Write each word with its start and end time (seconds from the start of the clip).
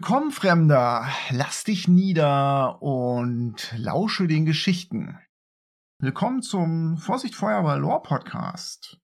Willkommen, 0.00 0.30
Fremder. 0.30 1.06
Lass 1.28 1.64
dich 1.64 1.86
nieder 1.86 2.80
und 2.80 3.70
lausche 3.76 4.26
den 4.26 4.46
Geschichten. 4.46 5.18
Willkommen 6.00 6.40
zum 6.40 6.96
Vorsicht 6.96 7.34
Feuerwehr 7.34 7.76
Lore 7.76 8.00
Podcast. 8.00 8.98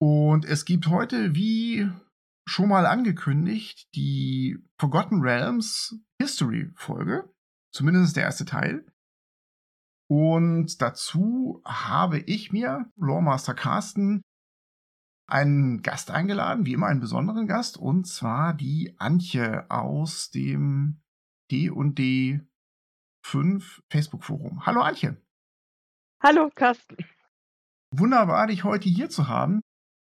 Und 0.00 0.44
es 0.44 0.66
gibt 0.66 0.86
heute, 0.86 1.34
wie 1.34 1.90
schon 2.46 2.68
mal 2.68 2.86
angekündigt, 2.86 3.88
die 3.96 4.56
Forgotten 4.78 5.20
Realms 5.20 5.98
History 6.20 6.70
Folge. 6.76 7.28
Zumindest 7.74 8.14
der 8.14 8.22
erste 8.22 8.44
Teil. 8.44 8.86
Und 10.08 10.80
dazu 10.80 11.60
habe 11.64 12.20
ich 12.20 12.52
mir, 12.52 12.88
Lore 12.94 13.24
Master 13.24 13.54
Carsten, 13.54 14.22
einen 15.32 15.80
Gast 15.80 16.10
eingeladen, 16.10 16.66
wie 16.66 16.74
immer 16.74 16.88
einen 16.88 17.00
besonderen 17.00 17.46
Gast, 17.46 17.78
und 17.78 18.06
zwar 18.06 18.52
die 18.52 18.94
Antje 18.98 19.70
aus 19.70 20.30
dem 20.30 21.00
D&D 21.50 22.40
5 23.24 23.82
Facebook-Forum. 23.88 24.66
Hallo 24.66 24.82
Antje. 24.82 25.16
Hallo 26.22 26.50
Carsten. 26.54 26.98
Wunderbar, 27.94 28.46
dich 28.46 28.64
heute 28.64 28.90
hier 28.90 29.08
zu 29.08 29.26
haben. 29.26 29.62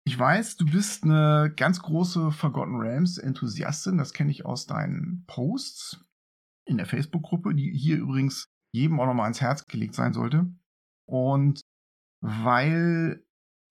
Ich 0.06 0.19
weiß, 0.19 0.56
du 0.56 0.65
bist 0.65 1.05
eine 1.05 1.52
ganz 1.55 1.82
große 1.82 2.32
Forgotten 2.32 2.77
Realms 2.77 3.18
Enthusiastin. 3.18 3.98
Das 3.98 4.15
kenne 4.15 4.30
ich 4.30 4.46
aus 4.46 4.66
deinen 4.66 5.24
Posts 5.27 6.02
in 6.66 6.79
der 6.79 6.87
Facebook-Gruppe, 6.87 7.55
die 7.55 7.71
hier 7.71 7.99
übrigens 7.99 8.46
jedem 8.73 8.99
auch 8.99 9.07
nochmal 9.07 9.24
ans 9.24 9.43
Herz 9.43 9.66
gelegt 9.66 9.95
sein 9.95 10.15
sollte. 10.15 10.51
Und 11.07 11.60
weil 12.23 13.23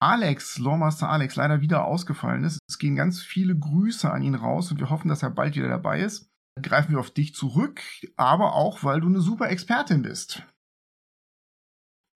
Alex, 0.02 0.58
Lawmaster 0.58 1.10
Alex, 1.10 1.36
leider 1.36 1.60
wieder 1.60 1.84
ausgefallen 1.84 2.44
ist. 2.44 2.58
Es 2.68 2.78
gehen 2.78 2.96
ganz 2.96 3.20
viele 3.20 3.56
Grüße 3.56 4.10
an 4.10 4.22
ihn 4.22 4.34
raus 4.34 4.70
und 4.70 4.80
wir 4.80 4.88
hoffen, 4.88 5.08
dass 5.08 5.22
er 5.22 5.30
bald 5.30 5.56
wieder 5.56 5.68
dabei 5.68 6.00
ist. 6.00 6.30
Greifen 6.60 6.92
wir 6.92 7.00
auf 7.00 7.10
dich 7.10 7.34
zurück, 7.34 7.80
aber 8.16 8.54
auch, 8.54 8.82
weil 8.82 9.00
du 9.00 9.08
eine 9.08 9.20
super 9.20 9.50
Expertin 9.50 10.02
bist. 10.02 10.42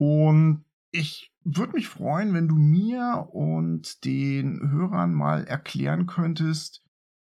Und 0.01 0.65
ich 0.93 1.33
würde 1.45 1.75
mich 1.75 1.89
freuen, 1.89 2.35
wenn 2.35 2.49
du 2.49 2.57
mir 2.57 3.29
und 3.33 4.05
den 4.05 4.71
Hörern 4.71 5.13
mal 5.13 5.45
erklären 5.45 6.07
könntest, 6.07 6.83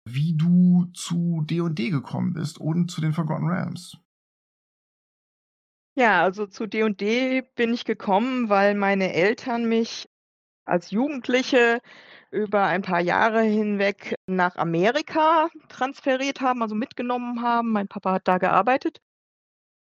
wie 0.05 0.35
du 0.35 0.85
zu 0.93 1.41
D&D 1.43 1.89
gekommen 1.89 2.33
bist 2.33 2.59
und 2.59 2.91
zu 2.91 3.01
den 3.01 3.13
Forgotten 3.13 3.47
Realms. 3.47 3.97
Ja, 5.95 6.23
also 6.23 6.47
zu 6.47 6.67
D&D 6.67 7.43
bin 7.55 7.73
ich 7.73 7.85
gekommen, 7.85 8.49
weil 8.49 8.75
meine 8.75 9.13
Eltern 9.13 9.67
mich 9.67 10.10
als 10.71 10.91
Jugendliche 10.91 11.81
über 12.31 12.63
ein 12.63 12.81
paar 12.81 13.01
Jahre 13.01 13.41
hinweg 13.41 14.15
nach 14.25 14.55
Amerika 14.55 15.49
transferiert 15.69 16.41
haben, 16.41 16.61
also 16.61 16.75
mitgenommen 16.75 17.41
haben. 17.41 17.71
Mein 17.71 17.87
Papa 17.87 18.13
hat 18.13 18.27
da 18.27 18.37
gearbeitet. 18.37 18.99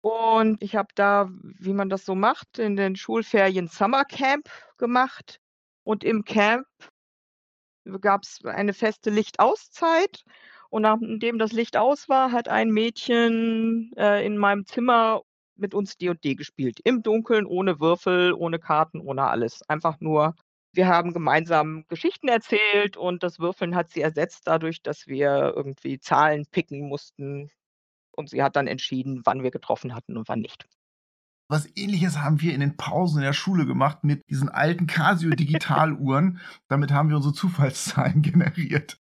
Und 0.02 0.62
ich 0.62 0.76
habe 0.76 0.90
da, 0.96 1.30
wie 1.60 1.74
man 1.74 1.90
das 1.90 2.06
so 2.06 2.14
macht, 2.14 2.60
in 2.60 2.76
den 2.76 2.98
Schulferien 2.98 3.70
Summercamp 3.70 4.50
gemacht. 4.78 5.40
Und 5.86 6.04
im 6.04 6.26
Camp 6.26 6.68
gab 8.02 8.24
es 8.24 8.44
eine 8.44 8.74
feste 8.74 9.10
Lichtauszeit. 9.10 10.24
Und 10.70 10.82
nachdem 10.82 11.40
das 11.40 11.54
Licht 11.54 11.78
aus 11.78 12.10
war, 12.10 12.34
hat 12.34 12.50
ein 12.50 12.70
Mädchen 12.72 13.92
äh, 13.96 14.26
in 14.26 14.38
meinem 14.38 14.66
Zimmer 14.66 15.22
mit 15.56 15.74
uns 15.74 15.98
D&D 15.98 16.36
gespielt. 16.36 16.80
Im 16.84 17.04
Dunkeln, 17.04 17.46
ohne 17.46 17.80
Würfel, 17.80 18.34
ohne 18.34 18.60
Karten, 18.60 19.00
ohne 19.00 19.28
alles. 19.28 19.62
Einfach 19.70 20.00
nur 20.02 20.36
wir 20.74 20.88
haben 20.88 21.14
gemeinsam 21.14 21.86
Geschichten 21.88 22.28
erzählt 22.28 22.98
und 22.98 23.24
das 23.24 23.40
Würfeln 23.40 23.76
hat 23.76 23.92
sie 23.92 24.02
ersetzt 24.02 24.42
dadurch, 24.46 24.82
dass 24.82 25.08
wir 25.08 25.54
irgendwie 25.56 26.00
Zahlen 26.00 26.46
picken 26.52 26.88
mussten. 26.88 27.50
Und 28.16 28.30
sie 28.30 28.44
hat 28.44 28.56
dann 28.56 28.68
entschieden, 28.68 29.22
wann 29.24 29.44
wir 29.44 29.52
getroffen 29.52 29.96
hatten 29.96 30.18
und 30.18 30.28
wann 30.28 30.40
nicht. 30.40 30.68
Was 31.50 31.68
ähnliches 31.76 32.20
haben 32.20 32.42
wir 32.42 32.54
in 32.54 32.62
den 32.62 32.78
Pausen 32.78 33.18
in 33.18 33.26
der 33.26 33.34
Schule 33.34 33.66
gemacht 33.66 34.04
mit 34.04 34.22
diesen 34.30 34.50
alten 34.50 34.88
Casio-Digitaluhren. 34.88 36.40
Damit 36.68 36.92
haben 36.92 37.10
wir 37.10 37.18
unsere 37.18 37.34
Zufallszahlen 37.34 38.22
generiert. 38.22 38.98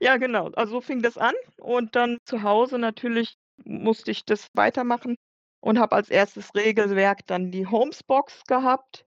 Ja, 0.00 0.16
genau. 0.16 0.50
Also 0.52 0.72
so 0.72 0.80
fing 0.80 1.02
das 1.02 1.18
an. 1.18 1.34
Und 1.58 1.96
dann 1.96 2.18
zu 2.24 2.42
Hause 2.42 2.78
natürlich 2.78 3.36
musste 3.64 4.10
ich 4.10 4.24
das 4.24 4.48
weitermachen 4.54 5.16
und 5.60 5.78
habe 5.78 5.96
als 5.96 6.08
erstes 6.08 6.54
Regelwerk 6.54 7.26
dann 7.26 7.50
die 7.50 7.66
Homesbox 7.66 8.44
gehabt. 8.46 9.04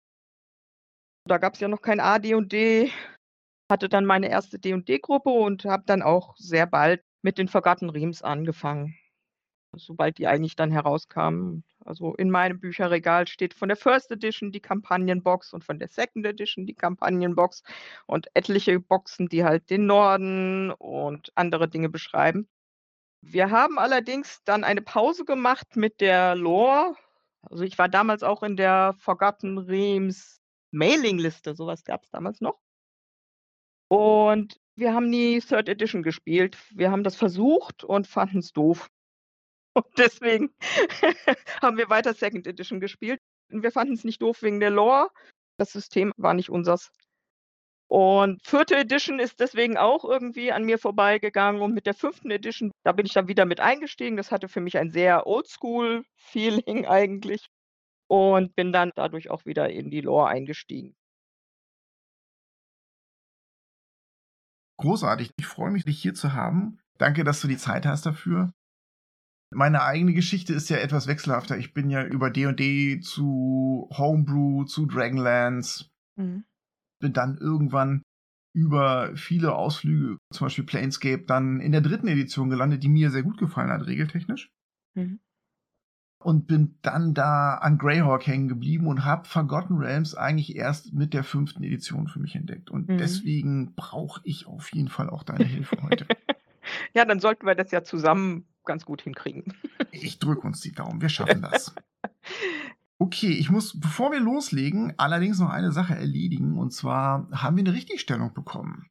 Da 1.26 1.38
gab 1.38 1.54
es 1.54 1.60
ja 1.60 1.68
noch 1.68 1.80
kein 1.80 2.00
AD&D. 2.00 2.92
Hatte 3.70 3.88
dann 3.88 4.04
meine 4.04 4.28
erste 4.28 4.58
D&D-Gruppe 4.58 5.30
und 5.30 5.64
habe 5.64 5.84
dann 5.86 6.02
auch 6.02 6.36
sehr 6.36 6.66
bald 6.66 7.02
mit 7.22 7.38
den 7.38 7.48
Forgotten 7.48 7.88
Realms 7.88 8.22
angefangen. 8.22 8.94
Sobald 9.74 10.18
die 10.18 10.26
eigentlich 10.26 10.54
dann 10.54 10.70
herauskamen. 10.70 11.64
Also 11.84 12.14
in 12.14 12.30
meinem 12.30 12.60
Bücherregal 12.60 13.26
steht 13.26 13.54
von 13.54 13.68
der 13.68 13.76
First 13.76 14.10
Edition 14.10 14.52
die 14.52 14.60
Kampagnenbox 14.60 15.54
und 15.54 15.64
von 15.64 15.78
der 15.78 15.88
Second 15.88 16.26
Edition 16.26 16.66
die 16.66 16.74
Kampagnenbox 16.74 17.62
und 18.06 18.28
etliche 18.34 18.78
Boxen, 18.78 19.28
die 19.28 19.44
halt 19.44 19.70
den 19.70 19.86
Norden 19.86 20.70
und 20.72 21.32
andere 21.34 21.68
Dinge 21.68 21.88
beschreiben. 21.88 22.48
Wir 23.22 23.50
haben 23.50 23.78
allerdings 23.78 24.42
dann 24.44 24.62
eine 24.62 24.82
Pause 24.82 25.24
gemacht 25.24 25.76
mit 25.76 26.02
der 26.02 26.34
Lore. 26.34 26.94
Also 27.42 27.64
ich 27.64 27.78
war 27.78 27.88
damals 27.88 28.22
auch 28.22 28.42
in 28.42 28.56
der 28.56 28.94
Forgotten 28.98 29.58
Realms 29.58 30.43
Mailingliste, 30.74 31.54
sowas 31.54 31.84
gab 31.84 32.04
es 32.04 32.10
damals 32.10 32.40
noch. 32.40 32.58
Und 33.88 34.60
wir 34.76 34.92
haben 34.92 35.08
nie 35.08 35.40
Third 35.40 35.68
Edition 35.68 36.02
gespielt. 36.02 36.58
Wir 36.70 36.90
haben 36.90 37.04
das 37.04 37.16
versucht 37.16 37.84
und 37.84 38.06
fanden 38.06 38.38
es 38.38 38.52
doof. 38.52 38.88
Und 39.76 39.86
deswegen 39.98 40.54
haben 41.62 41.76
wir 41.76 41.90
weiter 41.90 42.14
Second 42.14 42.46
Edition 42.46 42.78
gespielt. 42.78 43.20
Wir 43.48 43.72
fanden 43.72 43.94
es 43.94 44.04
nicht 44.04 44.22
doof 44.22 44.42
wegen 44.42 44.60
der 44.60 44.70
Lore. 44.70 45.10
Das 45.58 45.72
System 45.72 46.12
war 46.16 46.32
nicht 46.32 46.48
unseres. 46.48 46.92
Und 47.88 48.40
vierte 48.46 48.76
Edition 48.76 49.18
ist 49.18 49.40
deswegen 49.40 49.76
auch 49.76 50.04
irgendwie 50.04 50.52
an 50.52 50.64
mir 50.64 50.78
vorbeigegangen. 50.78 51.60
Und 51.60 51.74
mit 51.74 51.86
der 51.86 51.94
fünften 51.94 52.30
Edition, 52.30 52.70
da 52.84 52.92
bin 52.92 53.06
ich 53.06 53.12
dann 53.12 53.28
wieder 53.28 53.44
mit 53.46 53.60
eingestiegen. 53.60 54.16
Das 54.16 54.30
hatte 54.30 54.48
für 54.48 54.60
mich 54.60 54.78
ein 54.78 54.90
sehr 54.90 55.26
Oldschool-Feeling 55.26 56.86
eigentlich 56.86 57.46
und 58.08 58.54
bin 58.54 58.72
dann 58.72 58.92
dadurch 58.94 59.30
auch 59.30 59.44
wieder 59.46 59.70
in 59.70 59.90
die 59.90 60.00
Lore 60.00 60.28
eingestiegen. 60.28 60.94
Großartig. 64.78 65.30
Ich 65.38 65.46
freue 65.46 65.70
mich, 65.70 65.84
dich 65.84 66.00
hier 66.00 66.14
zu 66.14 66.32
haben. 66.32 66.78
Danke, 66.98 67.24
dass 67.24 67.40
du 67.40 67.48
die 67.48 67.56
Zeit 67.56 67.86
hast 67.86 68.06
dafür. 68.06 68.52
Meine 69.52 69.82
eigene 69.82 70.14
Geschichte 70.14 70.52
ist 70.52 70.68
ja 70.68 70.78
etwas 70.78 71.06
wechselhafter. 71.06 71.56
Ich 71.56 71.72
bin 71.72 71.90
ja 71.90 72.04
über 72.04 72.30
D&D 72.30 73.00
zu 73.00 73.88
Homebrew, 73.96 74.64
zu 74.64 74.86
Dragonlance. 74.86 75.86
Mhm. 76.16 76.44
Bin 77.00 77.12
dann 77.12 77.38
irgendwann 77.38 78.02
über 78.52 79.16
viele 79.16 79.54
Ausflüge, 79.54 80.18
zum 80.32 80.46
Beispiel 80.46 80.64
Planescape, 80.64 81.24
dann 81.24 81.60
in 81.60 81.72
der 81.72 81.80
dritten 81.80 82.08
Edition 82.08 82.50
gelandet, 82.50 82.82
die 82.82 82.88
mir 82.88 83.10
sehr 83.10 83.22
gut 83.22 83.38
gefallen 83.38 83.70
hat, 83.70 83.86
regeltechnisch. 83.86 84.50
Mhm 84.94 85.20
und 86.24 86.46
bin 86.46 86.78
dann 86.82 87.14
da 87.14 87.54
an 87.54 87.78
Greyhawk 87.78 88.26
hängen 88.26 88.48
geblieben 88.48 88.86
und 88.86 89.04
habe 89.04 89.28
Forgotten 89.28 89.76
Realms 89.76 90.14
eigentlich 90.14 90.56
erst 90.56 90.92
mit 90.94 91.12
der 91.12 91.24
fünften 91.24 91.62
Edition 91.62 92.08
für 92.08 92.18
mich 92.18 92.34
entdeckt. 92.34 92.70
Und 92.70 92.88
mhm. 92.88 92.98
deswegen 92.98 93.74
brauche 93.74 94.20
ich 94.24 94.46
auf 94.46 94.72
jeden 94.72 94.88
Fall 94.88 95.10
auch 95.10 95.22
deine 95.22 95.44
Hilfe 95.44 95.76
heute. 95.82 96.06
ja, 96.94 97.04
dann 97.04 97.20
sollten 97.20 97.46
wir 97.46 97.54
das 97.54 97.70
ja 97.70 97.84
zusammen 97.84 98.46
ganz 98.64 98.84
gut 98.84 99.02
hinkriegen. 99.02 99.52
ich 99.90 100.18
drücke 100.18 100.46
uns 100.46 100.60
die 100.60 100.72
Daumen, 100.72 101.00
wir 101.00 101.08
schaffen 101.08 101.42
das. 101.42 101.74
Okay, 102.96 103.32
ich 103.32 103.50
muss, 103.50 103.78
bevor 103.78 104.12
wir 104.12 104.20
loslegen, 104.20 104.94
allerdings 104.98 105.40
noch 105.40 105.50
eine 105.50 105.72
Sache 105.72 105.94
erledigen. 105.94 106.56
Und 106.56 106.72
zwar 106.72 107.28
haben 107.32 107.56
wir 107.56 107.64
eine 107.64 107.74
Richtigstellung 107.74 108.32
bekommen. 108.32 108.86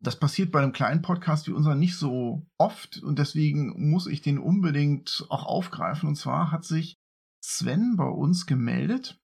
Das 0.00 0.18
passiert 0.18 0.52
bei 0.52 0.60
einem 0.60 0.72
kleinen 0.72 1.02
Podcast 1.02 1.48
wie 1.48 1.52
unser 1.52 1.74
nicht 1.74 1.96
so 1.96 2.46
oft 2.56 3.02
und 3.02 3.18
deswegen 3.18 3.90
muss 3.90 4.06
ich 4.06 4.22
den 4.22 4.38
unbedingt 4.38 5.26
auch 5.28 5.44
aufgreifen. 5.44 6.08
Und 6.08 6.16
zwar 6.16 6.52
hat 6.52 6.64
sich 6.64 6.94
Sven 7.42 7.96
bei 7.96 8.06
uns 8.06 8.46
gemeldet. 8.46 9.18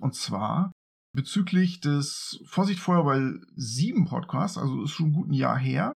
Und 0.00 0.14
zwar 0.14 0.72
bezüglich 1.14 1.80
des 1.80 2.40
Vorsicht 2.46 2.80
Feuerwehr 2.80 3.40
7 3.56 4.06
Podcasts, 4.06 4.56
also 4.56 4.84
ist 4.84 4.92
schon 4.92 5.14
ein 5.14 5.32
Jahr 5.32 5.58
her. 5.58 5.92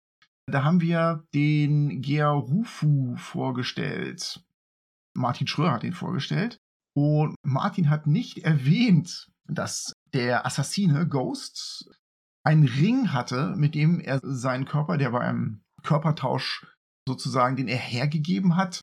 Da 0.47 0.63
haben 0.63 0.81
wir 0.81 1.25
den 1.33 2.01
Gea 2.01 2.31
Rufu 2.31 3.15
vorgestellt. 3.17 4.44
Martin 5.13 5.47
Schröer 5.47 5.73
hat 5.73 5.83
ihn 5.83 5.94
vorgestellt. 5.94 6.57
Und 6.95 7.35
Martin 7.44 7.89
hat 7.89 8.07
nicht 8.07 8.39
erwähnt, 8.39 9.27
dass 9.45 9.94
der 10.13 10.45
Assassine 10.45 11.07
Ghost 11.07 11.91
einen 12.44 12.65
Ring 12.65 13.12
hatte, 13.12 13.56
mit 13.57 13.75
dem 13.75 14.00
er 14.00 14.19
seinen 14.24 14.65
Körper, 14.65 14.97
der 14.97 15.12
bei 15.12 15.21
einem 15.21 15.62
Körpertausch 15.83 16.65
sozusagen, 17.07 17.56
den 17.56 17.68
er 17.68 17.77
hergegeben 17.77 18.56
hat, 18.56 18.81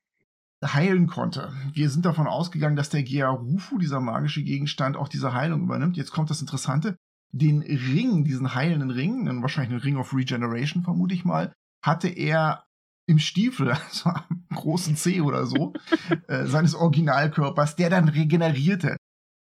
heilen 0.64 1.06
konnte. 1.06 1.52
Wir 1.72 1.90
sind 1.90 2.04
davon 2.04 2.26
ausgegangen, 2.26 2.76
dass 2.76 2.90
der 2.90 3.02
Gearufu, 3.02 3.78
dieser 3.78 4.00
magische 4.00 4.42
Gegenstand, 4.42 4.96
auch 4.96 5.08
diese 5.08 5.32
Heilung 5.32 5.62
übernimmt. 5.62 5.96
Jetzt 5.96 6.10
kommt 6.12 6.30
das 6.30 6.40
Interessante. 6.40 6.96
Den 7.32 7.62
Ring, 7.62 8.24
diesen 8.24 8.54
heilenden 8.54 8.90
Ring, 8.90 9.42
wahrscheinlich 9.42 9.72
einen 9.72 9.82
Ring 9.82 9.96
of 9.96 10.14
Regeneration, 10.14 10.82
vermute 10.82 11.14
ich 11.14 11.24
mal, 11.24 11.52
hatte 11.84 12.08
er 12.08 12.64
im 13.06 13.18
Stiefel, 13.18 13.70
also 13.72 14.10
am 14.10 14.46
großen 14.54 14.96
C 14.96 15.20
oder 15.20 15.46
so, 15.46 15.74
äh, 16.28 16.46
seines 16.46 16.74
Originalkörpers, 16.74 17.76
der 17.76 17.90
dann 17.90 18.08
regenerierte. 18.08 18.96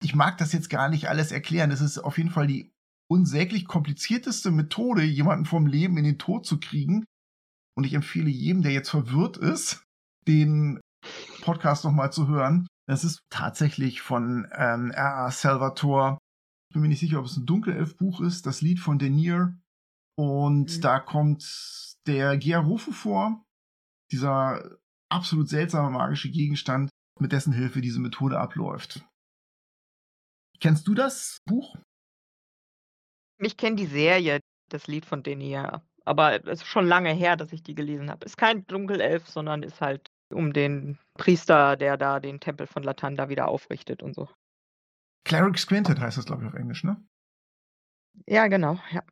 Ich 0.03 0.15
mag 0.15 0.39
das 0.39 0.53
jetzt 0.53 0.71
gar 0.71 0.89
nicht 0.89 1.09
alles 1.09 1.31
erklären. 1.31 1.71
Es 1.71 1.81
ist 1.81 1.99
auf 1.99 2.19
jeden 2.19 2.31
Fall 2.31 2.47
die 2.47 2.72
unsäglich 3.13 3.67
komplizierteste 3.67 4.51
Methode, 4.51 5.03
jemanden 5.03 5.45
vom 5.45 5.67
Leben 5.67 5.99
in 5.99 6.05
den 6.05 6.19
Tod 6.19 6.47
zu 6.47 6.59
kriegen. 6.59 7.05
Und 7.77 7.85
ich 7.85 7.93
empfehle 7.93 8.31
jedem, 8.31 8.63
der 8.63 8.73
jetzt 8.73 8.89
verwirrt 8.89 9.37
ist, 9.37 9.85
den 10.27 10.81
Podcast 11.43 11.85
nochmal 11.85 12.11
zu 12.11 12.27
hören. 12.29 12.67
Das 12.89 13.05
ist 13.05 13.21
tatsächlich 13.31 14.01
von 14.01 14.49
ähm, 14.53 14.91
R.A. 14.91 15.31
Salvatore. 15.31 16.19
Ich 16.71 16.75
bin 16.75 16.83
mir 16.83 16.89
nicht 16.89 17.01
sicher, 17.01 17.19
ob 17.19 17.27
es 17.27 17.37
ein 17.37 17.47
Dunkelelf-Buch 17.47 18.21
ist, 18.23 18.47
das 18.47 18.63
Lied 18.63 18.81
von 18.81 18.99
Denier. 18.99 19.59
Und 20.19 20.77
mhm. 20.77 20.81
da 20.81 20.99
kommt 20.99 21.97
der 22.07 22.39
Giarufu 22.39 22.93
vor, 22.93 23.45
dieser 24.11 24.79
absolut 25.11 25.49
seltsame 25.49 25.91
magische 25.91 26.31
Gegenstand, 26.31 26.91
mit 27.21 27.33
dessen 27.33 27.53
Hilfe 27.53 27.83
diese 27.83 28.01
Methode 28.01 28.41
abläuft. 28.41 29.07
Kennst 30.61 30.89
du 30.89 30.95
das 30.95 31.39
Buch? 31.47 31.77
Ich 33.45 33.57
kenne 33.57 33.77
die 33.77 33.87
Serie, 33.87 34.41
das 34.69 34.87
Lied 34.87 35.05
von 35.05 35.23
Denier. 35.23 35.83
Aber 36.05 36.35
es 36.47 36.63
ist 36.63 36.67
schon 36.67 36.87
lange 36.87 37.13
her, 37.13 37.37
dass 37.37 37.53
ich 37.53 37.63
die 37.63 37.75
gelesen 37.75 38.11
habe. 38.11 38.25
Ist 38.25 38.37
kein 38.37 38.67
Dunkelelf, 38.67 39.29
sondern 39.29 39.63
ist 39.63 39.81
halt 39.81 40.11
um 40.33 40.53
den 40.53 40.99
Priester, 41.15 41.77
der 41.77 41.97
da 41.97 42.21
den 42.21 42.41
Tempel 42.41 42.67
von 42.67 42.83
Latanda 42.83 43.29
wieder 43.29 43.49
aufrichtet 43.49 44.03
und 44.03 44.15
so. 44.15 44.29
Cleric 45.25 45.59
Squinted 45.59 46.01
heißt 46.01 46.19
das, 46.19 46.27
glaube 46.27 46.43
ich, 46.43 46.49
auf 46.49 46.55
Englisch, 46.55 46.83
ne? 46.85 47.05
Ja, 48.27 48.47
genau, 48.49 48.79
ja. 48.91 49.03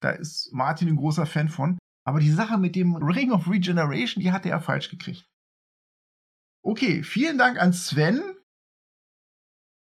Da 0.00 0.10
ist 0.10 0.52
Martin 0.52 0.88
ein 0.88 0.96
großer 0.96 1.26
Fan 1.26 1.48
von. 1.48 1.78
Aber 2.04 2.20
die 2.20 2.30
Sache 2.30 2.58
mit 2.58 2.76
dem 2.76 2.96
Ring 2.96 3.32
of 3.32 3.48
Regeneration, 3.48 4.22
die 4.22 4.32
hatte 4.32 4.48
er 4.48 4.60
falsch 4.60 4.90
gekriegt. 4.90 5.26
Okay, 6.62 7.02
vielen 7.02 7.38
Dank 7.38 7.60
an 7.60 7.72
Sven. 7.72 8.36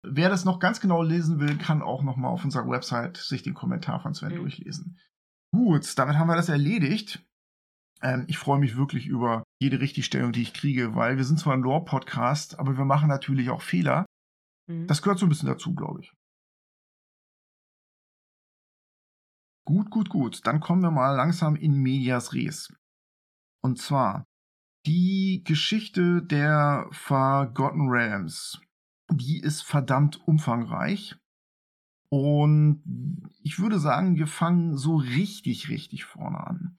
Wer 0.08 0.30
das 0.30 0.46
noch 0.46 0.60
ganz 0.60 0.80
genau 0.80 1.02
lesen 1.02 1.40
will, 1.40 1.58
kann 1.58 1.82
auch 1.82 2.04
noch 2.04 2.16
mal 2.16 2.30
auf 2.30 2.44
unserer 2.44 2.68
Website 2.70 3.18
sich 3.18 3.44
den 3.44 3.54
Kommentar 3.54 4.00
von 4.02 4.14
Sven 4.14 4.34
mhm. 4.34 4.38
durchlesen. 4.38 5.00
Gut, 5.52 5.98
damit 5.98 6.18
haben 6.18 6.28
wir 6.28 6.36
das 6.36 6.50
erledigt. 6.50 7.26
Ähm, 8.02 8.26
ich 8.28 8.38
freue 8.38 8.60
mich 8.60 8.76
wirklich 8.76 9.08
über 9.08 9.44
jede 9.60 9.80
Richtigstellung, 9.80 10.32
die 10.32 10.42
ich 10.42 10.54
kriege, 10.54 10.96
weil 10.96 11.18
wir 11.18 11.24
sind 11.24 11.40
zwar 11.40 11.54
ein 11.54 11.62
Lore-Podcast, 11.62 12.60
aber 12.60 12.78
wir 12.78 12.86
machen 12.86 13.08
natürlich 13.08 13.50
auch 13.50 13.62
Fehler. 13.62 14.06
Mhm. 14.68 14.88
Das 14.88 15.02
gehört 15.02 15.20
so 15.20 15.26
ein 15.26 15.30
bisschen 15.30 15.50
dazu, 15.50 15.74
glaube 15.74 16.02
ich. 16.02 16.14
Gut, 19.68 19.90
gut, 19.90 20.10
gut. 20.10 20.46
Dann 20.46 20.60
kommen 20.60 20.84
wir 20.84 20.92
mal 20.92 21.16
langsam 21.16 21.56
in 21.56 21.82
Medias 21.82 22.34
Res. 22.34 22.72
Und 23.64 23.80
zwar 23.80 24.26
die 24.86 25.42
Geschichte 25.44 26.22
der 26.22 26.88
Forgotten 26.92 27.90
Realms. 27.90 28.62
Die 29.12 29.40
ist 29.40 29.62
verdammt 29.62 30.28
umfangreich. 30.28 31.16
Und 32.10 32.84
ich 33.44 33.60
würde 33.60 33.80
sagen, 33.80 34.16
wir 34.16 34.28
fangen 34.28 34.78
so 34.78 34.96
richtig, 34.96 35.70
richtig 35.70 36.06
vorne 36.06 36.46
an. 36.46 36.78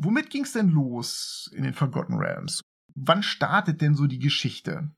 Womit 0.00 0.30
ging 0.30 0.44
es 0.44 0.52
denn 0.52 0.68
los 0.68 1.50
in 1.54 1.64
den 1.64 1.74
Forgotten 1.74 2.14
Realms? 2.14 2.62
Wann 2.94 3.22
startet 3.22 3.80
denn 3.80 3.94
so 3.94 4.06
die 4.06 4.18
Geschichte? 4.18 4.90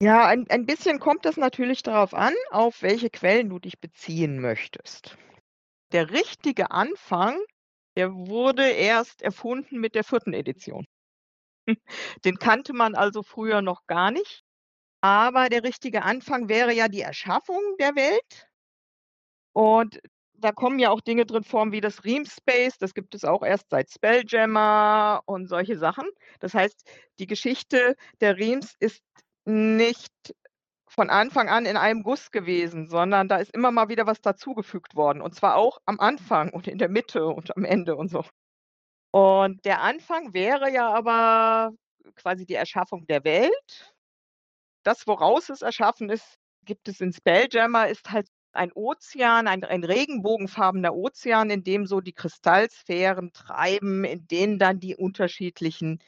Ja, 0.00 0.26
ein, 0.26 0.46
ein 0.50 0.66
bisschen 0.66 1.00
kommt 1.00 1.24
es 1.24 1.36
natürlich 1.36 1.82
darauf 1.82 2.14
an, 2.14 2.34
auf 2.50 2.82
welche 2.82 3.10
Quellen 3.10 3.48
du 3.48 3.58
dich 3.58 3.80
beziehen 3.80 4.40
möchtest. 4.40 5.16
Der 5.92 6.10
richtige 6.10 6.70
Anfang, 6.72 7.38
der 7.96 8.12
wurde 8.12 8.68
erst 8.68 9.22
erfunden 9.22 9.80
mit 9.80 9.94
der 9.94 10.04
vierten 10.04 10.32
Edition. 10.32 10.84
Den 12.24 12.38
kannte 12.38 12.72
man 12.72 12.94
also 12.94 13.22
früher 13.22 13.62
noch 13.62 13.86
gar 13.86 14.10
nicht. 14.10 14.43
Aber 15.04 15.50
der 15.50 15.62
richtige 15.64 16.02
Anfang 16.02 16.48
wäre 16.48 16.72
ja 16.72 16.88
die 16.88 17.02
Erschaffung 17.02 17.60
der 17.78 17.94
Welt. 17.94 18.48
Und 19.52 20.00
da 20.32 20.50
kommen 20.50 20.78
ja 20.78 20.88
auch 20.88 21.02
Dinge 21.02 21.26
drin 21.26 21.44
vor 21.44 21.70
wie 21.72 21.82
das 21.82 22.06
Ream 22.06 22.24
Space, 22.24 22.78
das 22.78 22.94
gibt 22.94 23.14
es 23.14 23.22
auch 23.22 23.42
erst 23.42 23.68
seit 23.68 23.90
Spelljammer 23.90 25.20
und 25.26 25.46
solche 25.46 25.76
Sachen. 25.76 26.06
Das 26.40 26.54
heißt, 26.54 26.88
die 27.18 27.26
Geschichte 27.26 27.96
der 28.22 28.38
Reams 28.38 28.76
ist 28.80 29.02
nicht 29.44 30.10
von 30.88 31.10
Anfang 31.10 31.50
an 31.50 31.66
in 31.66 31.76
einem 31.76 32.02
Guss 32.02 32.30
gewesen, 32.30 32.88
sondern 32.88 33.28
da 33.28 33.36
ist 33.36 33.54
immer 33.54 33.72
mal 33.72 33.90
wieder 33.90 34.06
was 34.06 34.22
dazugefügt 34.22 34.96
worden. 34.96 35.20
Und 35.20 35.34
zwar 35.34 35.56
auch 35.56 35.80
am 35.84 36.00
Anfang 36.00 36.48
und 36.48 36.66
in 36.66 36.78
der 36.78 36.88
Mitte 36.88 37.26
und 37.26 37.54
am 37.54 37.64
Ende 37.66 37.96
und 37.96 38.08
so. 38.08 38.24
Und 39.10 39.66
der 39.66 39.82
Anfang 39.82 40.32
wäre 40.32 40.72
ja 40.72 40.90
aber 40.90 41.72
quasi 42.16 42.46
die 42.46 42.54
Erschaffung 42.54 43.06
der 43.06 43.22
Welt. 43.24 43.93
Das, 44.84 45.06
woraus 45.06 45.48
es 45.48 45.62
erschaffen 45.62 46.10
ist, 46.10 46.38
gibt 46.64 46.88
es 46.88 47.00
in 47.00 47.12
Spelljammer, 47.12 47.88
ist 47.88 48.10
halt 48.10 48.28
ein 48.52 48.70
Ozean, 48.72 49.48
ein, 49.48 49.64
ein 49.64 49.82
regenbogenfarbener 49.82 50.94
Ozean, 50.94 51.50
in 51.50 51.64
dem 51.64 51.86
so 51.86 52.00
die 52.00 52.12
Kristallsphären 52.12 53.32
treiben, 53.32 54.04
in 54.04 54.28
denen 54.28 54.58
dann 54.58 54.78
die 54.78 54.94
unterschiedlichen 54.94 55.98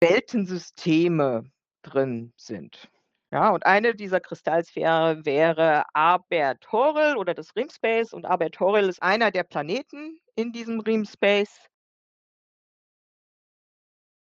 Weltensysteme 0.00 1.44
drin 1.82 2.32
sind. 2.36 2.90
Ja, 3.30 3.50
und 3.50 3.64
eine 3.64 3.94
dieser 3.94 4.20
Kristallsphären 4.20 5.24
wäre 5.24 5.84
Abertoril 5.94 7.16
oder 7.16 7.32
das 7.34 7.56
Rimspace. 7.56 8.12
Und 8.12 8.26
Abertoril 8.26 8.88
ist 8.88 9.02
einer 9.02 9.30
der 9.30 9.44
Planeten 9.44 10.18
in 10.34 10.52
diesem 10.52 10.80
Rimspace. 10.80 11.68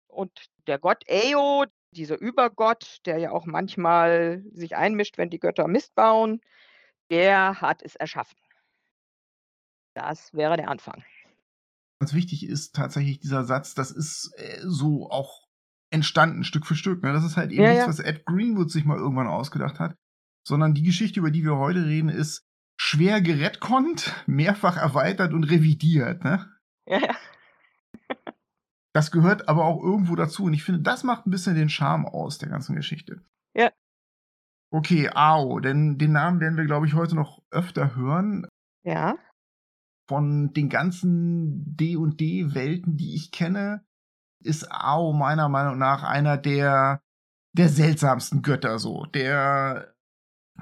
Und 0.06 0.46
der 0.68 0.78
Gott 0.78 1.02
Eo, 1.08 1.64
dieser 1.96 2.20
Übergott, 2.20 3.00
der 3.06 3.18
ja 3.18 3.30
auch 3.30 3.46
manchmal 3.46 4.42
sich 4.52 4.76
einmischt, 4.76 5.18
wenn 5.18 5.30
die 5.30 5.38
Götter 5.38 5.68
Mist 5.68 5.94
bauen, 5.94 6.40
der 7.10 7.60
hat 7.60 7.82
es 7.82 7.96
erschaffen. 7.96 8.38
Das 9.94 10.34
wäre 10.34 10.56
der 10.56 10.68
Anfang. 10.68 11.04
Ganz 12.00 12.12
wichtig 12.14 12.46
ist 12.46 12.74
tatsächlich 12.74 13.20
dieser 13.20 13.44
Satz, 13.44 13.74
das 13.74 13.90
ist 13.90 14.32
äh, 14.36 14.60
so 14.64 15.08
auch 15.10 15.44
entstanden, 15.90 16.44
Stück 16.44 16.66
für 16.66 16.74
Stück. 16.74 17.02
Ne? 17.02 17.12
Das 17.12 17.24
ist 17.24 17.36
halt 17.36 17.52
eben 17.52 17.62
ja, 17.62 17.70
nichts, 17.70 17.84
ja. 17.84 17.88
was 17.88 18.00
Ed 18.00 18.26
Greenwood 18.26 18.70
sich 18.70 18.84
mal 18.84 18.98
irgendwann 18.98 19.28
ausgedacht 19.28 19.78
hat, 19.78 19.96
sondern 20.46 20.74
die 20.74 20.82
Geschichte, 20.82 21.20
über 21.20 21.30
die 21.30 21.44
wir 21.44 21.56
heute 21.56 21.86
reden, 21.86 22.08
ist 22.08 22.44
schwer 22.76 23.20
gerettkonnt, 23.20 24.12
mehrfach 24.26 24.76
erweitert 24.76 25.32
und 25.32 25.44
revidiert. 25.44 26.24
Ne? 26.24 26.50
Ja, 26.86 26.98
ja. 26.98 27.16
Das 28.94 29.10
gehört 29.10 29.48
aber 29.48 29.64
auch 29.64 29.82
irgendwo 29.82 30.14
dazu. 30.16 30.44
Und 30.44 30.54
ich 30.54 30.64
finde, 30.64 30.80
das 30.80 31.04
macht 31.04 31.26
ein 31.26 31.30
bisschen 31.30 31.54
den 31.54 31.68
Charme 31.68 32.06
aus 32.06 32.38
der 32.38 32.48
ganzen 32.48 32.74
Geschichte. 32.74 33.22
Ja, 33.54 33.70
Okay, 34.74 35.08
Ao, 35.14 35.60
denn 35.60 35.98
den 35.98 36.10
Namen 36.10 36.40
werden 36.40 36.56
wir, 36.56 36.64
glaube 36.64 36.88
ich, 36.88 36.94
heute 36.94 37.14
noch 37.14 37.40
öfter 37.52 37.94
hören. 37.94 38.48
Ja. 38.82 39.16
Von 40.08 40.52
den 40.52 40.68
ganzen 40.68 41.76
D&D-Welten, 41.76 42.96
die 42.96 43.14
ich 43.14 43.30
kenne, 43.30 43.84
ist 44.42 44.66
Ao 44.72 45.12
meiner 45.12 45.48
Meinung 45.48 45.78
nach 45.78 46.02
einer 46.02 46.36
der, 46.38 47.00
der 47.52 47.68
seltsamsten 47.68 48.42
Götter 48.42 48.80
so, 48.80 49.04
der 49.06 49.94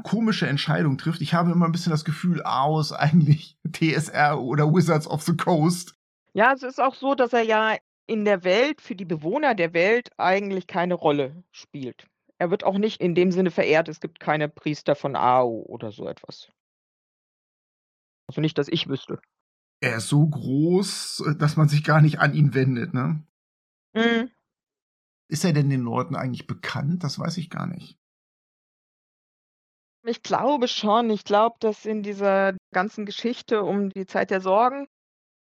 komische 0.03 0.47
Entscheidungen 0.47 0.99
trifft. 0.99 1.23
Ich 1.23 1.33
habe 1.33 1.51
immer 1.51 1.65
ein 1.65 1.73
bisschen 1.73 1.93
das 1.93 2.05
Gefühl, 2.05 2.43
Ao 2.45 2.81
ist 2.81 2.93
eigentlich 2.93 3.59
TSR 3.73 4.39
oder 4.39 4.75
Wizards 4.75 5.07
of 5.07 5.23
the 5.23 5.39
Coast. 5.39 5.95
Ja, 6.35 6.53
es 6.53 6.63
ist 6.63 6.83
auch 6.83 6.95
so, 6.95 7.15
dass 7.15 7.33
er 7.33 7.45
ja 7.45 7.79
in 8.13 8.25
der 8.25 8.45
Welt, 8.45 8.81
für 8.81 8.95
die 8.95 9.05
Bewohner 9.05 9.55
der 9.55 9.73
Welt 9.73 10.11
eigentlich 10.19 10.67
keine 10.67 10.95
Rolle 10.95 11.43
spielt. 11.51 12.07
Er 12.39 12.51
wird 12.51 12.65
auch 12.65 12.79
nicht 12.79 13.01
in 13.01 13.15
dem 13.15 13.31
Sinne 13.33 13.51
verehrt. 13.51 13.89
Es 13.89 14.01
gibt 14.01 14.21
keine 14.21 14.49
Priester 14.49 14.95
von 14.95 15.17
Ao 15.17 15.49
oder 15.49 15.93
so 15.93 16.09
etwas. 16.09 16.51
Also 18.29 18.41
nicht, 18.41 18.59
dass 18.59 18.69
ich 18.69 18.89
wüsste. 18.89 19.21
Er 19.81 19.97
ist 19.97 20.09
so 20.09 20.27
groß, 20.27 21.25
dass 21.39 21.57
man 21.57 21.69
sich 21.69 21.85
gar 21.85 22.01
nicht 22.01 22.21
an 22.21 22.35
ihn 22.35 22.55
wendet, 22.55 22.95
ne? 22.95 23.25
Mhm. 23.95 24.31
Ist 25.29 25.45
er 25.45 25.53
denn 25.53 25.71
den 25.71 25.83
Leuten 25.83 26.15
eigentlich 26.15 26.47
bekannt? 26.47 27.05
Das 27.05 27.19
weiß 27.19 27.37
ich 27.39 27.51
gar 27.51 27.67
nicht. 27.67 27.99
Ich 30.05 30.23
glaube 30.23 30.69
schon. 30.69 31.11
Ich 31.11 31.25
glaube, 31.25 31.57
dass 31.61 31.87
in 31.87 32.03
dieser 32.03 32.57
ganzen 32.73 33.07
Geschichte 33.07 33.63
um 33.63 33.91
die 33.91 34.07
Zeit 34.07 34.31
der 34.31 34.41
Sorgen, 34.41 34.89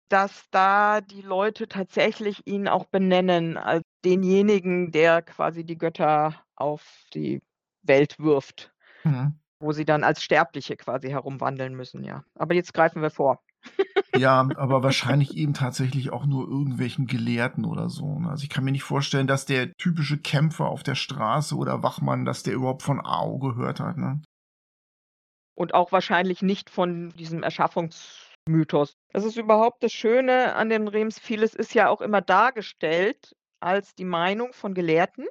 dass 0.09 0.49
da 0.51 1.01
die 1.01 1.23
Leute 1.23 1.69
tatsächlich 1.69 2.47
ihn 2.47 2.69
auch 2.69 2.87
benennen 2.87 3.57
als 3.57 3.85
denjenigen, 4.05 4.91
der 4.91 5.23
quasi 5.23 5.65
die 5.65 5.79
Götter 5.79 6.35
auf 6.57 7.05
die 7.15 7.43
Welt 7.83 8.19
wirft, 8.19 8.73
mhm. 9.05 9.39
wo 9.61 9.73
sie 9.73 9.85
dann 9.85 10.05
als 10.05 10.23
Sterbliche 10.23 10.77
quasi 10.77 11.09
herumwandeln 11.09 11.75
müssen, 11.75 12.05
ja. 12.05 12.25
Aber 12.35 12.55
jetzt 12.55 12.75
greifen 12.75 13.03
wir 13.03 13.11
vor. 13.11 13.43
ja, 14.17 14.49
aber 14.57 14.83
wahrscheinlich 14.83 15.37
eben 15.37 15.55
tatsächlich 15.55 16.11
auch 16.11 16.27
nur 16.27 16.49
irgendwelchen 16.49 17.07
Gelehrten 17.07 17.65
oder 17.65 17.89
so. 17.89 18.19
Ne? 18.19 18.31
Also 18.31 18.45
ich 18.45 18.51
kann 18.51 18.65
mir 18.65 18.73
nicht 18.73 18.85
vorstellen, 18.85 19.27
dass 19.27 19.47
der 19.47 19.73
typische 19.75 20.19
Kämpfer 20.19 20.67
auf 20.67 20.83
der 20.83 20.95
Straße 20.95 21.55
oder 21.57 21.83
Wachmann, 21.83 22.25
dass 22.25 22.43
der 22.43 22.55
überhaupt 22.55 22.83
von 22.83 23.01
AO 23.05 23.39
gehört 23.39 23.81
hat. 23.81 23.97
Ne? 23.97 24.23
Und 25.55 25.75
auch 25.75 25.93
wahrscheinlich 25.93 26.41
nicht 26.41 26.71
von 26.71 27.11
diesem 27.11 27.43
Erschaffungs 27.43 28.28
Mythos. 28.49 28.97
Das 29.13 29.25
ist 29.25 29.37
überhaupt 29.37 29.83
das 29.83 29.93
Schöne 29.93 30.55
an 30.55 30.69
den 30.69 30.89
Rems. 30.89 31.19
Vieles 31.19 31.55
ist 31.55 31.75
ja 31.75 31.89
auch 31.89 32.01
immer 32.01 32.21
dargestellt 32.21 33.37
als 33.61 33.95
die 33.95 34.05
Meinung 34.05 34.53
von 34.53 34.75
Gelehrten. 34.75 35.27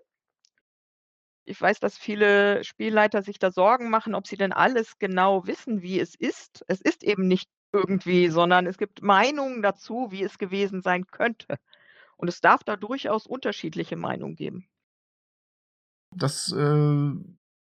Ich 1.45 1.61
weiß, 1.61 1.79
dass 1.79 1.97
viele 1.97 2.63
Spielleiter 2.63 3.21
sich 3.23 3.39
da 3.39 3.51
Sorgen 3.51 3.89
machen, 3.89 4.15
ob 4.15 4.27
sie 4.27 4.35
denn 4.35 4.51
alles 4.51 4.99
genau 4.99 5.47
wissen, 5.47 5.81
wie 5.81 5.99
es 5.99 6.13
ist. 6.13 6.65
Es 6.67 6.81
ist 6.81 7.03
eben 7.03 7.27
nicht 7.27 7.49
irgendwie, 7.71 8.27
sondern 8.29 8.67
es 8.67 8.77
gibt 8.77 9.01
Meinungen 9.01 9.61
dazu, 9.61 10.07
wie 10.09 10.23
es 10.23 10.37
gewesen 10.37 10.81
sein 10.81 11.07
könnte. 11.07 11.57
Und 12.17 12.27
es 12.27 12.41
darf 12.41 12.63
da 12.63 12.75
durchaus 12.75 13.27
unterschiedliche 13.27 13.95
Meinungen 13.95 14.35
geben. 14.35 14.67
Das 16.15 16.51
äh, 16.51 17.11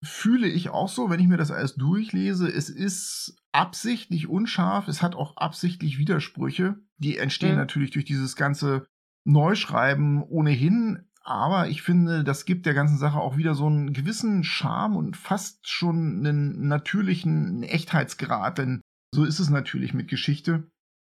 fühle 0.04 0.48
ich 0.48 0.70
auch 0.70 0.90
so, 0.90 1.10
wenn 1.10 1.20
ich 1.20 1.28
mir 1.28 1.38
das 1.38 1.52
alles 1.52 1.76
durchlese. 1.76 2.48
Es 2.48 2.70
ist 2.70 3.36
absichtlich 3.56 4.28
unscharf, 4.28 4.88
es 4.88 5.02
hat 5.02 5.16
auch 5.16 5.38
absichtlich 5.38 5.98
Widersprüche. 5.98 6.76
Die 6.98 7.18
entstehen 7.18 7.52
mhm. 7.52 7.58
natürlich 7.58 7.92
durch 7.92 8.06
dieses 8.06 8.36
ganze 8.36 8.86
Neuschreiben 9.24 10.22
ohnehin. 10.24 11.08
Aber 11.22 11.70
ich 11.70 11.82
finde, 11.82 12.24
das 12.24 12.46
gibt 12.46 12.66
der 12.66 12.76
ganzen 12.76 12.98
Sache 12.98 13.18
auch 13.18 13.38
wieder 13.38 13.56
so 13.56 13.66
einen 13.66 13.94
gewissen 13.94 14.44
Charme 14.44 14.96
und 14.96 15.18
fast 15.18 15.68
schon 15.68 16.20
einen 16.20 16.68
natürlichen 16.68 17.64
Echtheitsgrad, 17.64 18.60
denn 18.60 18.82
so 19.12 19.24
ist 19.24 19.40
es 19.40 19.50
natürlich 19.50 19.94
mit 19.94 20.08
Geschichte. 20.08 20.70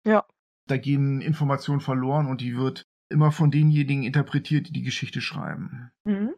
Ja. 0.06 0.26
Da 0.68 0.78
gehen 0.78 1.20
Informationen 1.20 1.82
verloren 1.82 2.28
und 2.28 2.40
die 2.40 2.56
wird 2.56 2.84
immer 3.10 3.32
von 3.32 3.52
denjenigen 3.52 4.04
interpretiert, 4.04 4.68
die 4.68 4.74
die 4.74 4.84
Geschichte 4.84 5.20
schreiben. 5.22 5.92
Mhm. 6.06 6.34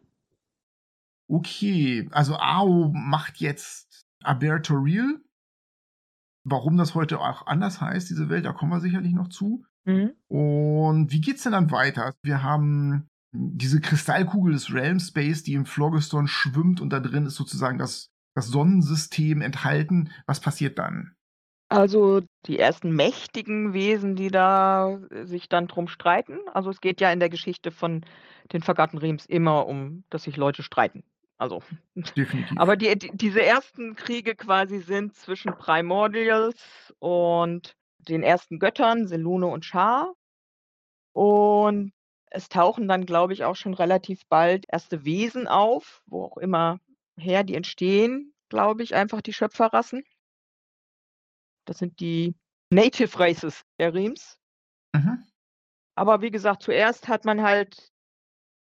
Okay, 1.28 2.08
also 2.10 2.36
AO 2.36 2.90
macht 2.92 3.36
jetzt 3.36 4.02
Alberto 4.24 4.74
Real. 4.74 5.20
Warum 6.44 6.76
das 6.76 6.94
heute 6.94 7.20
auch 7.20 7.46
anders 7.46 7.80
heißt, 7.80 8.08
diese 8.08 8.28
Welt, 8.28 8.44
da 8.44 8.52
kommen 8.52 8.72
wir 8.72 8.80
sicherlich 8.80 9.12
noch 9.12 9.28
zu. 9.28 9.64
Mhm. 9.84 10.12
Und 10.28 11.12
wie 11.12 11.20
geht's 11.20 11.42
denn 11.42 11.52
dann 11.52 11.70
weiter? 11.70 12.14
Wir 12.22 12.42
haben 12.42 13.08
diese 13.32 13.80
Kristallkugel 13.80 14.52
des 14.52 14.72
Realm 14.72 14.98
Space, 14.98 15.42
die 15.42 15.54
im 15.54 15.66
Phlogiston 15.66 16.26
schwimmt 16.26 16.80
und 16.80 16.90
da 16.90 17.00
drin 17.00 17.26
ist 17.26 17.36
sozusagen 17.36 17.78
das, 17.78 18.10
das 18.34 18.48
Sonnensystem 18.48 19.40
enthalten. 19.40 20.10
Was 20.26 20.40
passiert 20.40 20.78
dann? 20.78 21.14
Also 21.68 22.22
die 22.46 22.58
ersten 22.58 22.90
mächtigen 22.90 23.72
Wesen, 23.72 24.16
die 24.16 24.28
da 24.28 24.98
sich 25.22 25.48
dann 25.48 25.68
drum 25.68 25.86
streiten. 25.86 26.38
Also 26.52 26.70
es 26.70 26.80
geht 26.80 27.00
ja 27.00 27.12
in 27.12 27.20
der 27.20 27.28
Geschichte 27.28 27.70
von 27.70 28.04
den 28.52 28.62
Vergatten 28.62 28.98
Rems 28.98 29.24
immer 29.26 29.68
um, 29.68 30.02
dass 30.10 30.24
sich 30.24 30.36
Leute 30.36 30.64
streiten. 30.64 31.04
Also, 31.40 31.62
Definitiv. 31.94 32.58
aber 32.58 32.76
die, 32.76 32.98
die, 32.98 33.10
diese 33.14 33.42
ersten 33.42 33.96
Kriege 33.96 34.36
quasi 34.36 34.78
sind 34.80 35.14
zwischen 35.14 35.56
Primordials 35.56 36.94
und 36.98 37.78
den 37.96 38.22
ersten 38.22 38.58
Göttern, 38.58 39.06
Selune 39.06 39.46
und 39.46 39.64
Char. 39.64 40.12
Und 41.14 41.94
es 42.26 42.50
tauchen 42.50 42.88
dann, 42.88 43.06
glaube 43.06 43.32
ich, 43.32 43.44
auch 43.44 43.56
schon 43.56 43.72
relativ 43.72 44.26
bald 44.28 44.66
erste 44.68 45.06
Wesen 45.06 45.48
auf, 45.48 46.02
wo 46.04 46.24
auch 46.24 46.36
immer 46.36 46.78
her 47.16 47.42
die 47.42 47.54
entstehen, 47.54 48.34
glaube 48.50 48.82
ich, 48.82 48.94
einfach 48.94 49.22
die 49.22 49.32
Schöpferrassen. 49.32 50.04
Das 51.64 51.78
sind 51.78 52.00
die 52.00 52.34
Native 52.68 53.18
Races 53.18 53.62
der 53.78 53.94
Rems. 53.94 54.38
Mhm. 54.94 55.24
Aber 55.94 56.20
wie 56.20 56.30
gesagt, 56.30 56.62
zuerst 56.62 57.08
hat 57.08 57.24
man 57.24 57.40
halt 57.40 57.90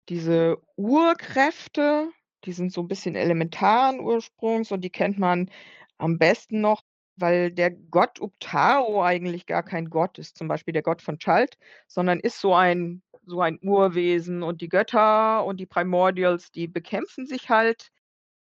diese 0.07 0.61
Urkräfte, 0.77 2.09
die 2.45 2.53
sind 2.53 2.71
so 2.73 2.81
ein 2.81 2.87
bisschen 2.87 3.15
elementaren 3.15 3.99
Ursprungs 3.99 4.71
und 4.71 4.81
die 4.81 4.89
kennt 4.89 5.19
man 5.19 5.49
am 5.97 6.17
besten 6.17 6.61
noch, 6.61 6.81
weil 7.17 7.51
der 7.51 7.71
Gott 7.71 8.19
Uptaro 8.21 9.03
eigentlich 9.03 9.45
gar 9.45 9.63
kein 9.63 9.89
Gott 9.89 10.17
ist, 10.17 10.37
zum 10.37 10.47
Beispiel 10.47 10.73
der 10.73 10.83
Gott 10.83 11.01
von 11.01 11.17
Chalt, 11.19 11.57
sondern 11.87 12.19
ist 12.19 12.39
so 12.39 12.53
ein 12.55 13.01
so 13.25 13.41
ein 13.41 13.59
Urwesen 13.61 14.43
und 14.43 14.61
die 14.61 14.69
Götter 14.69 15.45
und 15.45 15.59
die 15.59 15.65
Primordials, 15.65 16.51
die 16.51 16.67
bekämpfen 16.67 17.27
sich 17.27 17.49
halt, 17.49 17.91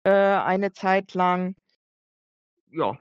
äh, 0.04 0.10
eine 0.10 0.72
Zeit 0.72 1.14
lang. 1.14 1.56
Ja. 2.70 2.98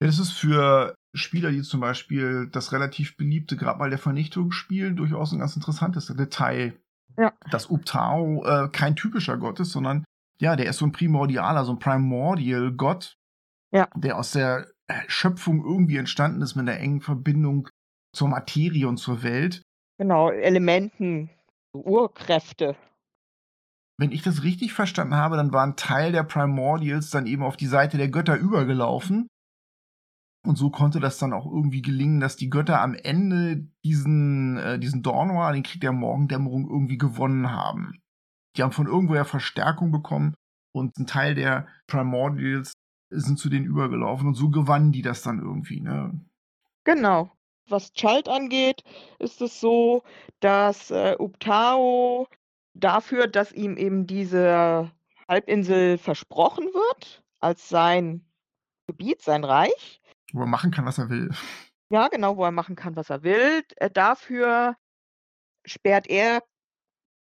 Das 0.00 0.18
ist 0.18 0.32
für 0.32 0.94
Spieler, 1.12 1.50
die 1.50 1.62
zum 1.62 1.80
Beispiel 1.80 2.48
das 2.50 2.72
relativ 2.72 3.16
beliebte 3.16 3.56
Grabmal 3.56 3.90
der 3.90 3.98
Vernichtung 3.98 4.50
spielen, 4.50 4.96
durchaus 4.96 5.32
ein 5.32 5.40
ganz 5.40 5.56
interessantes 5.56 6.06
Detail, 6.06 6.74
ja. 7.20 7.32
dass 7.50 7.66
Uptao 7.66 8.44
äh, 8.44 8.68
kein 8.70 8.96
typischer 8.96 9.36
Gott 9.36 9.60
ist, 9.60 9.72
sondern 9.72 10.04
ja, 10.40 10.56
der 10.56 10.66
ist 10.66 10.78
so 10.78 10.86
ein 10.86 10.92
primordialer, 10.92 11.64
so 11.64 11.72
ein 11.72 11.78
primordial 11.78 12.72
Gott, 12.72 13.16
ja. 13.72 13.88
der 13.94 14.18
aus 14.18 14.32
der 14.32 14.66
Schöpfung 15.06 15.62
irgendwie 15.62 15.98
entstanden 15.98 16.42
ist 16.42 16.56
mit 16.56 16.68
einer 16.68 16.80
engen 16.80 17.00
Verbindung 17.00 17.68
zur 18.16 18.28
Materie 18.28 18.88
und 18.88 18.96
zur 18.96 19.22
Welt. 19.22 19.62
Genau, 19.98 20.30
Elementen, 20.30 21.30
Urkräfte. 21.72 22.74
Wenn 23.98 24.12
ich 24.12 24.22
das 24.22 24.42
richtig 24.42 24.72
verstanden 24.72 25.14
habe, 25.14 25.36
dann 25.36 25.52
war 25.52 25.64
ein 25.64 25.76
Teil 25.76 26.10
der 26.10 26.22
Primordials 26.22 27.10
dann 27.10 27.26
eben 27.26 27.42
auf 27.42 27.58
die 27.58 27.66
Seite 27.66 27.98
der 27.98 28.08
Götter 28.08 28.36
übergelaufen 28.36 29.28
und 30.46 30.56
so 30.56 30.70
konnte 30.70 31.00
das 31.00 31.18
dann 31.18 31.32
auch 31.32 31.46
irgendwie 31.46 31.82
gelingen, 31.82 32.20
dass 32.20 32.36
die 32.36 32.48
Götter 32.48 32.80
am 32.80 32.94
Ende 32.94 33.68
diesen, 33.84 34.56
äh, 34.56 34.78
diesen 34.78 35.02
Dornoir, 35.02 35.52
den 35.52 35.62
Krieg 35.62 35.80
der 35.80 35.92
Morgendämmerung, 35.92 36.68
irgendwie 36.68 36.98
gewonnen 36.98 37.50
haben. 37.50 38.00
Die 38.56 38.62
haben 38.62 38.72
von 38.72 38.86
irgendwoher 38.86 39.24
Verstärkung 39.24 39.92
bekommen 39.92 40.34
und 40.72 40.96
ein 40.98 41.06
Teil 41.06 41.34
der 41.34 41.68
Primordials 41.86 42.72
sind 43.10 43.38
zu 43.38 43.48
denen 43.48 43.66
übergelaufen 43.66 44.28
und 44.28 44.34
so 44.34 44.50
gewannen 44.50 44.92
die 44.92 45.02
das 45.02 45.22
dann 45.22 45.40
irgendwie, 45.40 45.80
ne? 45.80 46.18
Genau. 46.84 47.32
Was 47.68 47.92
Chalt 47.92 48.28
angeht, 48.28 48.82
ist 49.18 49.40
es 49.42 49.60
so, 49.60 50.02
dass 50.40 50.90
äh, 50.90 51.14
Uptao 51.18 52.26
dafür, 52.74 53.26
dass 53.28 53.52
ihm 53.52 53.76
eben 53.76 54.06
diese 54.06 54.90
Halbinsel 55.28 55.98
versprochen 55.98 56.64
wird, 56.66 57.22
als 57.38 57.68
sein 57.68 58.24
Gebiet, 58.88 59.22
sein 59.22 59.44
Reich, 59.44 59.99
wo 60.34 60.40
er 60.40 60.46
machen 60.46 60.70
kann, 60.70 60.86
was 60.86 60.98
er 60.98 61.08
will. 61.08 61.30
Ja, 61.90 62.08
genau, 62.08 62.36
wo 62.36 62.44
er 62.44 62.52
machen 62.52 62.76
kann, 62.76 62.96
was 62.96 63.10
er 63.10 63.22
will. 63.22 63.64
Äh, 63.76 63.90
dafür 63.90 64.76
sperrt 65.64 66.08
er 66.08 66.42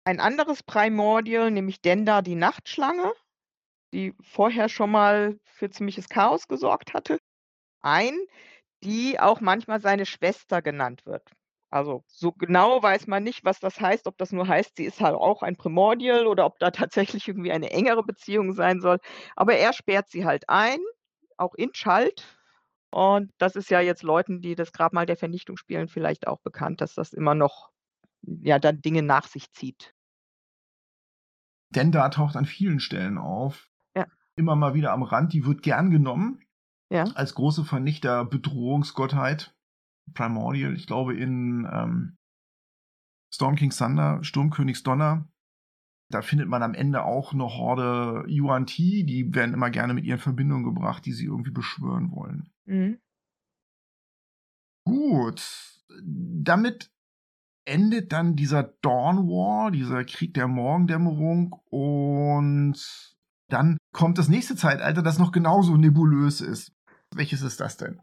ein 0.05 0.21
anderes 0.21 0.63
Primordial, 0.63 1.51
nämlich 1.51 1.81
Denda, 1.81 2.23
die 2.23 2.35
Nachtschlange, 2.35 3.13
die 3.93 4.15
vorher 4.23 4.69
schon 4.69 4.91
mal 4.91 5.39
für 5.45 5.71
ziemliches 5.71 6.09
Chaos 6.09 6.49
gesorgt 6.49 6.95
hatte, 6.95 7.21
ein, 7.83 8.19
die 8.83 9.21
auch 9.21 9.41
manchmal 9.41 9.81
seine 9.81 10.07
Schwester 10.07 10.63
genannt 10.63 11.07
wird. 11.07 11.31
Also 11.71 12.03
so 12.09 12.33
genau 12.33 12.83
weiß 12.83 13.07
man 13.07 13.23
nicht, 13.23 13.45
was 13.45 13.61
das 13.61 13.81
heißt, 13.81 14.09
ob 14.09 14.19
das 14.19 14.33
nur 14.33 14.49
heißt, 14.49 14.77
sie 14.77 14.85
ist 14.85 15.01
halt 15.01 15.15
auch 15.15 15.43
ein 15.43 15.57
Primordial 15.57 16.27
oder 16.27 16.47
ob 16.47 16.59
da 16.59 16.71
tatsächlich 16.73 17.29
irgendwie 17.29 17.53
eine 17.53 17.71
engere 17.71 18.03
Beziehung 18.03 18.55
sein 18.55 18.81
soll. 18.81 18.99
Aber 19.37 19.55
er 19.55 19.73
sperrt 19.73 20.11
sie 20.11 20.25
halt 20.25 20.49
ein, 20.49 20.81
auch 21.37 21.55
in 21.55 21.73
Schalt, 21.73 22.40
und 22.91 23.33
das 23.39 23.57
ist 23.57 23.71
ja 23.71 23.81
jetzt 23.81 24.03
Leuten, 24.03 24.41
die 24.41 24.55
das 24.55 24.73
Grabmal 24.73 25.07
der 25.07 25.17
Vernichtung 25.17 25.57
spielen, 25.57 25.89
vielleicht 25.89 26.27
auch 26.27 26.41
bekannt, 26.41 26.81
dass 26.81 26.95
das 26.95 27.13
immer 27.13 27.35
noch, 27.35 27.71
ja, 28.23 28.59
dann 28.59 28.81
Dinge 28.81 29.03
nach 29.03 29.27
sich 29.27 29.53
zieht. 29.53 29.95
Denn 31.71 31.93
da 31.93 32.09
taucht 32.09 32.37
an 32.37 32.47
vielen 32.47 32.81
Stellen 32.81 33.17
auf. 33.17 33.71
Ja. 33.95 34.07
Immer 34.35 34.57
mal 34.57 34.75
wieder 34.75 34.93
am 34.93 35.05
Rand. 35.05 35.33
Die 35.33 35.45
wird 35.45 35.63
gern 35.63 35.91
genommen. 35.91 36.43
Ja. 36.91 37.05
Als 37.15 37.35
große 37.35 37.65
Vernichter, 37.65 38.25
Bedrohungsgottheit. 38.25 39.55
Primordial. 40.13 40.75
Ich 40.75 40.89
glaube, 40.89 41.17
in 41.17 41.69
ähm, 41.73 42.17
Storm 43.33 43.55
King 43.55 43.71
Thunder, 43.71 44.19
Sturmkönigs 44.25 44.83
Donner, 44.83 45.29
da 46.11 46.23
findet 46.23 46.49
man 46.49 46.65
am 46.65 46.75
Ende 46.75 47.05
auch 47.05 47.33
eine 47.33 47.45
Horde 47.45 48.25
Yuan 48.29 48.67
Ti, 48.67 49.05
die 49.05 49.33
werden 49.33 49.55
immer 49.55 49.71
gerne 49.71 49.95
mit 49.95 50.05
ihren 50.05 50.19
Verbindungen 50.19 50.65
gebracht, 50.65 51.07
die 51.07 51.13
sie 51.13 51.27
irgendwie 51.27 51.53
beschwören 51.53 52.11
wollen. 52.11 52.51
Mhm. 52.71 53.01
Gut. 54.85 55.43
Damit 56.03 56.91
endet 57.65 58.13
dann 58.13 58.37
dieser 58.37 58.63
Dawn 58.63 59.29
War, 59.29 59.71
dieser 59.71 60.05
Krieg 60.05 60.35
der 60.35 60.47
Morgendämmerung 60.47 61.61
und 61.69 62.77
dann 63.49 63.77
kommt 63.93 64.19
das 64.19 64.29
nächste 64.29 64.55
Zeitalter, 64.55 65.03
das 65.03 65.19
noch 65.19 65.33
genauso 65.33 65.77
nebulös 65.77 66.41
ist. 66.41 66.73
Welches 67.13 67.43
ist 67.43 67.61
das 67.61 67.77
denn? 67.77 68.01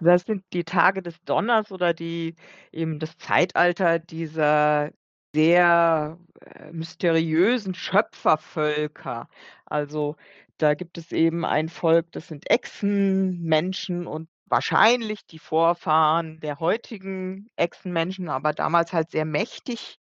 Das 0.00 0.22
sind 0.22 0.44
die 0.52 0.62
Tage 0.62 1.02
des 1.02 1.20
Donners 1.24 1.72
oder 1.72 1.92
die 1.92 2.36
eben 2.70 3.00
das 3.00 3.18
Zeitalter 3.18 3.98
dieser 3.98 4.92
sehr 5.34 6.18
äh, 6.40 6.70
mysteriösen 6.72 7.74
Schöpfervölker. 7.74 9.28
Also 9.66 10.16
da 10.58 10.74
gibt 10.74 10.98
es 10.98 11.12
eben 11.12 11.44
ein 11.44 11.68
Volk, 11.68 12.12
das 12.12 12.28
sind 12.28 12.50
Echsenmenschen 12.50 14.06
und 14.06 14.28
wahrscheinlich 14.46 15.26
die 15.26 15.38
Vorfahren 15.38 16.40
der 16.40 16.58
heutigen 16.58 17.48
Echsenmenschen, 17.56 18.28
aber 18.28 18.52
damals 18.52 18.92
halt 18.92 19.10
sehr 19.10 19.24
mächtig. 19.24 19.98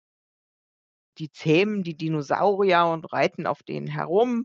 Die 1.18 1.30
zähmen 1.30 1.82
die 1.82 1.96
Dinosaurier 1.96 2.86
und 2.86 3.10
reiten 3.12 3.46
auf 3.46 3.62
denen 3.62 3.86
herum. 3.86 4.44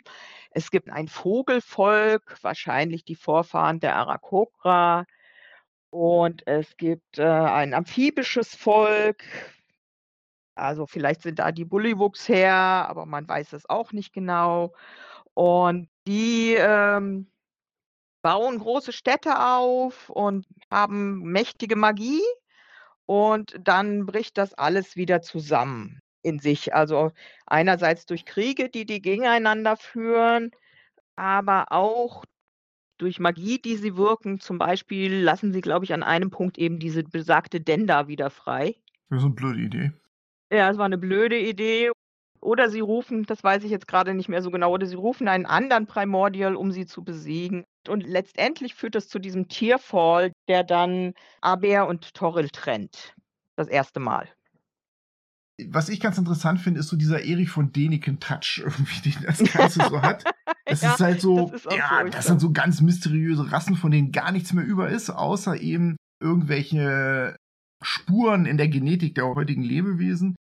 Es 0.52 0.72
gibt 0.72 0.90
ein 0.90 1.08
Vogelvolk, 1.08 2.38
wahrscheinlich 2.42 3.04
die 3.04 3.16
Vorfahren 3.16 3.80
der 3.80 3.96
Arakokra. 3.98 5.06
Und 5.90 6.48
es 6.48 6.78
gibt, 6.78 7.20
äh, 7.20 7.24
ein 7.26 7.74
amphibisches 7.74 8.56
Volk. 8.56 9.24
Also, 10.56 10.86
vielleicht 10.86 11.22
sind 11.24 11.40
da 11.40 11.52
die 11.52 11.66
Bullywugs 11.66 12.28
her, 12.30 12.54
aber 12.54 13.06
man 13.06 13.28
weiß 13.28 13.54
es 13.54 13.70
auch 13.70 13.92
nicht 13.92 14.14
genau. 14.14 14.74
Und 15.38 15.88
die, 16.08 16.56
ähm, 16.58 17.32
bauen 18.24 18.60
große 18.60 18.94
Städte 18.94 19.40
auf 19.40 20.10
und 20.10 20.46
haben 20.72 21.22
mächtige 21.24 21.76
Magie 21.78 22.22
und 23.08 23.56
dann 23.62 24.06
bricht 24.08 24.38
das 24.38 24.54
alles 24.56 24.96
wieder 24.98 25.22
zusammen 25.22 26.00
in 26.24 26.40
sich. 26.40 26.76
Also, 26.76 27.12
einerseits 27.48 28.06
durch 28.08 28.26
Kriege, 28.26 28.70
die 28.70 28.86
die 28.86 29.02
gegeneinander 29.02 29.78
führen, 29.78 30.52
aber 31.18 31.68
auch 31.72 32.26
durch 33.00 33.20
Magie, 33.20 33.60
die 33.62 33.78
sie 33.78 33.98
wirken. 33.98 34.40
Zum 34.42 34.60
Beispiel 34.60 35.16
lassen 35.22 35.54
sie, 35.54 35.62
glaube 35.62 35.86
ich, 35.86 35.94
an 35.94 36.04
einem 36.04 36.32
Punkt 36.32 36.58
eben 36.60 36.80
diese 36.80 37.04
besagte 37.04 37.62
Denda 37.62 38.08
wieder 38.08 38.30
frei. 38.32 38.76
Das 39.12 39.20
ist 39.20 39.26
'ne 39.26 39.32
blöde 39.36 39.60
Idee. 39.62 39.92
Ja, 40.52 40.70
es 40.70 40.78
war 40.78 40.90
'ne 40.90 40.98
blöde 40.98 41.40
Idee. 41.40 41.92
Oder 42.42 42.70
sie 42.70 42.80
rufen, 42.80 43.24
das 43.26 43.44
weiß 43.44 43.64
ich 43.64 43.72
jetzt 43.72 43.88
grade 43.88 44.14
nicht 44.16 44.30
mehr 44.30 44.42
so 44.42 44.50
genau, 44.52 44.74
oder 44.74 44.86
sie 44.88 44.96
rufen 44.96 45.28
einen 45.28 45.46
anderen 45.46 45.86
Primordial, 45.88 46.56
um 46.56 46.72
sie 46.72 46.86
zu 46.88 47.04
besiegen. 47.04 47.66
Und 47.88 48.02
letztendlich 48.06 48.76
führt 48.76 48.96
das 48.96 49.08
zu 49.10 49.20
diesem 49.20 49.48
Tearfall, 49.48 50.32
der 50.48 50.64
dann 50.64 51.14
Aber 51.42 51.88
und 51.88 52.14
Toril 52.16 52.50
trennt. 52.50 53.14
Das 53.56 53.68
erste 53.68 54.00
Mal. 54.00 54.28
Was 55.64 55.90
ich 55.90 56.00
ganz 56.00 56.18
interessant 56.18 56.60
finde, 56.60 56.80
ist 56.80 56.88
so 56.88 56.98
dieser 56.98 57.24
Erich 57.24 57.50
von 57.50 57.72
Däniken-Touch 57.72 58.64
irgendwie, 58.66 59.12
den 59.12 59.24
das 59.24 59.44
Ganze 59.44 59.82
so 59.84 60.02
hat. 60.02 60.24
Das 60.68 60.84
Ja, 60.84 60.94
ist 60.94 61.00
halt 61.02 61.20
so 61.20 61.52
das 61.52 61.64
ja, 61.70 61.90
so, 61.90 62.10
das 62.10 62.28
sind 62.28 62.40
so 62.40 62.52
ganz 62.54 62.80
mysteriöse 62.82 63.52
Rassen, 63.52 63.76
von 63.76 63.92
denen 63.92 64.12
gar 64.14 64.32
nichts 64.32 64.54
mehr 64.54 64.64
über 64.64 64.90
ist, 64.90 65.10
außer 65.10 65.60
eben 65.60 65.98
irgendwelche 66.22 67.36
Spuren 67.82 68.46
in 68.46 68.58
der 68.58 68.70
Genetik 68.70 69.16
der 69.16 69.26
heutigen 69.36 69.64
Lebewesen. 69.64 70.36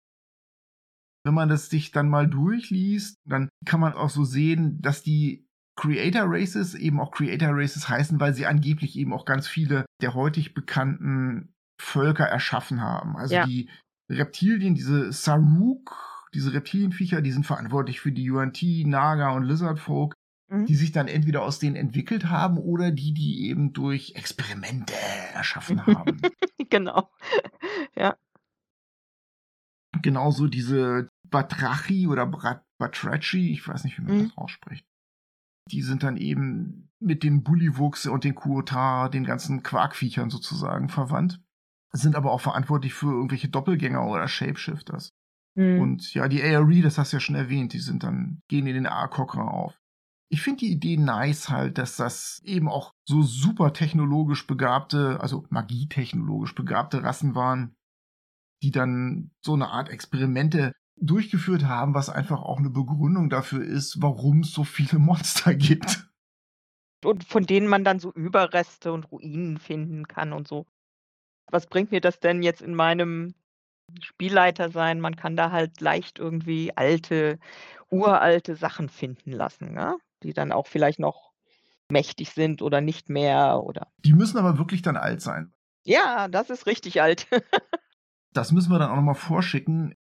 Wenn 1.28 1.34
man 1.34 1.50
das 1.50 1.70
sich 1.70 1.92
dann 1.92 2.08
mal 2.08 2.26
durchliest, 2.26 3.18
dann 3.28 3.50
kann 3.66 3.82
man 3.82 3.92
auch 3.92 4.10
so 4.10 4.24
sehen, 4.24 4.82
dass 4.82 5.04
die 5.04 5.46
Creator 5.76 6.22
Races 6.26 6.74
eben 6.74 7.02
auch 7.02 7.12
Creator 7.12 7.50
Races 7.52 7.90
heißen, 7.90 8.18
weil 8.22 8.34
sie 8.34 8.46
angeblich 8.46 8.98
eben 8.98 9.12
auch 9.12 9.26
ganz 9.26 9.46
viele 9.46 9.86
der 10.02 10.14
heutig 10.14 10.54
bekannten 10.54 11.54
Völker 11.82 12.24
erschaffen 12.24 12.80
haben. 12.82 13.18
Also 13.18 13.36
Ja. 13.36 13.46
die 13.46 13.70
Reptilien, 14.10 14.74
diese 14.74 15.12
Saruk, 15.12 15.98
diese 16.34 16.54
Reptilienviecher, 16.54 17.22
die 17.22 17.32
sind 17.34 17.46
verantwortlich 17.46 18.00
für 18.00 18.14
die 18.14 18.24
Yuan-Ti, 18.24 18.86
Naga 18.86 19.32
und 19.32 19.44
Lizard 19.44 19.80
Folk, 19.80 20.14
Mhm. 20.50 20.66
die 20.66 20.76
sich 20.76 20.94
dann 20.94 21.10
entweder 21.10 21.42
aus 21.42 21.60
denen 21.60 21.76
entwickelt 21.76 22.30
haben 22.30 22.58
oder 22.58 22.92
die, 22.92 23.14
die 23.14 23.50
eben 23.50 23.74
durch 23.74 24.14
Experimente 24.16 24.94
erschaffen 25.34 25.86
haben. 25.86 26.22
Genau. 26.70 27.10
Ja. 27.98 28.16
Genauso 30.02 30.48
diese 30.48 31.08
Batrachi 31.30 32.08
oder 32.08 32.26
Brat 32.26 32.64
Batrachi, 32.80 33.52
ich 33.52 33.68
weiß 33.68 33.84
nicht, 33.86 33.98
wie 33.98 34.04
man 34.04 34.18
Mhm. 34.18 34.24
das 34.26 34.38
ausspricht. 34.38 34.86
Die 35.72 35.82
sind 35.82 36.04
dann 36.04 36.16
eben 36.18 36.92
mit 37.00 37.24
den 37.24 37.44
Bullywuchs 37.44 38.06
und 38.06 38.24
den 38.24 38.36
Kuotar, 38.36 39.10
den 39.10 39.24
ganzen 39.24 39.64
Quarkviechern 39.64 40.30
sozusagen 40.30 40.90
verwandt. 40.90 41.42
Sind 41.92 42.16
aber 42.16 42.32
auch 42.32 42.42
verantwortlich 42.42 42.94
für 42.94 43.12
irgendwelche 43.12 43.50
Doppelgänger 43.50 44.06
oder 44.06 44.28
Shapeshifters. 44.28 45.14
Mhm. 45.56 45.80
Und 45.80 46.14
ja, 46.14 46.28
die 46.28 46.44
ARE, 46.44 46.82
das 46.82 46.98
hast 46.98 47.12
du 47.12 47.18
ja 47.18 47.22
schon 47.22 47.36
erwähnt, 47.36 47.74
die 47.74 47.80
sind 47.80 48.04
dann, 48.04 48.42
gehen 48.48 48.68
in 48.68 48.76
den 48.76 48.86
A-Kokra 48.86 49.42
auf. 49.42 49.80
Ich 50.30 50.42
finde 50.42 50.60
die 50.60 50.72
Idee 50.72 50.98
nice 50.98 51.50
halt, 51.50 51.78
dass 51.78 51.96
das 51.96 52.42
eben 52.44 52.68
auch 52.68 52.94
so 53.08 53.24
super 53.24 53.74
technologisch 53.74 54.46
begabte, 54.46 55.20
also 55.22 55.46
magietechnologisch 55.50 56.54
begabte 56.54 57.02
Rassen 57.02 57.34
waren, 57.34 57.76
die 58.62 58.72
dann 58.72 59.32
so 59.42 59.54
eine 59.54 59.70
Art 59.70 59.90
Experimente 59.90 60.74
durchgeführt 61.00 61.66
haben, 61.66 61.94
was 61.94 62.10
einfach 62.10 62.42
auch 62.42 62.58
eine 62.58 62.70
Begründung 62.70 63.30
dafür 63.30 63.64
ist, 63.64 64.02
warum 64.02 64.42
es 64.42 64.52
so 64.52 64.64
viele 64.64 65.00
Monster 65.00 65.54
gibt. 65.56 66.08
Und 67.04 67.24
von 67.24 67.46
denen 67.46 67.68
man 67.68 67.84
dann 67.84 68.00
so 68.00 68.12
Überreste 68.12 68.92
und 68.92 69.12
Ruinen 69.12 69.58
finden 69.58 70.08
kann 70.08 70.34
und 70.34 70.48
so. 70.48 70.66
Was 71.50 71.68
bringt 71.68 71.92
mir 71.92 72.02
das 72.02 72.20
denn 72.20 72.42
jetzt 72.42 72.62
in 72.62 72.74
meinem 72.76 73.36
Spielleitersein? 74.02 75.00
Man 75.00 75.16
kann 75.16 75.38
da 75.38 75.52
halt 75.52 75.80
leicht 75.80 76.20
irgendwie 76.20 76.76
alte 76.76 77.40
uralte 77.90 78.56
Sachen 78.56 78.90
finden 78.90 79.32
lassen, 79.32 79.74
ne? 79.74 79.98
Die 80.24 80.34
dann 80.34 80.52
auch 80.52 80.68
vielleicht 80.68 81.00
noch 81.00 81.32
mächtig 81.90 82.32
sind 82.32 82.62
oder 82.62 82.82
nicht 82.82 83.10
mehr 83.10 83.62
oder 83.64 83.88
Die 84.00 84.14
müssen 84.14 84.38
aber 84.38 84.58
wirklich 84.58 84.82
dann 84.82 84.98
alt 84.98 85.22
sein. 85.22 85.54
Ja, 85.86 86.28
das 86.28 86.50
ist 86.50 86.66
richtig 86.66 87.02
alt. 87.02 87.28
Das 88.34 88.52
müssen 88.52 88.72
wir 88.72 88.78
dann 88.78 88.92
auch 88.92 88.98
noch 88.98 89.02
mal 89.02 89.16
vorschicken. 89.16 89.96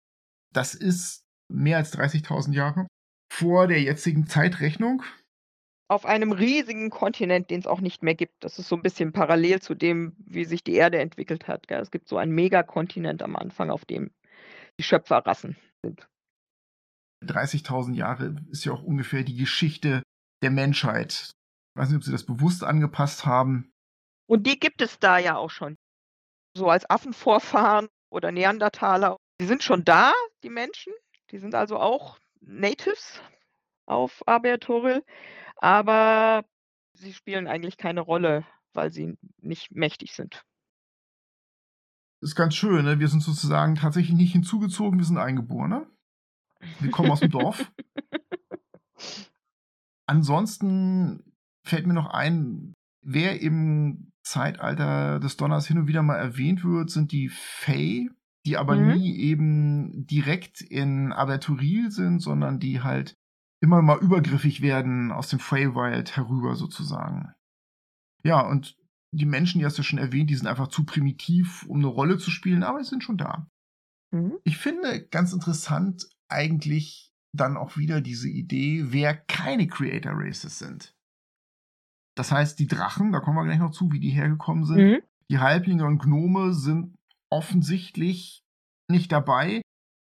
Das 0.55 0.73
ist 0.73 1.25
mehr 1.51 1.77
als 1.77 1.93
30.000 1.93 2.53
Jahre 2.53 2.87
vor 3.31 3.67
der 3.67 3.81
jetzigen 3.81 4.25
Zeitrechnung. 4.25 5.03
Auf 5.89 6.05
einem 6.05 6.31
riesigen 6.31 6.89
Kontinent, 6.89 7.49
den's 7.49 7.67
auch 7.67 7.81
nicht 7.81 8.01
mehr 8.01 8.15
gibt. 8.15 8.33
Das 8.39 8.57
ist 8.57 8.69
so 8.69 8.75
'n 8.75 8.81
bisschen 8.81 9.11
parallel 9.11 9.61
zu 9.61 9.75
dem, 9.75 10.15
wie 10.17 10.45
sich 10.45 10.63
die 10.63 10.73
Erde 10.73 10.99
entwickelt 10.99 11.47
hat, 11.47 11.67
gell? 11.67 11.81
Es 11.81 11.91
gibt 11.91 12.07
so 12.07 12.17
einen 12.17 12.33
Megakontinent 12.33 13.21
am 13.21 13.35
Anfang, 13.35 13.69
auf 13.69 13.85
dem 13.85 14.11
die 14.79 14.83
Schöpferrassen 14.83 15.57
sind. 15.83 16.07
30.000 17.23 17.95
Jahre 17.95 18.35
ist 18.49 18.65
ja 18.65 18.71
auch 18.71 18.81
ungefähr 18.83 19.23
die 19.23 19.35
Geschichte 19.35 20.03
der 20.41 20.51
Menschheit. 20.51 21.31
Ich 21.75 21.81
weiß 21.81 21.89
nicht, 21.89 21.97
ob 21.97 22.03
sie 22.03 22.11
das 22.11 22.25
bewusst 22.25 22.63
angepasst 22.63 23.25
haben. 23.25 23.71
Und 24.27 24.47
die 24.47 24.59
gibt 24.59 24.81
es 24.81 24.99
da 24.99 25.17
ja 25.17 25.35
auch 25.35 25.51
schon. 25.51 25.75
So 26.57 26.69
als 26.69 26.89
Affenvorfahren 26.89 27.87
oder 28.09 28.31
Neandertaler. 28.31 29.17
Die 29.41 29.45
sind 29.45 29.63
schon 29.63 29.83
da, 29.83 30.13
die 30.43 30.49
Menschen. 30.49 30.93
Die 31.31 31.39
sind 31.39 31.55
also 31.55 31.77
auch 31.77 32.19
Natives 32.39 33.21
auf 33.85 34.23
Aber-Toril, 34.27 35.03
aber 35.57 36.45
sie 36.93 37.13
spielen 37.13 37.47
eigentlich 37.47 37.77
keine 37.77 38.01
Rolle, 38.01 38.45
weil 38.73 38.91
sie 38.91 39.17
nicht 39.37 39.71
mächtig 39.71 40.13
sind. 40.13 40.43
Ist 42.21 42.35
ganz 42.35 42.55
schön, 42.55 42.85
ne? 42.85 42.99
Wir 42.99 43.07
sind 43.07 43.21
sozusagen 43.21 43.75
tatsächlich 43.75 44.15
nicht 44.15 44.31
hinzugezogen, 44.31 44.99
wir 44.99 45.05
sind 45.05 45.17
Eingeborene. 45.17 45.87
Wir 46.79 46.89
kommen 46.89 47.11
aus 47.11 47.19
dem 47.19 47.31
Dorf. 47.31 47.71
Ansonsten 50.07 51.35
fällt 51.63 51.85
mir 51.85 51.93
noch 51.93 52.09
ein, 52.09 52.73
wer 53.01 53.41
im 53.41 54.11
Zeitalter 54.23 55.19
des 55.19 55.37
Donners 55.37 55.67
hin 55.67 55.77
und 55.77 55.87
wieder 55.87 56.01
mal 56.01 56.17
erwähnt 56.17 56.63
wird, 56.63 56.89
sind 56.89 57.11
die 57.11 57.29
Fae, 57.29 58.09
die 58.45 58.57
aber 58.57 58.75
Mhm. 58.75 58.93
nie 58.93 59.15
eben 59.17 60.05
direkt 60.05 60.61
in 60.61 61.11
Aberturil 61.11 61.91
sind, 61.91 62.19
sondern 62.19 62.59
die 62.59 62.81
halt 62.81 63.15
immer 63.61 63.81
mal 63.81 63.99
übergriffig 63.99 64.61
werden 64.61 65.11
aus 65.11 65.29
dem 65.29 65.39
Feywild 65.39 66.15
herüber 66.15 66.55
sozusagen. 66.55 67.33
Ja, 68.23 68.41
und 68.41 68.77
die 69.11 69.25
Menschen, 69.25 69.59
die 69.59 69.65
hast 69.65 69.77
du 69.77 69.83
schon 69.83 69.99
erwähnt, 69.99 70.29
die 70.29 70.35
sind 70.35 70.47
einfach 70.47 70.67
zu 70.67 70.85
primitiv, 70.85 71.63
um 71.67 71.77
eine 71.77 71.87
Rolle 71.87 72.17
zu 72.17 72.29
spielen, 72.31 72.63
aber 72.63 72.83
sie 72.83 72.89
sind 72.89 73.03
schon 73.03 73.17
da. 73.17 73.49
Mhm. 74.11 74.33
Ich 74.43 74.57
finde 74.57 75.07
ganz 75.07 75.31
interessant 75.33 76.07
eigentlich 76.27 77.13
dann 77.33 77.57
auch 77.57 77.77
wieder 77.77 78.01
diese 78.01 78.29
Idee, 78.29 78.85
wer 78.87 79.15
keine 79.15 79.67
Creator 79.67 80.13
Races 80.15 80.59
sind. 80.59 80.95
Das 82.15 82.31
heißt, 82.31 82.59
die 82.59 82.67
Drachen, 82.67 83.11
da 83.11 83.19
kommen 83.19 83.37
wir 83.37 83.43
gleich 83.45 83.59
noch 83.59 83.71
zu, 83.71 83.91
wie 83.91 83.99
die 83.99 84.09
hergekommen 84.09 84.65
sind. 84.65 84.77
Mhm. 84.77 85.01
Die 85.29 85.39
Halblinge 85.39 85.85
und 85.85 85.99
Gnome 85.99 86.53
sind 86.53 86.95
offensichtlich 87.31 88.41
nicht 88.89 89.11
dabei. 89.11 89.61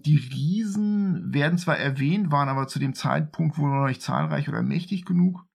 Die 0.06 0.18
Riesen 0.18 1.34
werden 1.34 1.58
zwar 1.58 1.78
erwähnt, 1.78 2.32
waren 2.32 2.50
aber 2.50 2.68
zu 2.68 2.80
dem 2.80 2.94
Zeitpunkt 2.94 3.58
wohl 3.58 3.70
noch 3.70 3.88
nicht 3.88 4.02
zahlreich 4.02 4.50
oder 4.50 4.62
mächtig 4.62 5.06
genug. 5.06 5.46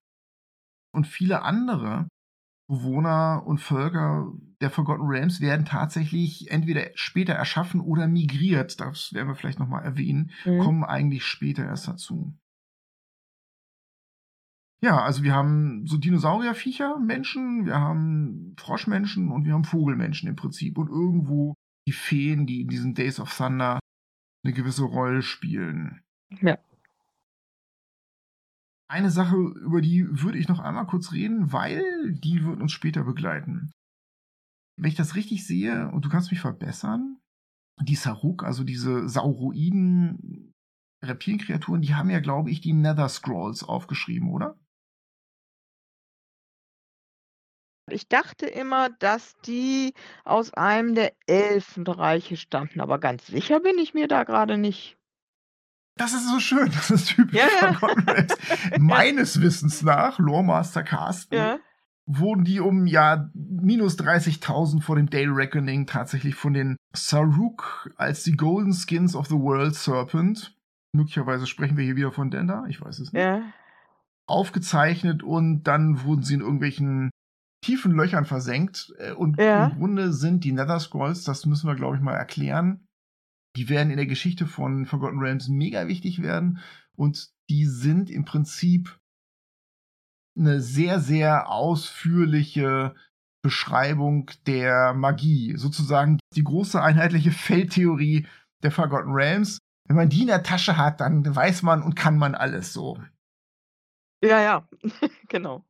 Und 0.93 1.07
viele 1.07 1.43
andere 1.43 2.07
Bewohner 2.69 3.43
und 3.45 3.59
Völker 3.59 4.31
der 4.61 4.69
Forgotten 4.69 5.05
Realms 5.05 5.41
werden 5.41 5.65
tatsächlich 5.65 6.51
entweder 6.51 6.89
später 6.95 7.33
erschaffen 7.33 7.81
oder 7.81 8.07
migriert. 8.07 8.79
Das 8.79 9.13
werden 9.13 9.27
wir 9.27 9.35
vielleicht 9.35 9.59
nochmal 9.59 9.83
erwähnen. 9.83 10.31
Mhm. 10.45 10.59
Kommen 10.59 10.83
eigentlich 10.83 11.25
später 11.25 11.65
erst 11.65 11.87
dazu. 11.87 12.33
Ja, 14.83 15.03
also 15.03 15.21
wir 15.21 15.33
haben 15.33 15.85
so 15.85 15.97
Dinosaurierviecher, 15.97 16.99
Menschen, 16.99 17.65
wir 17.65 17.79
haben 17.79 18.55
Froschmenschen 18.57 19.31
und 19.31 19.45
wir 19.45 19.53
haben 19.53 19.63
Vogelmenschen 19.63 20.27
im 20.27 20.35
Prinzip. 20.35 20.77
Und 20.77 20.89
irgendwo 20.89 21.53
die 21.87 21.93
Feen, 21.93 22.47
die 22.47 22.61
in 22.61 22.67
diesen 22.67 22.95
Days 22.95 23.19
of 23.19 23.35
Thunder 23.35 23.79
eine 24.43 24.53
gewisse 24.53 24.83
Rolle 24.83 25.21
spielen. 25.21 26.01
Ja. 26.41 26.57
Eine 28.89 29.11
Sache, 29.11 29.35
über 29.35 29.81
die 29.81 30.05
würde 30.21 30.39
ich 30.39 30.47
noch 30.47 30.59
einmal 30.59 30.87
kurz 30.87 31.11
reden, 31.11 31.53
weil 31.53 32.11
die 32.13 32.43
wird 32.43 32.59
uns 32.59 32.71
später 32.71 33.03
begleiten. 33.03 33.71
Wenn 34.77 34.89
ich 34.89 34.97
das 34.97 35.15
richtig 35.15 35.45
sehe, 35.45 35.89
und 35.89 36.03
du 36.03 36.09
kannst 36.09 36.31
mich 36.31 36.41
verbessern, 36.41 37.19
die 37.79 37.95
Saruk, 37.95 38.43
also 38.43 38.63
diese 38.63 39.07
Sauroiden 39.07 40.53
Reptilienkreaturen, 41.03 41.81
die 41.81 41.95
haben 41.95 42.09
ja, 42.09 42.19
glaube 42.19 42.51
ich, 42.51 42.61
die 42.61 42.73
Nether 42.73 43.09
Scrolls 43.09 43.63
aufgeschrieben, 43.63 44.29
oder? 44.29 44.57
Ich 47.91 48.07
dachte 48.07 48.45
immer, 48.45 48.89
dass 48.89 49.35
die 49.45 49.93
aus 50.23 50.53
einem 50.53 50.95
der 50.95 51.13
Elfenreiche 51.27 52.37
stammten, 52.37 52.81
aber 52.81 52.99
ganz 52.99 53.27
sicher 53.27 53.59
bin 53.59 53.77
ich 53.77 53.93
mir 53.93 54.07
da 54.07 54.23
gerade 54.23 54.57
nicht. 54.57 54.97
Das 55.97 56.13
ist 56.13 56.27
so 56.29 56.39
schön, 56.39 56.71
das 56.71 56.89
ist 56.89 57.07
typisch 57.09 57.37
Ja, 57.39 57.47
ja. 57.61 57.69
Realms. 57.77 58.35
Meines 58.79 59.41
Wissens 59.41 59.81
nach, 59.83 60.19
Loremaster 60.19 60.83
Carsten, 60.83 61.35
Ja. 61.35 61.59
wurden 62.05 62.43
die 62.45 62.59
um 62.59 62.87
ja 62.87 63.29
minus 63.33 63.97
30.000 63.99 64.81
vor 64.81 64.95
dem 64.95 65.09
Dale 65.09 65.35
Reckoning 65.35 65.85
tatsächlich 65.87 66.35
von 66.35 66.53
den 66.53 66.77
Saruk 66.93 67.91
als 67.97 68.23
die 68.23 68.31
Golden 68.37 68.73
Skins 68.73 69.15
of 69.15 69.27
the 69.27 69.35
World 69.35 69.75
Serpent, 69.75 70.55
möglicherweise 70.93 71.45
sprechen 71.45 71.77
wir 71.77 71.83
hier 71.85 71.95
wieder 71.97 72.11
von 72.11 72.31
Denda, 72.31 72.65
ich 72.67 72.81
weiß 72.81 72.99
es 72.99 73.11
nicht, 73.13 73.41
aufgezeichnet 74.27 75.23
und 75.23 75.63
dann 75.63 76.03
wurden 76.03 76.23
sie 76.23 76.35
in 76.35 76.41
irgendwelchen 76.41 77.11
tiefen 77.61 77.91
Löchern 77.93 78.25
versenkt. 78.25 78.93
Äh, 78.97 79.11
Und 79.13 79.39
Ja. 79.39 79.67
im 79.67 79.77
Grunde 79.77 80.13
sind 80.13 80.43
die 80.43 80.51
Nether 80.51 80.79
Scrolls, 80.79 81.23
das 81.23 81.45
müssen 81.45 81.67
wir 81.67 81.75
glaube 81.75 81.95
ich 81.95 82.01
mal 82.01 82.15
erklären, 82.15 82.85
die 83.55 83.69
werden 83.69 83.91
in 83.91 83.97
der 83.97 84.07
Geschichte 84.07 84.47
von 84.47 84.85
Forgotten 84.85 85.19
Realms 85.19 85.47
mega 85.49 85.87
wichtig 85.87 86.21
werden 86.21 86.59
und 86.95 87.31
die 87.49 87.65
sind 87.65 88.09
im 88.09 88.25
Prinzip 88.25 88.97
eine 90.37 90.61
sehr, 90.61 90.99
sehr 91.01 91.49
ausführliche 91.49 92.95
Beschreibung 93.43 94.31
der 94.47 94.93
Magie. 94.93 95.57
Sozusagen 95.57 96.19
die 96.35 96.43
große 96.43 96.81
einheitliche 96.81 97.31
Feldtheorie 97.31 98.27
der 98.63 98.71
Forgotten 98.71 99.11
Realms. 99.11 99.57
Wenn 99.87 99.97
man 99.97 100.09
die 100.09 100.21
in 100.21 100.27
der 100.27 100.43
Tasche 100.43 100.77
hat, 100.77 101.01
dann 101.01 101.35
weiß 101.35 101.63
man 101.63 101.83
und 101.83 101.95
kann 101.95 102.17
man 102.17 102.35
alles 102.35 102.71
so. 102.71 102.97
Ja, 104.23 104.39
ja. 104.41 104.67
genau. 105.27 105.65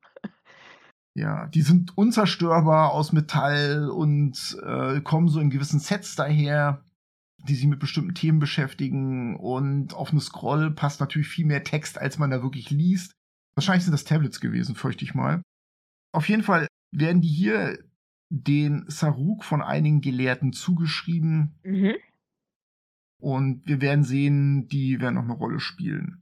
Ja, 1.14 1.48
die 1.48 1.62
sind 1.62 1.98
unzerstörbar 1.98 2.92
aus 2.92 3.12
Metall 3.12 3.90
und 3.90 4.58
äh, 4.64 5.02
kommen 5.02 5.28
so 5.28 5.40
in 5.40 5.50
gewissen 5.50 5.80
Sets 5.80 6.16
daher, 6.16 6.86
die 7.48 7.56
sich 7.56 7.68
mit 7.68 7.80
bestimmten 7.80 8.16
Themen 8.16 8.40
beschäftigen. 8.40 9.36
Und 9.36 9.94
auf 9.94 10.12
eine 10.12 10.22
Scroll 10.22 10.72
passt 10.72 11.02
natürlich 11.02 11.28
viel 11.28 11.46
mehr 11.46 11.64
Text, 11.64 11.98
als 11.98 12.18
man 12.18 12.30
da 12.30 12.42
wirklich 12.42 12.70
liest. 12.70 13.12
Wahrscheinlich 13.56 13.84
sind 13.84 13.92
das 13.92 14.06
Tablets 14.06 14.40
gewesen, 14.40 14.76
fürchte 14.76 15.04
ich 15.04 15.14
mal. 15.14 15.42
Auf 16.14 16.30
jeden 16.30 16.44
Fall 16.44 16.68
werden 16.94 17.22
die 17.22 17.28
hier 17.28 17.78
den 18.30 18.86
Saruk 18.88 19.44
von 19.44 19.62
einigen 19.62 20.00
Gelehrten 20.00 20.54
zugeschrieben. 20.54 21.60
Mhm. 21.64 21.96
Und 23.22 23.68
wir 23.68 23.82
werden 23.82 24.06
sehen, 24.06 24.68
die 24.68 25.00
werden 25.02 25.16
noch 25.16 25.24
eine 25.24 25.34
Rolle 25.34 25.60
spielen. 25.60 26.22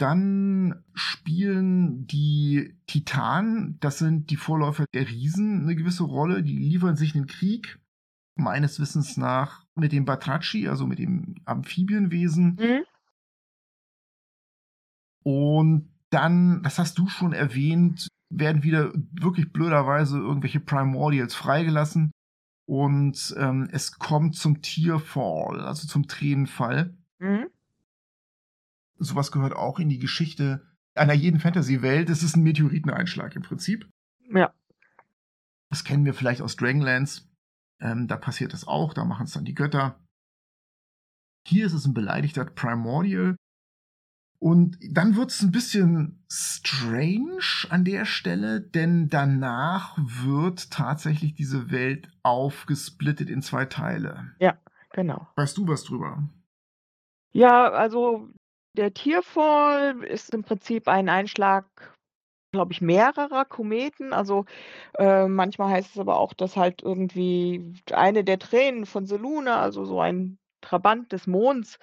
Dann 0.00 0.82
spielen 0.94 2.06
die 2.06 2.74
Titanen, 2.86 3.78
das 3.80 3.98
sind 3.98 4.30
die 4.30 4.36
Vorläufer 4.36 4.86
der 4.94 5.06
Riesen, 5.06 5.64
eine 5.64 5.76
gewisse 5.76 6.04
Rolle. 6.04 6.42
Die 6.42 6.56
liefern 6.56 6.96
sich 6.96 7.14
einen 7.14 7.26
Krieg, 7.26 7.78
meines 8.34 8.80
Wissens 8.80 9.18
nach, 9.18 9.66
mit 9.74 9.92
dem 9.92 10.06
Batraci, 10.06 10.68
also 10.68 10.86
mit 10.86 11.00
dem 11.00 11.34
Amphibienwesen. 11.44 12.56
Mhm. 12.58 12.82
Und 15.22 15.90
dann, 16.08 16.62
das 16.62 16.78
hast 16.78 16.96
du 16.96 17.06
schon 17.08 17.34
erwähnt, 17.34 18.08
werden 18.30 18.62
wieder 18.62 18.94
wirklich 19.12 19.52
blöderweise 19.52 20.16
irgendwelche 20.16 20.60
Primordials 20.60 21.34
freigelassen. 21.34 22.10
Und 22.66 23.34
ähm, 23.36 23.68
es 23.70 23.98
kommt 23.98 24.34
zum 24.34 24.62
Tearfall, 24.62 25.60
also 25.60 25.86
zum 25.86 26.08
Tränenfall. 26.08 26.96
Mhm. 27.18 27.50
Sowas 29.02 29.32
gehört 29.32 29.54
auch 29.54 29.78
in 29.78 29.88
die 29.88 29.98
Geschichte 29.98 30.66
einer 30.94 31.14
jeden 31.14 31.40
Fantasy-Welt. 31.40 32.10
Es 32.10 32.22
ist 32.22 32.36
ein 32.36 32.42
Meteoriteneinschlag 32.42 33.34
im 33.34 33.42
Prinzip. 33.42 33.88
Ja. 34.32 34.52
Das 35.70 35.84
kennen 35.84 36.04
wir 36.04 36.12
vielleicht 36.12 36.42
aus 36.42 36.56
Dragonlance. 36.56 37.22
Ähm, 37.80 38.08
da 38.08 38.18
passiert 38.18 38.52
das 38.52 38.68
auch, 38.68 38.92
da 38.92 39.04
machen 39.04 39.24
es 39.24 39.32
dann 39.32 39.46
die 39.46 39.54
Götter. 39.54 39.98
Hier 41.46 41.64
ist 41.64 41.72
es 41.72 41.86
ein 41.86 41.94
beleidigter 41.94 42.44
Primordial. 42.44 43.36
Und 44.38 44.78
dann 44.90 45.16
wird 45.16 45.30
es 45.30 45.42
ein 45.42 45.52
bisschen 45.52 46.24
strange 46.30 47.40
an 47.70 47.84
der 47.84 48.04
Stelle, 48.04 48.60
denn 48.60 49.08
danach 49.08 49.96
wird 49.98 50.70
tatsächlich 50.70 51.34
diese 51.34 51.70
Welt 51.70 52.10
aufgesplittet 52.22 53.30
in 53.30 53.40
zwei 53.40 53.64
Teile. 53.64 54.34
Genau. 54.92 55.28
Weißt 55.36 55.56
du 55.56 55.68
was 55.68 55.84
drüber? 55.84 56.28
Ja, 57.32 57.70
also 57.70 58.30
der 58.76 58.94
Tierfall 58.94 60.04
ist 60.04 60.32
im 60.32 60.42
Prinzip 60.42 60.88
ein 60.88 61.08
Einschlag, 61.08 61.64
glaube 62.52 62.72
ich, 62.72 62.80
mehrerer 62.80 63.44
Kometen. 63.44 64.12
Also 64.12 64.44
äh, 64.98 65.26
manchmal 65.26 65.70
heißt 65.70 65.90
es 65.92 65.98
aber 65.98 66.18
auch, 66.18 66.32
dass 66.32 66.56
halt 66.56 66.82
irgendwie 66.82 67.74
eine 67.92 68.24
der 68.24 68.38
Tränen 68.38 68.86
von 68.86 69.06
Seluna, 69.06 69.60
also 69.60 69.84
so 69.84 70.00
ein 70.00 70.38
Trabant 70.60 71.12
des 71.12 71.26
Monds, 71.26 71.78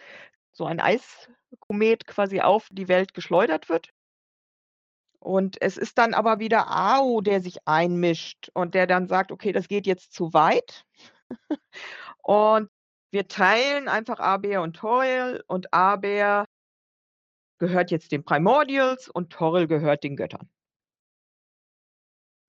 so 0.53 0.65
ein 0.65 0.79
Eiskomet 0.79 2.07
quasi 2.07 2.41
auf 2.41 2.67
die 2.71 2.87
Welt 2.87 3.13
geschleudert 3.13 3.69
wird. 3.69 3.89
Und 5.19 5.61
es 5.61 5.77
ist 5.77 5.97
dann 5.97 6.13
aber 6.13 6.39
wieder 6.39 6.69
Ao, 6.69 7.21
der 7.21 7.41
sich 7.41 7.67
einmischt 7.67 8.49
und 8.53 8.75
der 8.75 8.87
dann 8.87 9.07
sagt, 9.07 9.31
okay, 9.31 9.51
das 9.51 9.67
geht 9.67 9.87
jetzt 9.87 10.13
zu 10.13 10.33
weit. 10.33 10.85
und 12.23 12.69
wir 13.11 13.27
teilen 13.27 13.87
einfach 13.87 14.19
Aber 14.19 14.61
und 14.61 14.75
Toril 14.75 15.43
und 15.47 15.73
Aber 15.73 16.45
gehört 17.57 17.91
jetzt 17.91 18.11
den 18.11 18.23
Primordials 18.23 19.09
und 19.09 19.31
Toril 19.31 19.67
gehört 19.67 20.03
den 20.03 20.15
Göttern. 20.15 20.49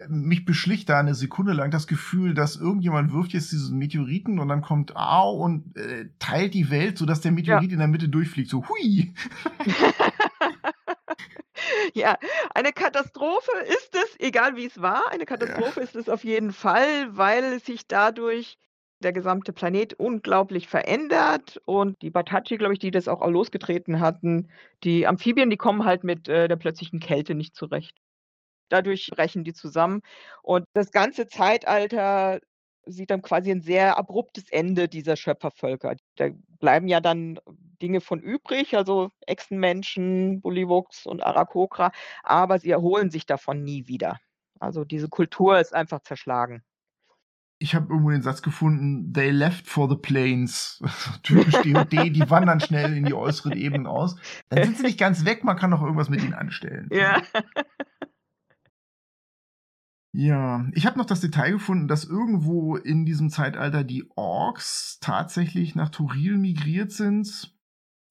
mich 0.06 0.44
beschlicht 0.44 0.88
da 0.88 1.00
eine 1.00 1.14
Sekunde 1.14 1.52
lang 1.52 1.70
das 1.70 1.86
Gefühl, 1.86 2.34
dass 2.34 2.56
irgendjemand 2.56 3.12
wirft 3.12 3.32
jetzt 3.32 3.50
diesen 3.50 3.78
Meteoriten 3.78 4.38
und 4.38 4.48
dann 4.48 4.62
kommt 4.62 4.96
Au 4.96 5.32
und 5.32 5.76
äh, 5.76 6.08
teilt 6.18 6.54
die 6.54 6.70
Welt, 6.70 6.98
sodass 6.98 7.20
der 7.20 7.32
Meteorit 7.32 7.72
in 7.72 7.78
der 7.78 7.88
Mitte 7.88 8.08
durchfliegt. 8.08 8.48
So, 8.48 8.64
hui! 8.68 9.12
ja, 11.94 12.16
eine 12.54 12.72
Katastrophe 12.72 13.50
ist 13.66 13.94
es, 13.94 14.20
egal 14.20 14.56
wie 14.56 14.66
es 14.66 14.80
war, 14.80 15.10
eine 15.10 15.26
Katastrophe 15.26 15.80
ist 15.80 15.96
es 15.96 16.08
auf 16.08 16.22
jeden 16.22 16.52
Fall, 16.52 17.16
weil 17.16 17.60
sich 17.60 17.88
dadurch 17.88 18.56
der 19.00 19.12
gesamte 19.12 19.52
Planet 19.52 19.94
unglaublich 19.94 20.68
verändert 20.68 21.60
und 21.64 22.00
die 22.02 22.10
Batachi, 22.10 22.56
glaube 22.56 22.74
ich, 22.74 22.78
die 22.78 22.90
das 22.90 23.08
auch 23.08 23.26
losgetreten 23.26 24.00
hatten, 24.00 24.48
die 24.84 25.06
Amphibien, 25.06 25.50
die 25.50 25.56
kommen 25.56 25.84
halt 25.84 26.04
mit 26.04 26.28
äh, 26.28 26.48
der 26.48 26.56
plötzlichen 26.56 27.00
Kälte 27.00 27.34
nicht 27.34 27.54
zurecht. 27.54 27.96
Dadurch 28.70 29.08
brechen 29.10 29.44
die 29.44 29.54
zusammen 29.54 30.02
und 30.42 30.64
das 30.74 30.90
ganze 30.90 31.26
Zeitalter 31.28 32.40
sieht 32.86 33.10
dann 33.10 33.22
quasi 33.22 33.50
ein 33.50 33.62
sehr 33.62 33.98
abruptes 33.98 34.50
Ende 34.50 34.88
dieser 34.88 35.16
Schöpfervölker. 35.16 35.96
Da 36.16 36.30
bleiben 36.58 36.88
ja 36.88 37.00
dann 37.00 37.38
Dinge 37.80 38.00
von 38.00 38.20
übrig, 38.20 38.76
also 38.76 39.10
Echsenmenschen, 39.26 40.40
Bullywuchs 40.40 41.06
und 41.06 41.22
Arakokra, 41.22 41.92
aber 42.22 42.58
sie 42.58 42.70
erholen 42.70 43.10
sich 43.10 43.26
davon 43.26 43.62
nie 43.62 43.86
wieder. 43.88 44.18
Also 44.60 44.84
diese 44.84 45.08
Kultur 45.08 45.60
ist 45.60 45.74
einfach 45.74 46.00
zerschlagen. 46.00 46.62
Ich 47.60 47.74
habe 47.74 47.88
irgendwo 47.88 48.10
den 48.10 48.22
Satz 48.22 48.42
gefunden, 48.42 49.12
they 49.12 49.30
left 49.30 49.66
for 49.66 49.88
the 49.88 49.96
plains. 49.96 50.80
Typisch 51.22 51.60
D&D, 51.62 52.10
die 52.10 52.30
wandern 52.30 52.60
schnell 52.60 52.96
in 52.96 53.04
die 53.04 53.14
äußeren 53.14 53.52
Ebenen 53.52 53.86
aus. 53.86 54.16
Dann 54.48 54.64
sind 54.64 54.76
sie 54.76 54.84
nicht 54.84 54.98
ganz 54.98 55.24
weg, 55.24 55.42
man 55.42 55.56
kann 55.56 55.70
noch 55.70 55.82
irgendwas 55.82 56.08
mit 56.08 56.22
ihnen 56.22 56.34
anstellen. 56.34 56.88
Ja. 56.92 57.20
Ja, 60.12 60.66
ich 60.72 60.86
habe 60.86 60.98
noch 60.98 61.06
das 61.06 61.20
Detail 61.20 61.52
gefunden, 61.52 61.86
dass 61.86 62.04
irgendwo 62.04 62.76
in 62.76 63.04
diesem 63.04 63.30
Zeitalter 63.30 63.84
die 63.84 64.10
Orks 64.16 64.98
tatsächlich 65.00 65.74
nach 65.74 65.90
Turil 65.90 66.38
migriert 66.38 66.90
sind. 66.90 67.54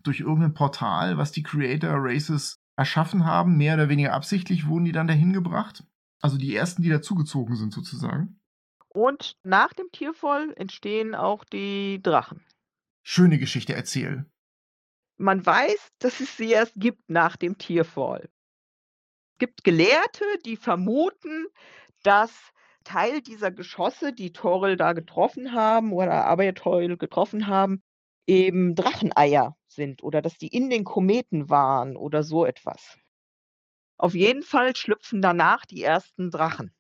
Durch 0.04 0.22
irgendein 0.22 0.54
Portal, 0.54 1.18
was 1.18 1.34
die 1.34 1.44
Creator 1.44 1.96
Races 1.96 2.62
erschaffen 2.78 3.26
haben. 3.26 3.58
Mehr 3.58 3.74
oder 3.74 3.90
weniger 3.90 4.14
absichtlich 4.14 4.68
wurden 4.68 4.86
die 4.86 4.92
dann 4.92 5.08
dahin 5.08 5.34
gebracht. 5.34 5.84
Also 6.22 6.38
die 6.38 6.56
ersten, 6.56 6.82
die 6.82 6.90
dazugezogen 6.90 7.56
sind 7.56 7.74
sozusagen. 7.74 8.40
Und 8.98 9.38
nach 9.44 9.74
dem 9.74 9.92
Tierfall 9.92 10.54
entstehen 10.56 11.14
auch 11.14 11.44
die 11.44 12.02
Drachen. 12.02 12.44
Schöne 13.04 13.38
Geschichte, 13.38 13.76
erzähl. 13.76 14.26
Man 15.18 15.46
weiß, 15.46 15.90
dass 16.00 16.20
es 16.20 16.36
sie 16.36 16.50
erst 16.50 16.74
gibt 16.78 17.08
nach 17.08 17.38
dem 17.38 17.60
Tierfall. 17.60 18.28
Es 19.34 19.38
gibt 19.38 19.64
Gelehrte, 19.64 20.26
die 20.46 20.58
vermuten, 20.58 21.46
dass 22.02 22.34
Teil 22.84 23.22
dieser 23.22 23.52
Geschosse, 23.52 24.14
die 24.14 24.34
Toril 24.34 24.78
da 24.78 24.94
getroffen 24.94 25.54
haben 25.54 25.94
oder 25.94 26.26
aber 26.26 26.52
Toril 26.56 26.98
getroffen 26.98 27.46
haben, 27.46 27.84
eben 28.26 28.74
Dracheneier 28.74 29.56
sind 29.68 30.02
oder 30.02 30.24
dass 30.24 30.40
die 30.40 30.48
in 30.48 30.72
den 30.72 30.86
Kometen 30.86 31.52
waren 31.52 31.98
oder 31.98 32.24
so 32.24 32.48
etwas. 32.48 32.98
Auf 34.00 34.16
jeden 34.16 34.42
Fall 34.42 34.76
schlüpfen 34.76 35.22
danach 35.22 35.68
die 35.68 35.84
ersten 35.84 36.32
Drachen. 36.32 36.74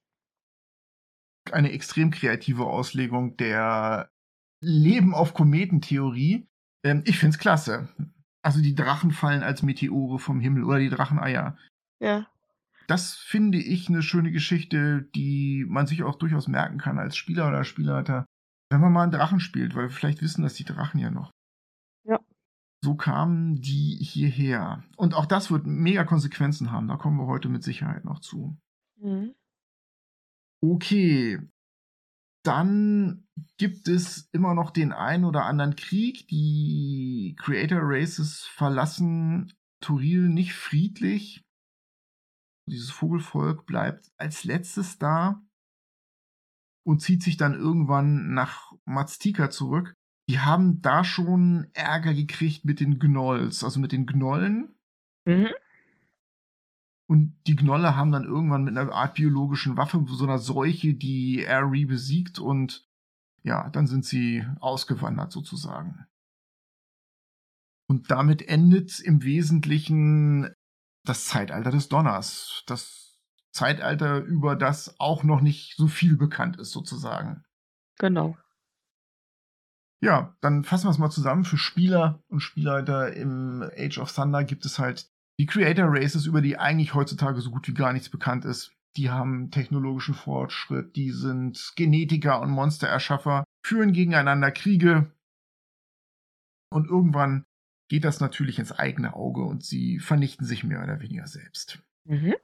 Eine 1.53 1.71
extrem 1.71 2.11
kreative 2.11 2.65
Auslegung 2.65 3.37
der 3.37 4.09
Leben 4.61 5.13
auf 5.13 5.33
Kometentheorie. 5.33 6.47
Ähm, 6.83 7.03
ich 7.05 7.17
find's 7.19 7.37
klasse. 7.37 7.89
Also 8.41 8.61
die 8.61 8.75
Drachen 8.75 9.11
fallen 9.11 9.43
als 9.43 9.61
Meteore 9.63 10.19
vom 10.19 10.39
Himmel 10.39 10.63
oder 10.63 10.79
die 10.79 10.89
Dracheneier. 10.89 11.57
Ja. 11.99 12.27
das 12.87 13.15
finde 13.15 13.57
ich 13.57 13.89
eine 13.89 14.03
schöne 14.03 14.31
Geschichte, 14.31 15.01
die 15.15 15.65
man 15.67 15.87
sich 15.87 16.03
auch 16.03 16.15
durchaus 16.15 16.47
merken 16.47 16.77
kann 16.77 16.99
als 16.99 17.17
Spieler 17.17 17.47
oder 17.47 17.63
Spielleiter, 17.63 18.25
wenn 18.69 18.79
man 18.79 18.93
mal 18.93 19.03
einen 19.03 19.11
Drachen 19.11 19.39
spielt, 19.39 19.75
weil 19.75 19.85
wir 19.85 19.89
vielleicht 19.89 20.21
wissen, 20.21 20.43
dass 20.43 20.53
die 20.53 20.63
Drachen 20.63 20.99
ja 20.99 21.09
noch. 21.09 21.31
Ja. 22.05 22.19
So 22.83 22.95
kamen 22.95 23.59
die 23.61 23.97
hierher. 23.99 24.83
Und 24.95 25.15
auch 25.15 25.25
das 25.25 25.51
wird 25.51 25.65
mega 25.65 26.03
Konsequenzen 26.03 26.71
haben. 26.71 26.87
Da 26.87 26.95
kommen 26.97 27.17
wir 27.17 27.25
heute 27.25 27.49
mit 27.49 27.63
Sicherheit 27.63 28.05
noch 28.05 28.19
zu. 28.19 28.55
Mhm. 29.01 29.33
Okay. 30.61 31.39
Dann 32.43 33.27
gibt 33.57 33.87
es 33.87 34.29
immer 34.31 34.53
noch 34.53 34.71
den 34.71 34.93
einen 34.93 35.25
oder 35.25 35.45
anderen 35.45 35.75
Krieg. 35.75 36.27
Die 36.29 37.35
Creator 37.39 37.79
Races 37.81 38.45
verlassen 38.45 39.53
Turil 39.81 40.29
nicht 40.29 40.53
friedlich. 40.53 41.43
Dieses 42.69 42.91
Vogelvolk 42.91 43.65
bleibt 43.65 44.11
als 44.17 44.43
letztes 44.43 44.97
da 44.97 45.41
und 46.85 47.01
zieht 47.01 47.23
sich 47.23 47.37
dann 47.37 47.53
irgendwann 47.53 48.33
nach 48.33 48.71
Maztika 48.85 49.49
zurück. 49.49 49.93
Die 50.29 50.39
haben 50.39 50.81
da 50.81 51.03
schon 51.03 51.69
Ärger 51.73 52.13
gekriegt 52.13 52.65
mit 52.65 52.79
den 52.79 52.99
Gnolls, 52.99 53.63
also 53.63 53.79
mit 53.79 53.91
den 53.91 54.05
Gnollen. 54.05 54.75
Mhm. 55.25 55.49
Und 57.09 57.39
die 57.47 57.55
Gnolle 57.55 57.95
haben 57.95 58.11
dann 58.11 58.25
irgendwann 58.25 58.63
mit 58.63 58.77
einer 58.77 58.91
Art 58.91 59.15
biologischen 59.15 59.77
Waffe, 59.77 60.03
so 60.07 60.25
einer 60.25 60.39
Seuche, 60.39 60.93
die 60.93 61.47
Ari 61.47 61.85
besiegt 61.85 62.37
und 62.37 62.85
ja, 63.43 63.69
dann 63.69 63.87
sind 63.87 64.03
sie 64.03 64.45
ausgewandert 64.59 65.31
sozusagen. 65.31 66.05
Und 67.89 68.11
damit 68.11 68.41
endet 68.41 68.99
im 68.99 69.23
Wesentlichen 69.23 70.53
das 71.05 71.25
Zeitalter 71.25 71.71
des 71.71 71.87
Donners. 71.87 72.63
Das 72.67 73.17
Zeitalter, 73.51 74.19
über 74.19 74.57
das 74.57 74.99
auch 74.99 75.23
noch 75.23 75.39
nicht 75.39 75.75
so 75.77 75.87
viel 75.87 76.17
bekannt 76.17 76.57
ist, 76.57 76.71
sozusagen. 76.71 77.45
Genau. 77.97 78.37
Ja, 80.01 80.35
dann 80.41 80.63
fassen 80.63 80.85
wir 80.85 80.91
es 80.91 80.99
mal 80.99 81.09
zusammen. 81.09 81.45
Für 81.45 81.57
Spieler 81.57 82.21
und 82.27 82.41
Spielleiter 82.41 83.13
im 83.13 83.63
Age 83.77 83.97
of 83.99 84.13
Thunder 84.13 84.43
gibt 84.43 84.65
es 84.65 84.77
halt 84.77 85.09
die 85.39 85.45
Creator 85.45 85.85
Races, 85.89 86.25
über 86.25 86.41
die 86.41 86.57
eigentlich 86.57 86.93
heutzutage 86.93 87.41
so 87.41 87.51
gut 87.51 87.67
wie 87.67 87.73
gar 87.73 87.93
nichts 87.93 88.09
bekannt 88.09 88.45
ist. 88.45 88.73
Die 88.95 89.09
haben 89.11 89.51
technologischen 89.51 90.15
Fortschritt, 90.15 90.95
die 90.95 91.11
sind 91.11 91.73
Genetiker 91.75 92.41
und 92.41 92.49
Monstererschaffer, 92.49 93.43
führen 93.63 93.93
gegeneinander 93.93 94.51
Kriege. 94.51 95.11
Und 96.71 96.87
irgendwann 96.87 97.43
geht 97.89 98.03
das 98.03 98.19
natürlich 98.19 98.59
ins 98.59 98.71
eigene 98.71 99.13
Auge 99.13 99.43
und 99.43 99.63
sie 99.63 99.99
vernichten 99.99 100.45
sich 100.45 100.63
mehr 100.63 100.83
oder 100.83 100.99
weniger 100.99 101.27
selbst. 101.27 101.79
Mhm. 102.05 102.35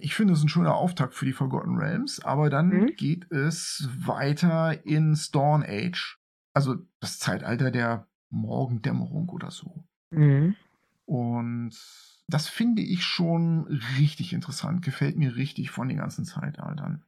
Ich 0.00 0.14
finde 0.14 0.32
es 0.34 0.42
ein 0.42 0.48
schöner 0.48 0.74
Auftakt 0.74 1.14
für 1.14 1.24
die 1.24 1.32
Forgotten 1.32 1.76
Realms, 1.76 2.20
aber 2.20 2.50
dann 2.50 2.68
Mhm. 2.68 2.96
geht 2.96 3.30
es 3.30 3.88
weiter 3.96 4.84
in 4.84 5.14
Stone 5.14 5.64
Age, 5.68 6.18
also 6.52 6.76
das 7.00 7.18
Zeitalter 7.18 7.70
der 7.70 8.08
Morgendämmerung 8.30 9.28
oder 9.28 9.50
so. 9.50 9.84
Mhm. 10.18 10.56
Und 11.06 11.74
das 12.28 12.48
finde 12.48 12.82
ich 12.82 13.04
schon 13.04 13.66
richtig 13.98 14.32
interessant, 14.32 14.82
gefällt 14.82 15.16
mir 15.16 15.36
richtig 15.36 15.70
von 15.70 15.88
den 15.88 15.98
ganzen 15.98 16.24
Zeitaltern. 16.24 17.04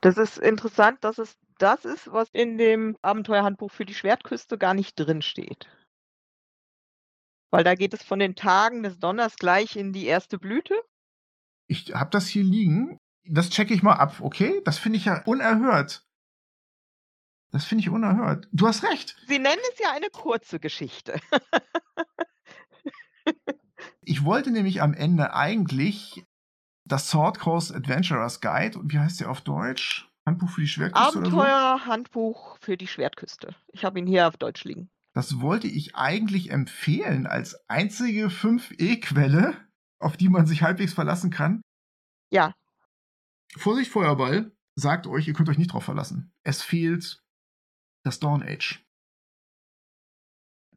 Das 0.00 0.18
ist 0.18 0.38
interessant, 0.38 1.02
dass 1.02 1.18
es 1.18 1.38
das 1.58 1.84
ist, 1.84 2.12
was 2.12 2.28
in 2.30 2.58
dem 2.58 2.98
Abenteuerhandbuch 3.00 3.70
für 3.70 3.86
die 3.86 3.94
Schwertküste 3.94 4.58
gar 4.58 4.74
nicht 4.74 4.96
drin 4.96 5.22
steht. 5.22 5.66
Weil 7.50 7.64
da 7.64 7.74
geht 7.74 7.94
es 7.94 8.02
von 8.02 8.18
den 8.18 8.34
Tagen 8.34 8.82
des 8.82 8.98
Donners 8.98 9.36
gleich 9.36 9.76
in 9.76 9.92
die 9.92 10.06
erste 10.06 10.38
Blüte. 10.38 10.74
Ich 11.68 11.94
habe 11.94 12.10
das 12.10 12.26
hier 12.26 12.44
liegen, 12.44 12.98
das 13.24 13.48
checke 13.48 13.72
ich 13.72 13.82
mal 13.82 13.94
ab, 13.94 14.20
okay? 14.20 14.60
Das 14.64 14.78
finde 14.78 14.98
ich 14.98 15.06
ja 15.06 15.22
unerhört. 15.24 16.03
Das 17.54 17.64
finde 17.64 17.82
ich 17.82 17.88
unerhört. 17.88 18.48
Du 18.50 18.66
hast 18.66 18.82
recht. 18.82 19.14
Sie 19.28 19.38
nennen 19.38 19.62
es 19.72 19.78
ja 19.78 19.92
eine 19.92 20.10
kurze 20.10 20.58
Geschichte. 20.58 21.20
Ich 24.06 24.22
wollte 24.22 24.50
nämlich 24.50 24.82
am 24.82 24.92
Ende 24.92 25.32
eigentlich 25.32 26.26
das 26.84 27.08
Sword 27.08 27.38
Coast 27.38 27.74
Adventurers 27.74 28.42
Guide, 28.42 28.78
und 28.78 28.92
wie 28.92 28.98
heißt 28.98 29.20
der 29.20 29.30
auf 29.30 29.40
Deutsch? 29.40 30.10
Handbuch 30.26 30.50
für 30.50 30.60
die 30.60 30.68
Schwertküste 30.68 31.18
oder 31.20 31.30
so? 31.30 31.40
Abenteuerhandbuch 31.40 32.58
für 32.60 32.76
die 32.76 32.86
Schwertküste. 32.86 33.56
Ich 33.72 33.82
habe 33.82 33.98
ihn 33.98 34.06
hier 34.06 34.28
auf 34.28 34.36
Deutsch 34.36 34.64
liegen. 34.64 34.90
Das 35.14 35.40
wollte 35.40 35.68
ich 35.68 35.96
eigentlich 35.96 36.50
empfehlen 36.50 37.26
als 37.26 37.58
einzige 37.66 38.26
5e-Quelle, 38.26 39.56
auf 39.98 40.18
die 40.18 40.28
man 40.28 40.44
sich 40.44 40.62
halbwegs 40.62 40.92
verlassen 40.92 41.30
kann. 41.30 41.62
Ja, 42.30 42.52
Vorsicht, 43.56 43.90
Feuerball 43.90 44.52
sagt 44.74 45.06
euch, 45.06 45.28
ihr 45.28 45.34
könnt 45.34 45.48
euch 45.48 45.58
nicht 45.58 45.72
drauf 45.72 45.84
verlassen. 45.84 46.32
Es 46.42 46.62
fehlt 46.62 47.23
das 48.04 48.20
Dawn 48.20 48.42
Age. 48.42 48.84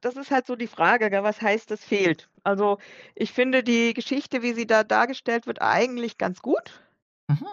das 0.02 0.16
ist 0.16 0.32
halt 0.32 0.46
so 0.46 0.56
die 0.56 0.68
Frage, 0.68 1.10
gell, 1.10 1.24
was 1.24 1.42
heißt, 1.42 1.72
es 1.72 1.84
fehlt? 1.84 2.30
Also 2.44 2.78
ich 3.16 3.32
finde 3.32 3.64
die 3.64 3.94
Geschichte, 3.94 4.42
wie 4.42 4.54
sie 4.54 4.68
da 4.68 4.84
dargestellt 4.84 5.48
wird, 5.48 5.62
eigentlich 5.62 6.18
ganz 6.18 6.42
gut. 6.42 6.82
Mhm. 7.28 7.46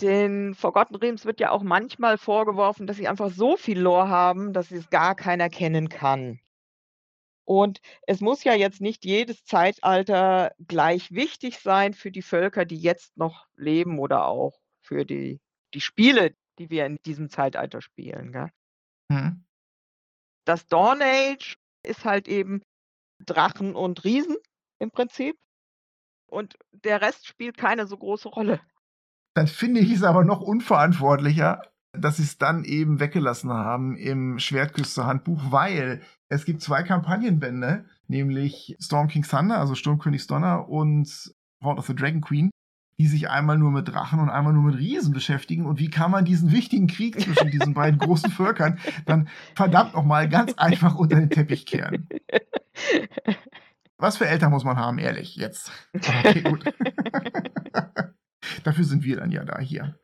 Den 0.00 0.54
Forgotten 0.54 0.96
Realms 0.96 1.26
wird 1.26 1.38
ja 1.38 1.50
auch 1.50 1.62
manchmal 1.62 2.18
vorgeworfen, 2.18 2.86
dass 2.86 2.96
sie 2.96 3.08
einfach 3.08 3.30
so 3.30 3.56
viel 3.56 3.78
Lore 3.78 4.08
haben, 4.08 4.52
dass 4.52 4.70
es 4.70 4.90
gar 4.90 5.14
keiner 5.14 5.48
kennen 5.48 5.88
kann. 5.88 6.40
Und 7.44 7.80
es 8.06 8.20
muss 8.20 8.44
ja 8.44 8.54
jetzt 8.54 8.80
nicht 8.80 9.04
jedes 9.04 9.44
Zeitalter 9.44 10.52
gleich 10.66 11.12
wichtig 11.12 11.58
sein 11.58 11.92
für 11.92 12.10
die 12.10 12.22
Völker, 12.22 12.64
die 12.64 12.78
jetzt 12.78 13.16
noch 13.16 13.46
leben 13.56 13.98
oder 13.98 14.26
auch 14.26 14.58
für 14.80 15.04
die, 15.04 15.40
die 15.74 15.80
Spiele, 15.80 16.34
die 16.58 16.70
wir 16.70 16.86
in 16.86 16.98
diesem 17.04 17.28
Zeitalter 17.28 17.80
spielen. 17.82 18.32
Gell? 18.32 18.50
Mhm. 19.12 19.44
Das 20.44 20.66
Dawn 20.66 21.00
Age 21.02 21.56
ist 21.84 22.04
halt 22.04 22.28
eben 22.28 22.62
Drachen 23.24 23.74
und 23.74 24.04
Riesen 24.04 24.36
im 24.78 24.90
Prinzip. 24.90 25.36
Und 26.28 26.56
der 26.72 27.00
Rest 27.02 27.26
spielt 27.26 27.56
keine 27.56 27.86
so 27.86 27.96
große 27.96 28.28
Rolle. 28.28 28.60
Dann 29.34 29.46
finde 29.46 29.80
ich 29.80 29.92
es 29.92 30.02
aber 30.02 30.24
noch 30.24 30.40
unverantwortlicher, 30.40 31.62
dass 31.92 32.16
sie 32.16 32.22
es 32.22 32.38
dann 32.38 32.64
eben 32.64 33.00
weggelassen 33.00 33.50
haben 33.50 33.96
im 33.96 34.38
Schwertküste-Handbuch, 34.38 35.50
weil 35.50 36.02
es 36.28 36.44
gibt 36.44 36.62
zwei 36.62 36.82
Kampagnenbände, 36.82 37.86
nämlich 38.08 38.76
Storm 38.80 39.08
King 39.08 39.24
Thunder, 39.24 39.58
also 39.58 39.74
Sturmkönig 39.74 40.26
Donner 40.26 40.68
und 40.68 41.34
Horde 41.62 41.78
of 41.78 41.86
the 41.86 41.94
Dragon 41.94 42.22
Queen, 42.22 42.50
die 42.98 43.06
sich 43.06 43.30
einmal 43.30 43.58
nur 43.58 43.70
mit 43.70 43.88
Drachen 43.88 44.20
und 44.20 44.28
einmal 44.28 44.52
nur 44.52 44.64
mit 44.64 44.78
Riesen 44.78 45.12
beschäftigen. 45.12 45.66
Und 45.66 45.78
wie 45.78 45.90
kann 45.90 46.10
man 46.10 46.24
diesen 46.24 46.52
wichtigen 46.52 46.86
Krieg 46.86 47.20
zwischen 47.20 47.50
diesen 47.50 47.74
beiden 47.74 47.98
großen 47.98 48.30
Völkern 48.30 48.78
dann 49.06 49.28
verdammt 49.54 49.94
nochmal 49.94 50.28
ganz 50.28 50.54
einfach 50.54 50.94
unter 50.94 51.16
den 51.16 51.30
Teppich 51.30 51.66
kehren? 51.66 52.08
Was 53.98 54.16
für 54.16 54.26
Eltern 54.26 54.50
muss 54.50 54.64
man 54.64 54.76
haben, 54.76 54.98
ehrlich, 54.98 55.36
jetzt. 55.36 55.70
Okay, 55.94 56.42
gut. 56.42 56.64
Dafür 58.64 58.84
sind 58.84 59.04
wir 59.04 59.16
dann 59.16 59.30
ja 59.30 59.44
da 59.44 59.58
hier. 59.60 59.98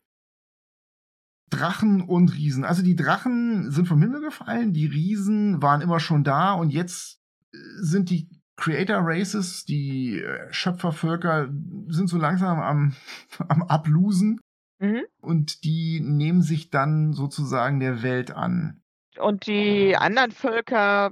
Drachen 1.51 2.03
und 2.03 2.35
Riesen. 2.35 2.64
Also 2.64 2.83
die 2.83 2.96
Drachen 2.96 3.70
sind 3.70 3.88
vom 3.88 4.01
Himmel 4.01 4.20
gefallen, 4.20 4.72
die 4.72 4.87
Riesen 4.87 5.62
waren 5.62 5.81
immer 5.81 5.98
schon 5.98 6.24
da 6.24 6.53
und 6.53 6.70
jetzt 6.70 7.20
äh, 7.53 7.59
sind 7.81 8.11
die 8.11 8.29
Creator 8.59 8.99
Races, 9.01 9.64
die 9.64 10.18
äh, 10.21 10.53
Schöpfervölker, 10.53 11.49
sind 11.88 12.09
so 12.09 12.18
langsam 12.18 12.61
am, 12.61 12.97
am 13.49 13.62
Ablosen 13.62 14.40
Mhm. 14.81 15.03
und 15.21 15.64
die 15.64 15.99
nehmen 16.01 16.40
sich 16.40 16.71
dann 16.71 17.12
sozusagen 17.12 17.81
der 17.81 18.05
Welt 18.05 18.31
an. 18.31 18.81
Und 19.18 19.49
die 19.49 19.97
anderen 19.97 20.31
Völker, 20.31 21.11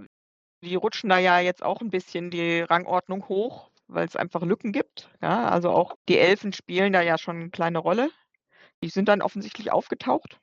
die 0.62 0.76
rutschen 0.76 1.10
da 1.10 1.18
ja 1.18 1.40
jetzt 1.40 1.64
auch 1.64 1.80
ein 1.80 1.90
bisschen 1.90 2.30
die 2.30 2.60
Rangordnung 2.60 3.28
hoch, 3.28 3.72
weil 3.88 4.06
es 4.06 4.14
einfach 4.14 4.42
Lücken 4.42 4.70
gibt. 4.70 5.10
Ja, 5.20 5.48
also 5.48 5.70
auch 5.70 5.96
die 6.08 6.16
Elfen 6.18 6.52
spielen 6.52 6.92
da 6.92 7.02
ja 7.02 7.18
schon 7.18 7.36
eine 7.40 7.50
kleine 7.50 7.78
Rolle. 7.78 8.10
Die 8.84 8.88
sind 8.88 9.08
dann 9.08 9.20
offensichtlich 9.20 9.72
aufgetaucht. 9.72 10.38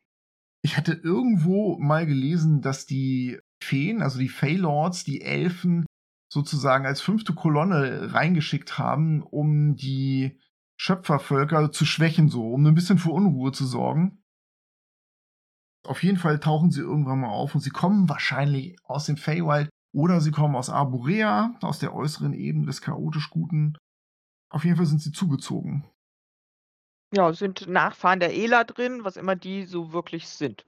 Ich 0.62 0.76
hatte 0.76 0.92
irgendwo 0.92 1.78
mal 1.78 2.06
gelesen, 2.06 2.62
dass 2.62 2.86
die 2.86 3.40
Feen, 3.64 4.02
also 4.02 4.20
die 4.20 4.28
Feylords, 4.28 5.06
die 5.06 5.22
Elfen 5.22 5.86
sozusagen 6.34 6.88
als 6.88 7.00
fünfte 7.00 7.36
Kolonne 7.36 8.12
reingeschickt 8.12 8.80
haben, 8.80 9.22
um 9.22 9.76
die 9.76 10.40
Schöpfervölker 10.76 11.72
zu 11.72 11.86
schwächen, 11.86 12.28
so, 12.28 12.52
um 12.52 12.66
ein 12.66 12.74
bisschen 12.74 12.98
für 12.98 13.12
Unruhe 13.12 13.52
zu 13.52 13.68
sorgen. 13.68 14.24
Auf 15.86 16.02
jeden 16.02 16.18
Fall 16.18 16.40
tauchen 16.40 16.72
sie 16.72 16.82
irgendwann 16.82 17.20
mal 17.20 17.30
auf 17.30 17.54
und 17.54 17.62
sie 17.62 17.70
kommen 17.70 18.10
wahrscheinlich 18.10 18.76
aus 18.84 19.06
dem 19.06 19.16
Feywild 19.16 19.70
oder 19.94 20.22
sie 20.22 20.32
kommen 20.32 20.56
aus 20.56 20.72
Arborea, 20.72 21.56
aus 21.62 21.78
der 21.78 21.94
äußeren 21.94 22.34
Ebene 22.34 22.66
des 22.66 22.82
chaotisch 22.82 23.30
Guten. 23.30 23.78
Auf 24.50 24.66
jeden 24.66 24.78
Fall 24.78 24.88
sind 24.88 25.02
sie 25.02 25.12
zugezogen. 25.12 25.86
Ja, 27.14 27.32
sind 27.34 27.68
Nachfahren 27.68 28.20
der 28.20 28.34
Ela 28.34 28.64
drin, 28.64 29.04
was 29.04 29.18
immer 29.18 29.36
die 29.36 29.66
so 29.66 29.94
wirklich 29.94 30.28
sind. 30.28 30.66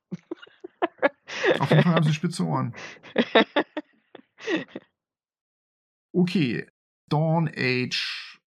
Auf 1.58 1.72
jeden 1.72 1.82
Fall 1.82 1.96
haben 1.96 2.04
sie 2.04 2.14
spitze 2.14 2.46
Ohren. 2.46 2.76
Okay, 6.16 6.66
Dawn 7.10 7.50
Age. 7.50 8.40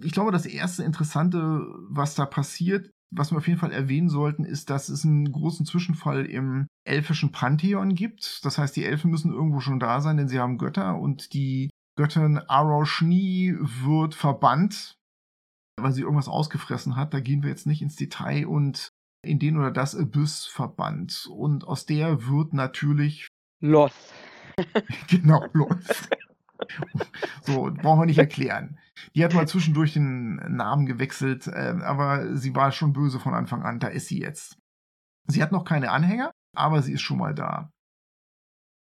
Ich 0.00 0.12
glaube, 0.12 0.30
das 0.30 0.46
erste 0.46 0.84
Interessante, 0.84 1.66
was 1.88 2.14
da 2.14 2.24
passiert, 2.24 2.90
was 3.12 3.32
wir 3.32 3.38
auf 3.38 3.48
jeden 3.48 3.58
Fall 3.58 3.72
erwähnen 3.72 4.08
sollten, 4.08 4.44
ist, 4.44 4.70
dass 4.70 4.88
es 4.88 5.04
einen 5.04 5.32
großen 5.32 5.66
Zwischenfall 5.66 6.26
im 6.26 6.68
elfischen 6.86 7.32
Pantheon 7.32 7.96
gibt. 7.96 8.44
Das 8.44 8.58
heißt, 8.58 8.76
die 8.76 8.84
Elfen 8.84 9.10
müssen 9.10 9.32
irgendwo 9.32 9.58
schon 9.58 9.80
da 9.80 10.00
sein, 10.00 10.18
denn 10.18 10.28
sie 10.28 10.38
haben 10.38 10.56
Götter 10.56 10.96
und 10.96 11.34
die 11.34 11.68
Göttin 11.96 12.38
Aroshni 12.38 13.56
wird 13.58 14.14
verbannt, 14.14 14.94
weil 15.80 15.92
sie 15.92 16.02
irgendwas 16.02 16.28
ausgefressen 16.28 16.94
hat. 16.94 17.12
Da 17.12 17.18
gehen 17.18 17.42
wir 17.42 17.50
jetzt 17.50 17.66
nicht 17.66 17.82
ins 17.82 17.96
Detail 17.96 18.46
und 18.46 18.90
in 19.26 19.40
den 19.40 19.58
oder 19.58 19.72
das 19.72 19.96
Abyss 19.96 20.46
verbannt. 20.46 21.28
Und 21.28 21.64
aus 21.64 21.86
der 21.86 22.28
wird 22.28 22.52
natürlich. 22.54 23.26
Loth. 23.60 23.92
genau, 25.08 25.46
Loth. 25.52 26.08
so, 27.42 27.70
brauchen 27.72 28.00
wir 28.00 28.06
nicht 28.06 28.18
erklären. 28.18 28.78
Die 29.14 29.24
hat 29.24 29.34
mal 29.34 29.48
zwischendurch 29.48 29.94
den 29.94 30.36
Namen 30.36 30.86
gewechselt, 30.86 31.46
äh, 31.46 31.76
aber 31.82 32.36
sie 32.36 32.54
war 32.54 32.72
schon 32.72 32.92
böse 32.92 33.18
von 33.18 33.34
Anfang 33.34 33.62
an. 33.62 33.80
Da 33.80 33.88
ist 33.88 34.08
sie 34.08 34.20
jetzt. 34.20 34.58
Sie 35.26 35.42
hat 35.42 35.52
noch 35.52 35.64
keine 35.64 35.90
Anhänger, 35.90 36.32
aber 36.54 36.82
sie 36.82 36.92
ist 36.92 37.02
schon 37.02 37.18
mal 37.18 37.34
da. 37.34 37.70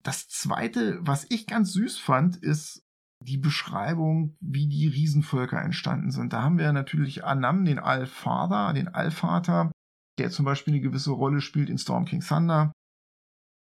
Das 0.03 0.29
zweite, 0.29 0.99
was 1.03 1.27
ich 1.29 1.47
ganz 1.47 1.73
süß 1.73 1.99
fand, 1.99 2.37
ist 2.37 2.83
die 3.23 3.37
Beschreibung, 3.37 4.37
wie 4.41 4.67
die 4.67 4.89
Riesenvölker 4.89 5.61
entstanden 5.61 6.11
sind. 6.11 6.33
Da 6.33 6.43
haben 6.43 6.59
wir 6.59 6.73
natürlich 6.73 7.25
Anam, 7.25 7.65
den 7.65 7.79
Allfather, 7.79 8.73
den 8.73 8.89
Allvater, 8.89 9.71
der 10.19 10.31
zum 10.31 10.47
Beispiel 10.47 10.75
eine 10.75 10.81
gewisse 10.81 11.11
Rolle 11.11 11.43
spielt 11.43 11.69
in 11.69 11.79
Storm 11.79 12.07
King 12.07 12.21
Thunder. 12.21 12.73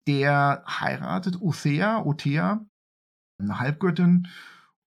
Der 0.08 0.64
heiratet 0.66 1.40
Othea, 1.40 2.02
Othea, 2.04 2.66
eine 3.38 3.60
Halbgöttin, 3.60 4.26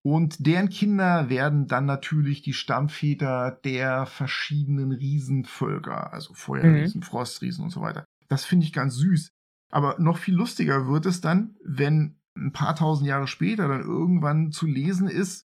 und 0.04 0.48
deren 0.48 0.70
Kinder 0.70 1.30
werden 1.30 1.68
dann 1.68 1.86
natürlich 1.86 2.42
die 2.42 2.54
Stammväter 2.54 3.60
der 3.64 4.08
verschiedenen 4.08 4.92
Riesenvölker, 4.92 6.12
also 6.12 6.34
Feuerriesen, 6.34 7.02
mhm. 7.02 7.04
Frostriesen 7.04 7.64
und 7.64 7.70
so 7.70 7.82
weiter. 7.82 8.06
Das 8.28 8.44
finde 8.44 8.66
ich 8.66 8.74
ganz 8.74 8.96
süß. 8.96 9.30
Aber 9.72 9.98
noch 10.00 10.18
viel 10.18 10.34
lustiger 10.34 10.88
wird 10.88 11.06
es 11.06 11.22
dann, 11.22 11.56
wenn 11.64 12.20
ein 12.36 12.52
paar 12.52 12.76
tausend 12.76 13.08
Jahre 13.08 13.28
später 13.28 13.68
dann 13.68 13.82
irgendwann 13.82 14.52
zu 14.52 14.66
lesen 14.66 15.08
ist, 15.08 15.46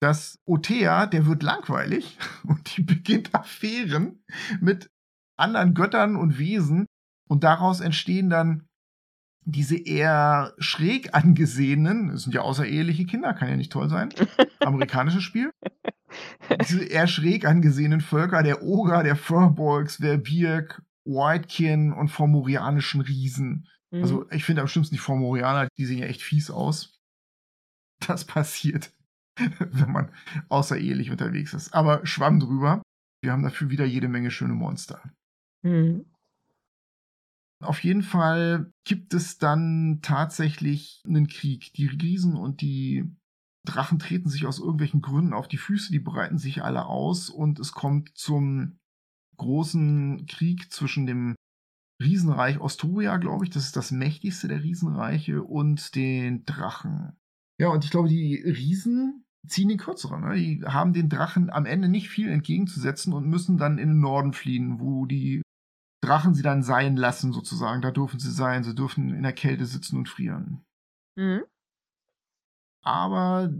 dass 0.00 0.38
Othea, 0.44 1.06
der 1.06 1.24
wird 1.24 1.42
langweilig 1.42 2.18
und 2.44 2.76
die 2.76 2.82
beginnt 2.82 3.34
Affären 3.34 4.22
mit 4.60 4.90
anderen 5.38 5.72
Göttern 5.72 6.16
und 6.16 6.38
Wesen 6.38 6.86
und 7.28 7.44
daraus 7.44 7.80
entstehen 7.80 8.28
dann 8.28 8.66
diese 9.46 9.76
eher 9.76 10.54
schräg 10.58 11.14
angesehenen, 11.14 12.08
das 12.08 12.24
sind 12.24 12.34
ja 12.34 12.42
außereheliche 12.42 13.06
Kinder, 13.06 13.32
kann 13.32 13.48
ja 13.48 13.56
nicht 13.56 13.72
toll 13.72 13.88
sein, 13.88 14.12
amerikanisches 14.60 15.22
Spiel, 15.22 15.52
diese 16.60 16.84
eher 16.84 17.06
schräg 17.06 17.46
angesehenen 17.46 18.00
Völker, 18.00 18.42
der 18.42 18.62
Oger, 18.62 19.04
der 19.04 19.16
Furbolgs, 19.16 19.96
Verbirk, 19.96 20.82
Whitekin 21.04 21.92
und 21.92 22.08
Formorianischen 22.08 23.00
Riesen. 23.00 23.68
Mhm. 23.92 24.02
Also 24.02 24.30
ich 24.30 24.44
finde 24.44 24.62
am 24.62 24.68
schlimmsten 24.68 24.96
die 24.96 25.00
Formorianer, 25.00 25.68
die 25.78 25.86
sehen 25.86 25.98
ja 25.98 26.06
echt 26.06 26.22
fies 26.22 26.50
aus. 26.50 27.00
Das 28.00 28.24
passiert, 28.24 28.92
wenn 29.38 29.92
man 29.92 30.10
außerehelich 30.48 31.10
unterwegs 31.12 31.54
ist. 31.54 31.72
Aber 31.72 32.04
schwamm 32.04 32.40
drüber. 32.40 32.82
Wir 33.22 33.32
haben 33.32 33.42
dafür 33.42 33.70
wieder 33.70 33.84
jede 33.84 34.08
Menge 34.08 34.30
schöne 34.30 34.54
Monster. 34.54 35.00
Mhm. 35.62 36.04
Auf 37.62 37.82
jeden 37.82 38.02
Fall 38.02 38.70
gibt 38.84 39.14
es 39.14 39.38
dann 39.38 40.00
tatsächlich 40.02 41.02
einen 41.06 41.26
Krieg. 41.26 41.72
Die 41.74 41.86
Riesen 41.86 42.36
und 42.36 42.60
die 42.60 43.04
Drachen 43.64 43.98
treten 43.98 44.28
sich 44.28 44.46
aus 44.46 44.58
irgendwelchen 44.58 45.00
Gründen 45.00 45.32
auf 45.32 45.48
die 45.48 45.56
Füße, 45.56 45.90
die 45.90 45.98
breiten 45.98 46.38
sich 46.38 46.62
alle 46.62 46.86
aus 46.86 47.30
und 47.30 47.58
es 47.58 47.72
kommt 47.72 48.16
zum 48.16 48.78
großen 49.38 50.26
Krieg 50.26 50.72
zwischen 50.72 51.06
dem 51.06 51.34
Riesenreich 52.02 52.60
Ostoria, 52.60 53.16
glaube 53.16 53.44
ich, 53.44 53.50
das 53.50 53.64
ist 53.64 53.76
das 53.76 53.90
mächtigste 53.90 54.48
der 54.48 54.62
Riesenreiche, 54.62 55.42
und 55.42 55.94
den 55.94 56.44
Drachen. 56.44 57.16
Ja, 57.58 57.68
und 57.68 57.84
ich 57.84 57.90
glaube, 57.90 58.08
die 58.08 58.36
Riesen 58.36 59.24
ziehen 59.46 59.68
den 59.68 59.78
kürzeren. 59.78 60.22
Ne? 60.22 60.34
Die 60.36 60.62
haben 60.64 60.92
den 60.92 61.08
Drachen 61.08 61.50
am 61.50 61.64
Ende 61.64 61.88
nicht 61.88 62.10
viel 62.10 62.28
entgegenzusetzen 62.28 63.12
und 63.12 63.26
müssen 63.26 63.56
dann 63.56 63.78
in 63.78 63.88
den 63.88 64.00
Norden 64.00 64.32
fliehen, 64.32 64.78
wo 64.78 65.06
die 65.06 65.40
Drachen 66.02 66.34
sie 66.34 66.42
dann 66.42 66.62
sein 66.62 66.96
lassen, 66.96 67.32
sozusagen. 67.32 67.82
Da 67.82 67.90
dürfen 67.90 68.20
sie 68.20 68.30
sein. 68.30 68.64
Sie 68.64 68.74
dürfen 68.74 69.14
in 69.14 69.22
der 69.22 69.32
Kälte 69.32 69.66
sitzen 69.66 69.96
und 69.96 70.08
frieren. 70.08 70.64
Mhm. 71.16 71.44
Aber 72.84 73.50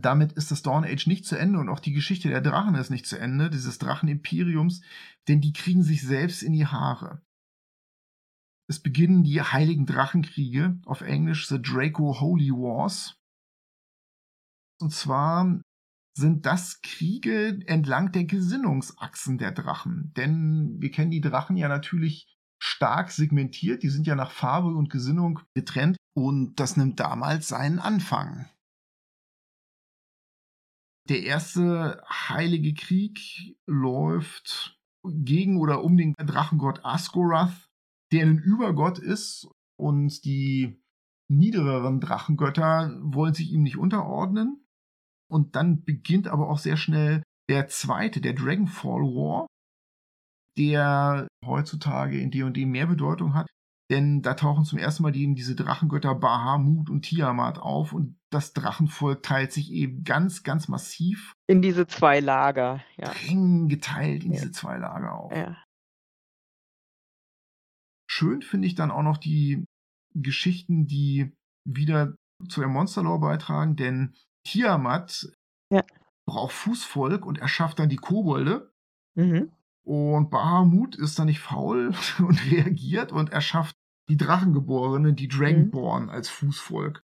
damit 0.00 0.32
ist 0.32 0.50
das 0.50 0.62
Dawn 0.62 0.84
Age 0.84 1.06
nicht 1.06 1.24
zu 1.26 1.36
Ende 1.36 1.58
und 1.58 1.68
auch 1.68 1.80
die 1.80 1.92
Geschichte 1.92 2.28
der 2.28 2.40
Drachen 2.40 2.74
ist 2.74 2.90
nicht 2.90 3.06
zu 3.06 3.18
Ende, 3.18 3.50
dieses 3.50 3.78
Drachenimperiums, 3.78 4.82
denn 5.28 5.40
die 5.40 5.52
kriegen 5.52 5.82
sich 5.82 6.02
selbst 6.02 6.42
in 6.42 6.52
die 6.52 6.66
Haare. 6.66 7.22
Es 8.68 8.80
beginnen 8.80 9.22
die 9.22 9.40
Heiligen 9.40 9.86
Drachenkriege, 9.86 10.80
auf 10.84 11.00
Englisch 11.00 11.48
The 11.48 11.60
Draco 11.60 12.20
Holy 12.20 12.50
Wars. 12.50 13.18
Und 14.80 14.92
zwar 14.92 15.60
sind 16.16 16.46
das 16.46 16.80
Kriege 16.80 17.60
entlang 17.66 18.10
der 18.10 18.24
Gesinnungsachsen 18.24 19.36
der 19.36 19.52
Drachen. 19.52 20.12
Denn 20.16 20.76
wir 20.80 20.90
kennen 20.90 21.10
die 21.10 21.20
Drachen 21.20 21.56
ja 21.56 21.68
natürlich 21.68 22.26
stark 22.58 23.10
segmentiert, 23.10 23.82
die 23.82 23.90
sind 23.90 24.06
ja 24.06 24.14
nach 24.14 24.30
Farbe 24.30 24.68
und 24.68 24.88
Gesinnung 24.88 25.40
getrennt 25.54 25.98
und 26.14 26.58
das 26.58 26.78
nimmt 26.78 26.98
damals 27.00 27.48
seinen 27.48 27.78
Anfang. 27.78 28.48
Der 31.08 31.22
erste 31.22 32.02
heilige 32.10 32.72
Krieg 32.72 33.56
läuft 33.66 34.80
gegen 35.04 35.60
oder 35.60 35.84
um 35.84 35.96
den 35.96 36.14
Drachengott 36.14 36.84
Asgorath, 36.84 37.68
der 38.10 38.24
ein 38.24 38.38
Übergott 38.38 38.98
ist 38.98 39.48
und 39.78 40.24
die 40.24 40.82
niedereren 41.28 42.00
Drachengötter 42.00 42.98
wollen 43.02 43.34
sich 43.34 43.52
ihm 43.52 43.62
nicht 43.62 43.76
unterordnen. 43.76 44.65
Und 45.28 45.56
dann 45.56 45.84
beginnt 45.84 46.28
aber 46.28 46.48
auch 46.48 46.58
sehr 46.58 46.76
schnell 46.76 47.22
der 47.48 47.68
zweite, 47.68 48.20
der 48.20 48.34
Dragonfall 48.34 49.02
War, 49.02 49.46
der 50.58 51.28
heutzutage 51.44 52.18
in 52.20 52.30
D&D 52.30 52.64
mehr 52.66 52.86
Bedeutung 52.86 53.34
hat, 53.34 53.46
denn 53.90 54.22
da 54.22 54.34
tauchen 54.34 54.64
zum 54.64 54.78
ersten 54.78 55.04
Mal 55.04 55.14
eben 55.14 55.36
diese 55.36 55.54
Drachengötter 55.54 56.14
Bahamut 56.14 56.90
und 56.90 57.02
Tiamat 57.02 57.58
auf 57.58 57.92
und 57.92 58.18
das 58.32 58.52
Drachenvolk 58.52 59.22
teilt 59.22 59.52
sich 59.52 59.70
eben 59.70 60.02
ganz, 60.02 60.42
ganz 60.42 60.66
massiv 60.66 61.32
in 61.46 61.62
diese 61.62 61.86
zwei 61.86 62.18
Lager, 62.18 62.82
ja. 62.96 63.10
Ring 63.10 63.68
geteilt 63.68 64.24
in 64.24 64.32
ja. 64.32 64.40
diese 64.40 64.52
zwei 64.52 64.76
Lager 64.78 65.12
auf. 65.12 65.32
Ja. 65.32 65.62
Schön 68.10 68.42
finde 68.42 68.66
ich 68.66 68.74
dann 68.74 68.90
auch 68.90 69.02
noch 69.02 69.18
die 69.18 69.64
Geschichten, 70.14 70.86
die 70.86 71.32
wieder 71.64 72.16
zu 72.48 72.60
der 72.60 72.68
Monsterlore 72.68 73.20
beitragen, 73.20 73.76
denn 73.76 74.14
Tiamat 74.46 75.28
ja. 75.70 75.82
braucht 76.26 76.52
Fußvolk 76.52 77.26
und 77.26 77.38
erschafft 77.38 77.78
dann 77.78 77.88
die 77.88 77.96
Kobolde. 77.96 78.72
Mhm. 79.14 79.52
Und 79.84 80.30
Bahamut 80.30 80.96
ist 80.96 81.18
dann 81.18 81.26
nicht 81.26 81.40
faul 81.40 81.94
und 82.18 82.50
reagiert 82.50 83.12
und 83.12 83.30
erschafft 83.30 83.76
die 84.08 84.16
Drachengeborenen, 84.16 85.16
die 85.16 85.28
Dragonborn 85.28 86.04
mhm. 86.04 86.10
als 86.10 86.28
Fußvolk. 86.28 87.02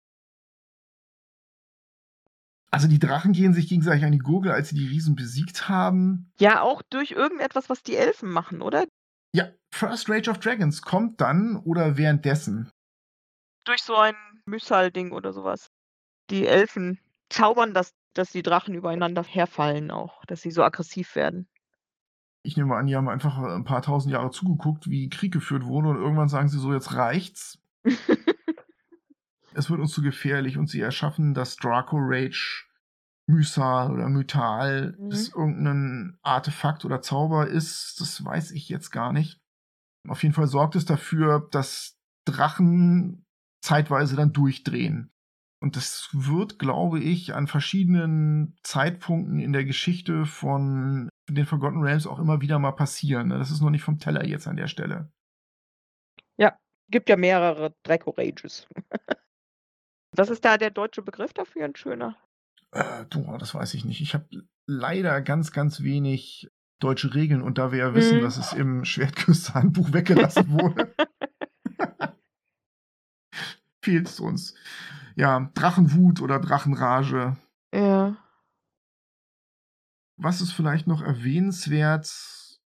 Also 2.70 2.88
die 2.88 2.98
Drachen 2.98 3.32
gehen 3.32 3.54
sich 3.54 3.68
gegenseitig 3.68 4.04
an 4.04 4.12
die 4.12 4.18
Gurgel, 4.18 4.52
als 4.52 4.70
sie 4.70 4.76
die 4.76 4.88
Riesen 4.88 5.14
besiegt 5.14 5.68
haben. 5.68 6.30
Ja, 6.38 6.62
auch 6.62 6.82
durch 6.90 7.12
irgendetwas, 7.12 7.70
was 7.70 7.82
die 7.82 7.96
Elfen 7.96 8.30
machen, 8.30 8.60
oder? 8.60 8.86
Ja, 9.32 9.50
First 9.72 10.10
Rage 10.10 10.30
of 10.30 10.38
Dragons 10.40 10.82
kommt 10.82 11.20
dann 11.20 11.56
oder 11.56 11.96
währenddessen. 11.96 12.70
Durch 13.64 13.82
so 13.82 13.94
ein 13.96 14.14
Mythal-Ding 14.46 15.12
oder 15.12 15.32
sowas. 15.32 15.68
Die 16.30 16.46
Elfen 16.46 16.98
zaubern, 17.28 17.74
dass, 17.74 17.94
dass 18.14 18.30
die 18.30 18.42
Drachen 18.42 18.74
übereinander 18.74 19.22
herfallen 19.22 19.90
auch, 19.90 20.24
dass 20.26 20.42
sie 20.42 20.50
so 20.50 20.62
aggressiv 20.62 21.14
werden. 21.16 21.48
Ich 22.42 22.56
nehme 22.56 22.76
an, 22.76 22.86
die 22.86 22.94
haben 22.94 23.08
einfach 23.08 23.38
ein 23.38 23.64
paar 23.64 23.82
tausend 23.82 24.12
Jahre 24.12 24.30
zugeguckt, 24.30 24.88
wie 24.88 25.08
Krieg 25.08 25.32
geführt 25.32 25.64
wurde 25.64 25.88
und 25.88 25.96
irgendwann 25.96 26.28
sagen 26.28 26.48
sie 26.48 26.58
so, 26.58 26.72
jetzt 26.72 26.94
reicht's. 26.94 27.58
es 29.54 29.68
wird 29.68 29.80
uns 29.80 29.92
zu 29.92 30.02
gefährlich 30.02 30.56
und 30.56 30.68
sie 30.68 30.80
erschaffen 30.80 31.34
das 31.34 31.56
Draco 31.56 31.96
Rage 31.98 32.66
Mysal 33.26 33.92
oder 33.92 34.08
Mythal, 34.08 34.96
mhm. 34.98 35.10
das 35.10 35.28
irgendein 35.28 36.18
Artefakt 36.22 36.84
oder 36.84 37.02
Zauber 37.02 37.48
ist, 37.48 38.00
das 38.00 38.24
weiß 38.24 38.52
ich 38.52 38.68
jetzt 38.68 38.90
gar 38.90 39.12
nicht. 39.12 39.40
Auf 40.06 40.22
jeden 40.22 40.34
Fall 40.34 40.46
sorgt 40.46 40.76
es 40.76 40.84
dafür, 40.84 41.48
dass 41.50 41.98
Drachen 42.24 43.26
zeitweise 43.60 44.14
dann 44.14 44.32
durchdrehen. 44.32 45.10
Und 45.62 45.76
das 45.76 46.10
wird, 46.12 46.58
glaube 46.58 47.00
ich, 47.00 47.34
an 47.34 47.46
verschiedenen 47.46 48.56
Zeitpunkten 48.62 49.38
in 49.38 49.52
der 49.52 49.64
Geschichte 49.64 50.26
von 50.26 51.08
den 51.28 51.46
Forgotten 51.46 51.82
Realms 51.82 52.06
auch 52.06 52.18
immer 52.18 52.40
wieder 52.40 52.58
mal 52.58 52.72
passieren. 52.72 53.28
Ne? 53.28 53.38
Das 53.38 53.50
ist 53.50 53.60
noch 53.62 53.70
nicht 53.70 53.82
vom 53.82 53.98
Teller 53.98 54.24
jetzt 54.26 54.46
an 54.46 54.56
der 54.56 54.68
Stelle. 54.68 55.10
Ja, 56.38 56.58
gibt 56.90 57.08
ja 57.08 57.16
mehrere 57.16 57.74
Draco 57.82 58.10
Rages. 58.10 58.66
Was 60.16 60.30
ist 60.30 60.44
da 60.44 60.56
der 60.58 60.70
deutsche 60.70 61.02
Begriff 61.02 61.32
dafür, 61.32 61.64
'n 61.64 61.76
schöner? 61.76 62.16
Äh, 62.72 63.04
du, 63.10 63.36
das 63.38 63.54
weiß 63.54 63.74
ich 63.74 63.84
nicht. 63.84 64.00
Ich 64.00 64.14
habe 64.14 64.26
leider 64.66 65.20
ganz, 65.22 65.52
ganz 65.52 65.82
wenig 65.82 66.48
deutsche 66.80 67.14
Regeln 67.14 67.42
und 67.42 67.58
da 67.58 67.72
wir 67.72 67.78
ja 67.78 67.94
wissen, 67.94 68.18
Mhm. 68.18 68.22
dass 68.22 68.36
es 68.36 68.52
im 68.52 68.84
Schwertküste-Handbuch 68.84 69.92
weggelassen 69.92 70.50
wurde, 70.50 70.94
fehlt 73.82 74.08
es 74.08 74.20
uns. 74.20 74.54
Ja, 75.16 75.50
Drachenwut 75.54 76.20
oder 76.20 76.38
Drachenrage. 76.38 77.38
Ja. 77.74 78.16
Was 80.18 80.42
ist 80.42 80.52
vielleicht 80.52 80.86
noch 80.86 81.00
erwähnenswert? 81.00 82.60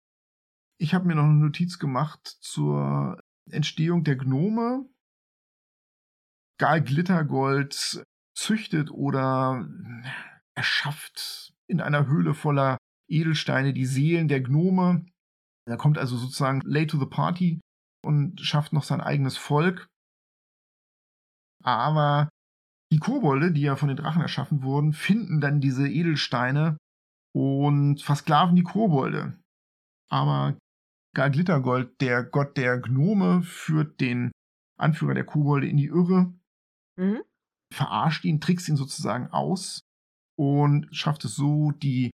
Ich 0.78 0.94
habe 0.94 1.07
mir 1.07 1.16
noch 1.16 1.24
eine 1.24 1.34
Notiz 1.34 1.78
gemacht 1.78 2.38
zur 2.40 3.20
Entstehung 3.51 4.05
der 4.05 4.16
Gnome. 4.16 4.88
Gal 6.59 6.82
Glittergold 6.82 8.05
züchtet 8.36 8.90
oder 8.90 9.68
erschafft 10.55 11.53
in 11.66 11.80
einer 11.80 12.07
Höhle 12.07 12.34
voller 12.34 12.78
Edelsteine 13.09 13.72
die 13.72 13.86
Seelen 13.86 14.28
der 14.28 14.40
Gnome. 14.40 15.07
Er 15.68 15.76
kommt 15.76 15.99
also 15.99 16.16
sozusagen 16.16 16.61
late 16.61 16.86
to 16.86 16.99
the 16.99 17.07
party 17.07 17.61
und 18.05 18.40
schafft 18.40 18.72
noch 18.72 18.84
sein 18.84 19.01
eigenes 19.01 19.36
Volk. 19.36 19.88
Aber 21.64 22.28
die 22.93 22.99
Kobolde, 22.99 23.53
die 23.53 23.62
ja 23.62 23.76
von 23.76 23.89
den 23.89 23.97
Drachen 23.97 24.22
erschaffen 24.22 24.62
wurden, 24.62 24.93
finden 24.93 25.41
dann 25.41 25.61
diese 25.61 25.89
Edelsteine 25.89 26.76
und 27.34 28.01
versklaven 28.03 28.57
die 28.57 28.62
Kobolde. 28.62 29.39
Aber 30.11 30.57
Gal 31.14 31.30
Glittergold, 31.30 32.01
der 32.01 32.22
Gott 32.24 32.57
der 32.57 32.78
Gnome, 32.78 33.43
führt 33.43 34.01
den 34.01 34.30
Anführer 34.78 35.14
der 35.14 35.24
Kobolde 35.24 35.68
in 35.68 35.76
die 35.76 35.87
Irre, 35.87 36.32
Mhm. 36.99 37.22
verarscht 37.74 38.24
ihn, 38.24 38.41
trickst 38.41 38.68
ihn 38.68 38.76
sozusagen 38.76 39.28
aus 39.28 39.80
und 40.39 40.89
schafft 40.95 41.24
es 41.24 41.34
so, 41.34 41.72
die 41.72 42.11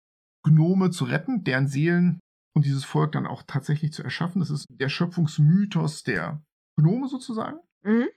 Gnome 0.44 0.90
zu 0.90 1.04
retten, 1.04 1.44
deren 1.44 1.68
Seelen 1.68 2.20
und 2.54 2.64
dieses 2.64 2.84
Volk 2.84 3.12
dann 3.12 3.26
auch 3.26 3.42
tatsächlich 3.44 3.92
zu 3.92 4.02
erschaffen. 4.02 4.40
Das 4.40 4.50
ist 4.50 4.66
der 4.70 4.88
Schöpfungsmythos 4.88 6.02
der 6.02 6.42
Gnome 6.76 7.08
sozusagen. 7.08 7.58
Mhm. 7.82 8.08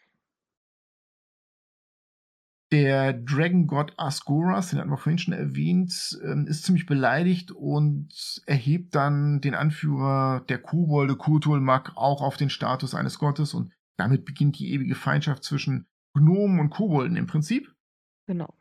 Der 2.71 3.11
Dragon 3.11 3.67
God 3.67 3.93
Asgoras, 3.97 4.69
den 4.69 4.79
hatten 4.79 4.89
wir 4.89 4.97
vorhin 4.97 5.17
schon 5.17 5.33
erwähnt, 5.33 6.17
ähm, 6.23 6.47
ist 6.47 6.63
ziemlich 6.63 6.85
beleidigt 6.85 7.51
und 7.51 8.41
erhebt 8.45 8.95
dann 8.95 9.41
den 9.41 9.55
Anführer 9.55 10.45
der 10.47 10.57
Kobolde 10.57 11.17
Kurtulmak 11.17 11.97
auch 11.97 12.21
auf 12.21 12.37
den 12.37 12.49
Status 12.49 12.95
eines 12.95 13.19
Gottes 13.19 13.53
und 13.53 13.73
damit 13.97 14.23
beginnt 14.23 14.57
die 14.57 14.71
ewige 14.71 14.95
Feindschaft 14.95 15.43
zwischen 15.43 15.85
Gnomen 16.13 16.59
und 16.59 16.69
Kobolden 16.69 17.17
im 17.17 17.27
Prinzip, 17.27 17.75
Genau. 18.25 18.53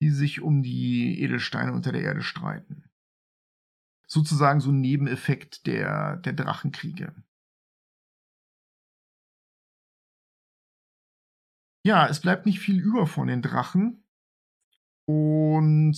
die 0.00 0.10
sich 0.10 0.40
um 0.40 0.62
die 0.62 1.20
Edelsteine 1.20 1.72
unter 1.72 1.92
der 1.92 2.02
Erde 2.02 2.22
streiten. 2.22 2.84
Sozusagen 4.06 4.60
so 4.60 4.70
ein 4.70 4.80
Nebeneffekt 4.80 5.66
der, 5.66 6.16
der 6.16 6.32
Drachenkriege. 6.32 7.14
Ja, 11.84 12.06
es 12.08 12.20
bleibt 12.20 12.46
nicht 12.46 12.60
viel 12.60 12.78
über 12.78 13.06
von 13.06 13.28
den 13.28 13.42
Drachen. 13.42 14.04
Und 15.06 15.96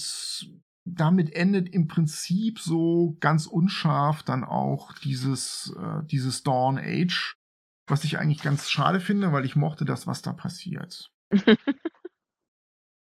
damit 0.84 1.34
endet 1.34 1.68
im 1.68 1.86
Prinzip 1.86 2.58
so 2.58 3.16
ganz 3.20 3.46
unscharf 3.46 4.22
dann 4.22 4.44
auch 4.44 4.92
dieses, 4.94 5.74
äh, 5.78 6.04
dieses 6.04 6.42
Dawn 6.42 6.78
Age, 6.78 7.36
was 7.86 8.04
ich 8.04 8.18
eigentlich 8.18 8.42
ganz 8.42 8.70
schade 8.70 9.00
finde, 9.00 9.32
weil 9.32 9.44
ich 9.44 9.56
mochte 9.56 9.84
das, 9.84 10.06
was 10.06 10.22
da 10.22 10.32
passiert. 10.32 11.12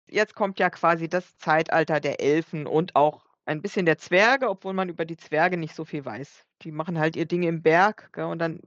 Jetzt 0.08 0.34
kommt 0.34 0.58
ja 0.60 0.70
quasi 0.70 1.08
das 1.08 1.36
Zeitalter 1.38 2.00
der 2.00 2.20
Elfen 2.20 2.66
und 2.66 2.94
auch 2.94 3.26
ein 3.44 3.62
bisschen 3.62 3.86
der 3.86 3.98
Zwerge, 3.98 4.48
obwohl 4.48 4.72
man 4.72 4.88
über 4.88 5.04
die 5.04 5.16
Zwerge 5.16 5.56
nicht 5.56 5.74
so 5.74 5.84
viel 5.84 6.04
weiß. 6.04 6.44
Die 6.62 6.72
machen 6.72 6.98
halt 6.98 7.16
ihr 7.16 7.26
Ding 7.26 7.42
im 7.42 7.62
Berg, 7.62 8.12
gell, 8.12 8.24
und 8.24 8.38
dann 8.38 8.60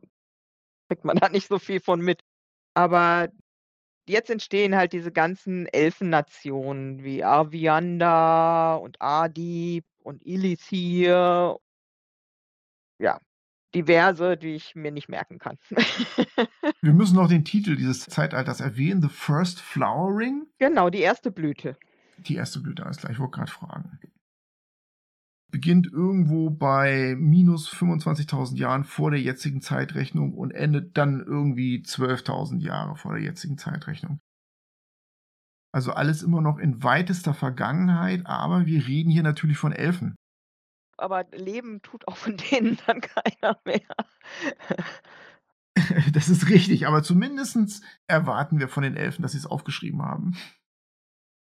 kriegt 0.88 1.05
man 1.05 1.18
da 1.18 1.30
nicht 1.30 1.47
so 1.47 1.60
viel 1.60 1.80
von 1.80 2.01
mit. 2.01 2.22
Aber 2.74 3.30
jetzt 4.10 4.30
entstehen 4.30 4.76
halt 4.76 4.93
diese 4.93 5.12
ganzen 5.12 5.68
Elfennationen 5.68 7.03
wie 7.03 7.24
Arvianda 7.24 8.76
und 8.76 9.01
Adib 9.01 9.86
und 10.03 10.26
Ilithir. 10.26 11.57
Ja, 12.97 13.20
diverse, 13.74 14.36
die 14.36 14.55
ich 14.55 14.76
mir 14.76 14.91
nicht 14.91 15.10
merken 15.10 15.39
kann. 15.39 15.57
Wir 16.82 16.93
müssen 16.93 17.16
noch 17.16 17.30
den 17.30 17.45
Titel 17.45 17.76
dieses 17.76 18.05
Zeitalters 18.05 18.60
erwähnen: 18.60 19.01
The 19.01 19.10
First 19.10 19.62
Flowering. 19.62 20.47
Genau, 20.57 20.89
die 20.89 21.01
erste 21.01 21.32
Blüte. 21.32 21.78
Die 22.18 22.36
erste 22.36 22.60
Blüte, 22.60 22.86
alles 22.86 22.97
klar. 22.97 23.12
Ich 23.12 23.20
wollte 23.20 23.38
gerade 23.38 23.51
fragen. 23.51 23.99
Beginnt 25.52 25.88
irgendwo 25.88 26.52
bei 26.52 27.16
minus 27.18 27.68
25.000 27.74 28.58
Jahren 28.58 28.84
vor 28.84 29.10
der 29.10 29.20
jetzigen 29.20 29.62
Zeitrechnung 29.62 30.34
und 30.34 30.52
endet 30.52 30.95
dann 30.97 31.22
irgendwie 31.22 31.82
12.000 31.84 32.60
Jahre 32.62 32.95
vor 32.95 33.14
der 33.14 33.24
jetzigen 33.24 33.58
Zeitrechnung. 33.58 34.20
Also 35.72 35.91
alles 35.91 36.24
immer 36.24 36.41
noch 36.41 36.58
in 36.58 36.84
weitester 36.84 37.34
Vergangenheit, 37.34 38.26
aber 38.26 38.66
wir 38.66 38.88
reden 38.88 39.12
hier 39.12 39.24
natürlich 39.24 39.58
von 39.58 39.72
Elfen. 39.72 40.16
Aber 40.97 41.26
leben 41.32 41.82
tut 41.82 42.08
auch 42.08 42.18
von 42.18 42.38
denen 42.38 42.78
dann 42.86 43.02
keiner 43.02 43.60
mehr. 43.66 43.95
Das 46.14 46.28
ist 46.28 46.50
richtig, 46.50 46.88
aber 46.88 47.04
zumindest 47.04 47.82
erwarten 48.06 48.60
wir 48.60 48.68
von 48.68 48.84
den 48.84 48.97
Elfen, 48.97 49.22
dass 49.22 49.32
sie 49.32 49.38
es 49.38 49.45
aufgeschrieben 49.45 50.02
haben. 50.02 50.36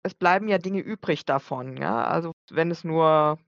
Es 0.03 0.15
bleiben 0.15 0.47
ja 0.47 0.59
Dinge 0.59 0.81
übrig 0.81 1.25
davon, 1.25 1.77
ja. 1.79 2.05
Also 2.05 2.33
wenn 2.51 2.71
es 2.71 2.85
nur 2.85 3.39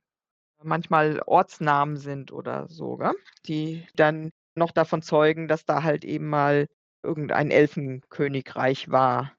manchmal 0.65 1.21
Ortsnamen 1.27 1.97
sind 1.97 2.33
oder 2.33 2.69
so, 2.69 2.97
gell, 2.97 3.15
die 3.47 3.87
dann 3.95 4.31
noch 4.55 4.71
davon 4.71 5.03
zeugen, 5.03 5.49
dass 5.49 5.65
da 5.65 5.83
halt 5.83 6.05
eben 6.05 6.29
mal 6.29 6.67
irgendein 7.03 7.51
Elfenkönigreich 7.51 8.91
war. 8.91 9.33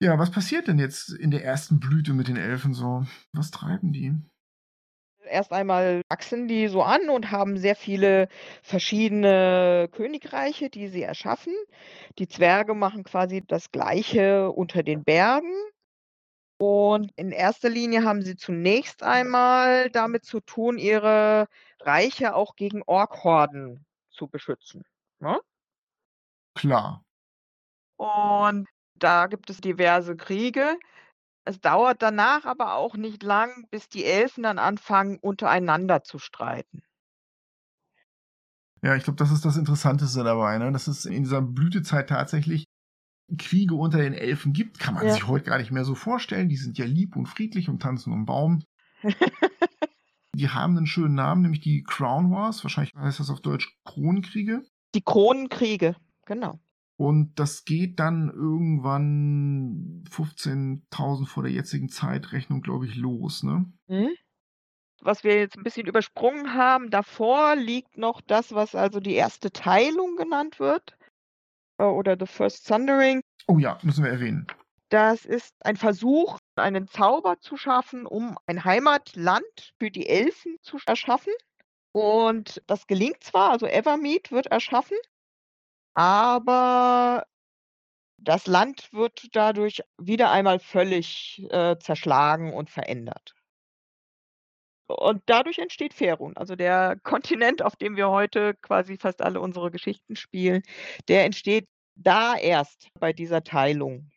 Ja, 0.00 0.18
was 0.18 0.30
passiert 0.30 0.68
denn 0.68 0.78
jetzt 0.78 1.10
in 1.10 1.30
der 1.30 1.44
ersten 1.44 1.80
Blüte 1.80 2.12
mit 2.12 2.28
den 2.28 2.36
Elfen 2.36 2.72
so? 2.72 3.04
Was 3.32 3.50
treiben 3.50 3.92
die? 3.92 4.14
Erst 5.28 5.52
einmal 5.52 6.02
wachsen 6.08 6.48
die 6.48 6.68
so 6.68 6.82
an 6.82 7.10
und 7.10 7.30
haben 7.30 7.58
sehr 7.58 7.76
viele 7.76 8.28
verschiedene 8.62 9.88
Königreiche, 9.92 10.70
die 10.70 10.88
sie 10.88 11.02
erschaffen. 11.02 11.52
Die 12.18 12.28
Zwerge 12.28 12.74
machen 12.74 13.04
quasi 13.04 13.42
das 13.46 13.70
Gleiche 13.70 14.50
unter 14.50 14.82
den 14.82 15.04
Bergen. 15.04 15.52
Und 16.58 17.12
in 17.16 17.30
erster 17.30 17.68
Linie 17.68 18.04
haben 18.04 18.22
sie 18.22 18.36
zunächst 18.36 19.02
einmal 19.02 19.90
damit 19.90 20.24
zu 20.24 20.40
tun, 20.40 20.76
ihre 20.78 21.46
Reiche 21.80 22.34
auch 22.34 22.56
gegen 22.56 22.82
Orkhorden 22.84 23.86
zu 24.10 24.26
beschützen, 24.28 24.84
ne? 25.20 25.40
Klar. 26.54 27.00
Und 27.96 28.66
da 28.94 29.26
gibt 29.26 29.50
es 29.50 29.60
diverse 29.60 30.16
Kriege. 30.16 30.78
Es 31.44 31.60
dauert 31.60 32.02
danach 32.02 32.44
aber 32.46 32.74
auch 32.74 32.96
nicht 32.96 33.22
lang, 33.22 33.66
bis 33.70 33.88
die 33.88 34.04
Elfen 34.04 34.44
dann 34.44 34.58
anfangen, 34.58 35.18
untereinander 35.18 36.02
zu 36.04 36.18
streiten. 36.18 36.82
Ja, 38.82 38.94
ich 38.94 39.02
glaube, 39.04 39.16
das 39.16 39.32
ist 39.32 39.44
das 39.44 39.56
Interessanteste 39.56 40.22
dabei, 40.22 40.58
ne? 40.58 40.70
Dass 40.72 40.86
es 40.86 41.04
in 41.04 41.24
dieser 41.24 41.42
Blütezeit 41.42 42.08
tatsächlich 42.08 42.64
Kriege 43.36 43.74
unter 43.74 43.98
den 43.98 44.14
Elfen 44.14 44.52
gibt, 44.52 44.78
kann 44.78 44.94
man 44.94 45.06
Ja. 45.06 45.12
sich 45.12 45.26
heute 45.26 45.44
gar 45.44 45.58
nicht 45.58 45.70
mehr 45.70 45.84
so 45.84 45.94
vorstellen. 45.94 46.48
Die 46.48 46.56
sind 46.56 46.78
ja 46.78 46.86
lieb 46.86 47.16
und 47.16 47.26
friedlich 47.26 47.68
und 47.68 47.82
tanzen 47.82 48.12
um 48.12 48.24
Baum. 48.24 48.62
Die 50.34 50.48
haben 50.48 50.76
einen 50.76 50.86
schönen 50.86 51.14
Namen, 51.14 51.42
nämlich 51.42 51.60
die 51.60 51.82
Crown 51.82 52.30
Wars. 52.30 52.62
Wahrscheinlich 52.62 52.94
heißt 52.94 53.18
das 53.18 53.30
auf 53.30 53.40
Deutsch 53.40 53.76
Kronenkriege. 53.84 54.62
Die 54.94 55.02
Kronenkriege, 55.02 55.96
genau. 56.26 56.60
Und 56.96 57.38
das 57.38 57.64
geht 57.64 57.98
dann 58.00 58.28
irgendwann 58.28 60.04
15.000 60.10 61.26
vor 61.26 61.42
der 61.44 61.52
jetzigen 61.52 61.88
Zeitrechnung, 61.88 62.60
glaube 62.60 62.86
ich, 62.86 62.96
los, 62.96 63.42
ne? 63.42 63.72
Mhm. 63.88 64.10
Was 65.00 65.22
wir 65.22 65.38
jetzt 65.38 65.56
ein 65.56 65.62
bisschen 65.62 65.86
übersprungen 65.86 66.54
haben, 66.54 66.90
davor 66.90 67.54
liegt 67.54 67.96
noch 67.96 68.20
das, 68.20 68.52
was 68.52 68.74
also 68.74 68.98
die 68.98 69.14
erste 69.14 69.52
Teilung 69.52 70.16
genannt 70.16 70.58
wird, 70.58 70.97
oder 71.86 72.16
The 72.18 72.26
First 72.26 72.66
Sundering. 72.66 73.22
Oh 73.46 73.58
ja, 73.58 73.78
müssen 73.82 74.04
wir 74.04 74.10
erwähnen. 74.10 74.46
Das 74.90 75.24
ist 75.24 75.54
ein 75.60 75.76
Versuch, 75.76 76.38
einen 76.56 76.88
Zauber 76.88 77.38
zu 77.40 77.56
schaffen, 77.56 78.06
um 78.06 78.38
ein 78.46 78.64
Heimatland 78.64 79.74
für 79.78 79.90
die 79.90 80.08
Elfen 80.08 80.56
zu 80.62 80.78
erschaffen. 80.86 81.32
Und 81.92 82.62
das 82.66 82.86
gelingt 82.86 83.22
zwar, 83.22 83.50
also 83.50 83.66
Evermeet 83.66 84.30
wird 84.30 84.46
erschaffen, 84.46 84.96
aber 85.94 87.26
das 88.18 88.46
Land 88.46 88.92
wird 88.92 89.28
dadurch 89.32 89.82
wieder 89.96 90.30
einmal 90.30 90.58
völlig, 90.58 91.46
äh, 91.50 91.78
zerschlagen 91.78 92.52
und 92.52 92.70
verändert. 92.70 93.34
Und 94.88 95.22
dadurch 95.26 95.58
entsteht 95.58 95.92
Faerun, 95.94 96.36
also 96.36 96.56
der 96.56 96.98
Kontinent, 97.02 97.62
auf 97.62 97.76
dem 97.76 97.96
wir 97.96 98.08
heute 98.08 98.54
quasi 98.54 98.96
fast 98.96 99.22
alle 99.22 99.40
unsere 99.40 99.70
Geschichten 99.70 100.16
spielen, 100.16 100.62
der 101.08 101.24
entsteht 101.24 101.66
da 101.94 102.36
erst 102.36 102.88
bei 102.98 103.12
dieser 103.12 103.44
Teilung. 103.44 104.10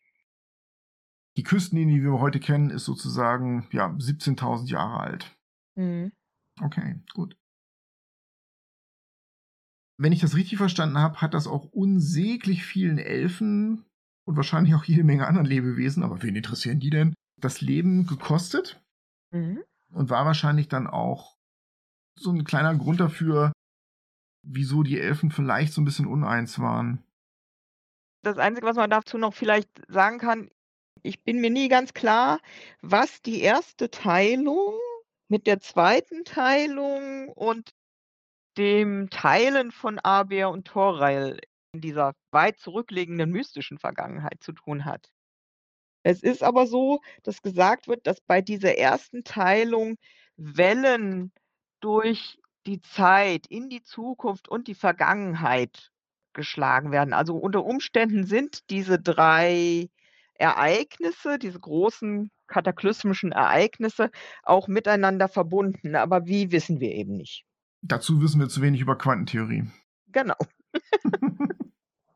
Die 1.36 1.42
Küstenlinie, 1.42 1.96
die 1.96 2.02
wir 2.02 2.20
heute 2.20 2.40
kennen, 2.40 2.70
ist 2.70 2.84
sozusagen 2.84 3.68
ja 3.72 3.86
17.000 3.86 4.68
Jahre 4.68 5.00
alt. 5.00 5.36
Mhm. 5.76 6.12
Okay, 6.60 7.00
gut. 7.14 7.36
Wenn 9.98 10.12
ich 10.12 10.20
das 10.20 10.36
richtig 10.36 10.58
verstanden 10.58 10.98
habe, 10.98 11.20
hat 11.20 11.32
das 11.32 11.46
auch 11.46 11.64
unsäglich 11.66 12.64
vielen 12.64 12.98
Elfen 12.98 13.84
und 14.26 14.36
wahrscheinlich 14.36 14.74
auch 14.74 14.84
jede 14.84 15.04
Menge 15.04 15.26
anderen 15.26 15.46
Lebewesen, 15.46 16.02
aber 16.02 16.22
wen 16.22 16.36
interessieren 16.36 16.80
die 16.80 16.90
denn, 16.90 17.14
das 17.40 17.60
Leben 17.60 18.06
gekostet 18.06 18.82
Mhm. 19.32 19.64
Und 19.92 20.10
war 20.10 20.24
wahrscheinlich 20.24 20.68
dann 20.68 20.86
auch 20.86 21.36
so 22.18 22.30
ein 22.30 22.44
kleiner 22.44 22.74
Grund 22.74 23.00
dafür, 23.00 23.52
wieso 24.42 24.82
die 24.82 24.98
Elfen 24.98 25.30
vielleicht 25.30 25.72
so 25.72 25.80
ein 25.80 25.84
bisschen 25.84 26.06
uneins 26.06 26.58
waren. 26.58 27.04
Das 28.22 28.38
Einzige, 28.38 28.66
was 28.66 28.76
man 28.76 28.90
dazu 28.90 29.18
noch 29.18 29.34
vielleicht 29.34 29.68
sagen 29.88 30.18
kann, 30.18 30.50
ich 31.02 31.22
bin 31.24 31.40
mir 31.40 31.50
nie 31.50 31.68
ganz 31.68 31.94
klar, 31.94 32.38
was 32.80 33.22
die 33.22 33.40
erste 33.40 33.90
Teilung 33.90 34.78
mit 35.28 35.46
der 35.46 35.60
zweiten 35.60 36.24
Teilung 36.24 37.28
und 37.28 37.70
dem 38.58 39.08
Teilen 39.10 39.72
von 39.72 39.98
Aber 39.98 40.50
und 40.50 40.66
Thorreil 40.66 41.40
in 41.72 41.80
dieser 41.80 42.12
weit 42.30 42.58
zurückliegenden 42.58 43.30
mystischen 43.30 43.78
Vergangenheit 43.78 44.42
zu 44.42 44.52
tun 44.52 44.84
hat. 44.84 45.10
Es 46.02 46.22
ist 46.22 46.42
aber 46.42 46.66
so, 46.66 47.00
dass 47.22 47.42
gesagt 47.42 47.88
wird, 47.88 48.06
dass 48.06 48.20
bei 48.20 48.40
dieser 48.40 48.76
ersten 48.76 49.24
Teilung 49.24 49.96
Wellen 50.36 51.32
durch 51.80 52.38
die 52.66 52.80
Zeit 52.80 53.46
in 53.46 53.68
die 53.68 53.82
Zukunft 53.82 54.48
und 54.48 54.68
die 54.68 54.74
Vergangenheit 54.74 55.90
geschlagen 56.32 56.92
werden. 56.92 57.12
Also 57.12 57.36
unter 57.36 57.64
Umständen 57.64 58.24
sind 58.24 58.70
diese 58.70 58.98
drei 58.98 59.90
Ereignisse, 60.34 61.38
diese 61.38 61.60
großen 61.60 62.30
kataklysmischen 62.46 63.32
Ereignisse 63.32 64.10
auch 64.42 64.68
miteinander 64.68 65.28
verbunden, 65.28 65.94
aber 65.96 66.26
wie 66.26 66.52
wissen 66.52 66.80
wir 66.80 66.92
eben 66.92 67.16
nicht. 67.16 67.44
Dazu 67.82 68.20
wissen 68.22 68.40
wir 68.40 68.48
zu 68.48 68.62
wenig 68.62 68.80
über 68.80 68.96
Quantentheorie. 68.96 69.64
Genau. 70.08 70.36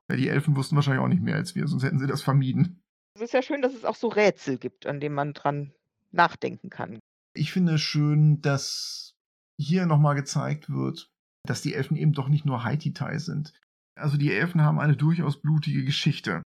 Ja, 0.09 0.15
die 0.15 0.29
Elfen 0.29 0.55
wussten 0.55 0.77
wahrscheinlich 0.77 1.03
auch 1.03 1.09
nicht 1.09 1.23
mehr 1.23 1.35
als 1.35 1.55
wir, 1.55 1.67
sonst 1.67 1.83
hätten 1.83 1.99
sie 1.99 2.07
das 2.07 2.23
vermieden. 2.23 2.81
Es 3.17 3.23
ist 3.23 3.33
ja 3.33 3.41
schön, 3.41 3.63
dass 3.63 3.73
es 3.73 3.87
auch 3.87 3.95
so 3.95 4.09
Rätsel 4.09 4.59
gibt, 4.59 4.85
an 4.85 5.01
denen 5.01 5.15
man 5.15 5.33
dran 5.33 5.73
nachdenken 6.13 6.69
kann. 6.69 6.99
Ich 7.33 7.51
finde 7.51 7.77
es 7.77 7.81
schön, 7.81 8.43
dass 8.43 9.15
hier 9.59 9.87
nochmal 9.87 10.15
gezeigt 10.15 10.69
wird, 10.69 11.11
dass 11.47 11.63
die 11.63 11.73
Elfen 11.73 11.97
eben 11.97 12.13
doch 12.13 12.29
nicht 12.29 12.45
nur 12.45 12.63
Haiti-Tai 12.63 13.17
sind. 13.17 13.55
Also 13.95 14.19
die 14.19 14.35
Elfen 14.35 14.61
haben 14.61 14.79
eine 14.79 14.99
durchaus 14.99 15.41
blutige 15.41 15.83
Geschichte. 15.83 16.43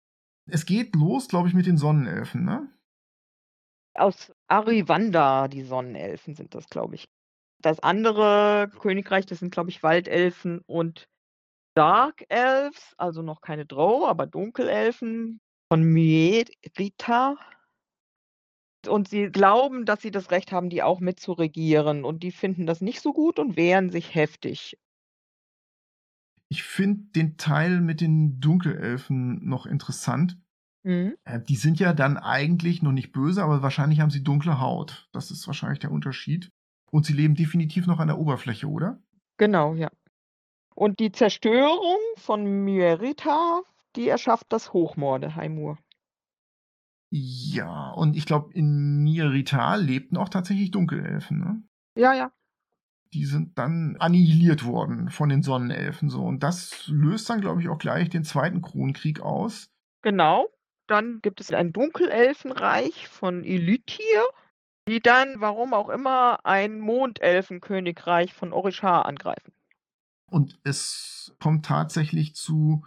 Es 0.46 0.66
geht 0.66 0.94
los, 0.94 1.30
glaube 1.30 1.48
ich, 1.48 1.54
mit 1.54 1.68
den 1.68 1.78
Sonnenelfen, 1.78 2.44
ne? 2.44 2.70
Aus 3.94 4.34
Arivanda, 4.50 5.48
die 5.48 5.64
Sonnenelfen 5.64 6.36
sind 6.36 6.54
das, 6.54 6.68
glaube 6.68 6.96
ich. 6.96 7.06
Das 7.62 7.80
andere 7.80 8.70
Königreich, 8.78 9.26
das 9.26 9.40
sind, 9.40 9.54
glaube 9.54 9.70
ich, 9.70 9.84
Waldelfen 9.84 10.60
und 10.66 11.06
Dark 11.76 12.26
Elves, 12.28 12.94
also 12.98 13.22
noch 13.22 13.40
keine 13.40 13.66
Drow, 13.66 14.06
aber 14.06 14.28
Dunkelelfen 14.28 15.40
von 15.70 15.84
Myerita. 15.84 17.38
Und 18.88 19.10
sie 19.10 19.30
glauben, 19.30 19.86
dass 19.86 20.02
sie 20.02 20.12
das 20.12 20.32
Recht 20.32 20.52
haben, 20.52 20.70
die 20.70 20.84
auch 20.84 21.00
mitzuregieren. 21.00 22.04
Und 22.06 22.24
die 22.24 22.32
finden 22.32 22.66
das 22.66 22.82
nicht 22.82 23.02
so 23.02 23.12
gut 23.12 23.40
und 23.40 23.58
wehren 23.58 23.90
sich 23.90 24.16
heftig. 24.16 24.78
Ich 26.50 26.64
finde 26.64 27.12
den 27.16 27.38
Teil 27.38 27.82
mit 27.82 28.00
den 28.00 28.40
Dunkelelfen 28.40 29.46
noch 29.46 29.66
interessant. 29.66 30.38
Mhm. 30.84 31.18
Äh, 31.26 31.42
Die 31.42 31.58
sind 31.58 31.80
ja 31.80 31.94
dann 31.94 32.18
eigentlich 32.18 32.82
noch 32.82 32.94
nicht 32.94 33.12
böse, 33.12 33.44
aber 33.44 33.62
wahrscheinlich 33.62 34.00
haben 34.00 34.12
sie 34.12 34.24
dunkle 34.24 34.62
Haut. 34.62 35.10
Das 35.12 35.32
ist 35.32 35.48
wahrscheinlich 35.48 35.80
der 35.80 35.92
Unterschied. 35.92 36.50
Und 36.90 37.06
sie 37.06 37.14
leben 37.14 37.36
definitiv 37.36 37.88
noch 37.88 38.00
an 38.00 38.08
der 38.08 38.18
Oberfläche, 38.18 38.68
oder? 38.68 39.02
Genau, 39.36 39.76
ja. 39.76 39.90
Und 40.74 41.00
die 41.02 41.12
Zerstörung 41.12 41.98
von 42.16 42.64
Myerita, 42.64 43.64
die 43.98 44.08
erschafft 44.08 44.48
das 44.50 44.72
Hochmorde, 44.74 45.36
Haimur. 45.36 45.78
Ja, 47.10 47.92
und 47.92 48.16
ich 48.16 48.26
glaube, 48.26 48.54
in 48.54 49.04
Nirital 49.04 49.82
lebten 49.82 50.18
auch 50.18 50.30
tatsächlich 50.30 50.72
Dunkelelfen, 50.72 51.40
ne? 51.40 51.64
Ja, 51.96 52.14
ja. 52.14 52.32
Die 53.14 53.26
sind 53.26 53.58
dann 53.58 53.96
annihiliert 54.00 54.66
worden 54.66 55.10
von 55.10 55.30
den 55.30 55.42
Sonnenelfen 55.42 56.10
so. 56.10 56.24
Und 56.24 56.44
das 56.44 56.88
löst 56.88 57.30
dann, 57.30 57.40
glaube 57.40 57.62
ich, 57.62 57.70
auch 57.70 57.78
gleich 57.78 58.10
den 58.10 58.26
zweiten 58.26 58.62
Kronkrieg 58.62 59.22
aus. 59.22 59.70
Genau. 60.02 60.50
Dann 60.88 61.20
gibt 61.22 61.40
es 61.40 61.52
ein 61.52 61.72
Dunkelelfenreich 61.72 63.08
von 63.08 63.44
Ilytir, 63.44 64.24
die 64.88 65.00
dann, 65.00 65.40
warum 65.40 65.74
auch 65.74 65.90
immer, 65.90 66.46
ein 66.46 66.80
Mondelfenkönigreich 66.80 68.34
von 68.34 68.54
Orishar 68.54 69.06
angreifen. 69.06 69.54
Und 70.30 70.60
es 70.64 71.36
kommt 71.40 71.66
tatsächlich 71.66 72.36
zu 72.36 72.86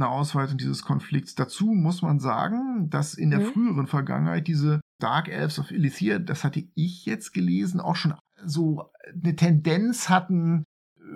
einer 0.00 0.10
Ausweitung 0.10 0.56
dieses 0.58 0.82
Konflikts. 0.82 1.34
Dazu 1.34 1.66
muss 1.72 2.02
man 2.02 2.20
sagen, 2.20 2.88
dass 2.90 3.14
in 3.14 3.30
der 3.30 3.40
Mhm. 3.40 3.44
früheren 3.52 3.86
Vergangenheit 3.86 4.48
diese 4.48 4.80
Dark 5.00 5.28
Elves 5.28 5.58
of 5.58 5.70
Ilithir, 5.70 6.18
das 6.18 6.44
hatte 6.44 6.64
ich 6.74 7.04
jetzt 7.06 7.32
gelesen, 7.32 7.80
auch 7.80 7.96
schon 7.96 8.14
so 8.44 8.90
eine 9.12 9.36
Tendenz 9.36 10.08
hatten, 10.08 10.64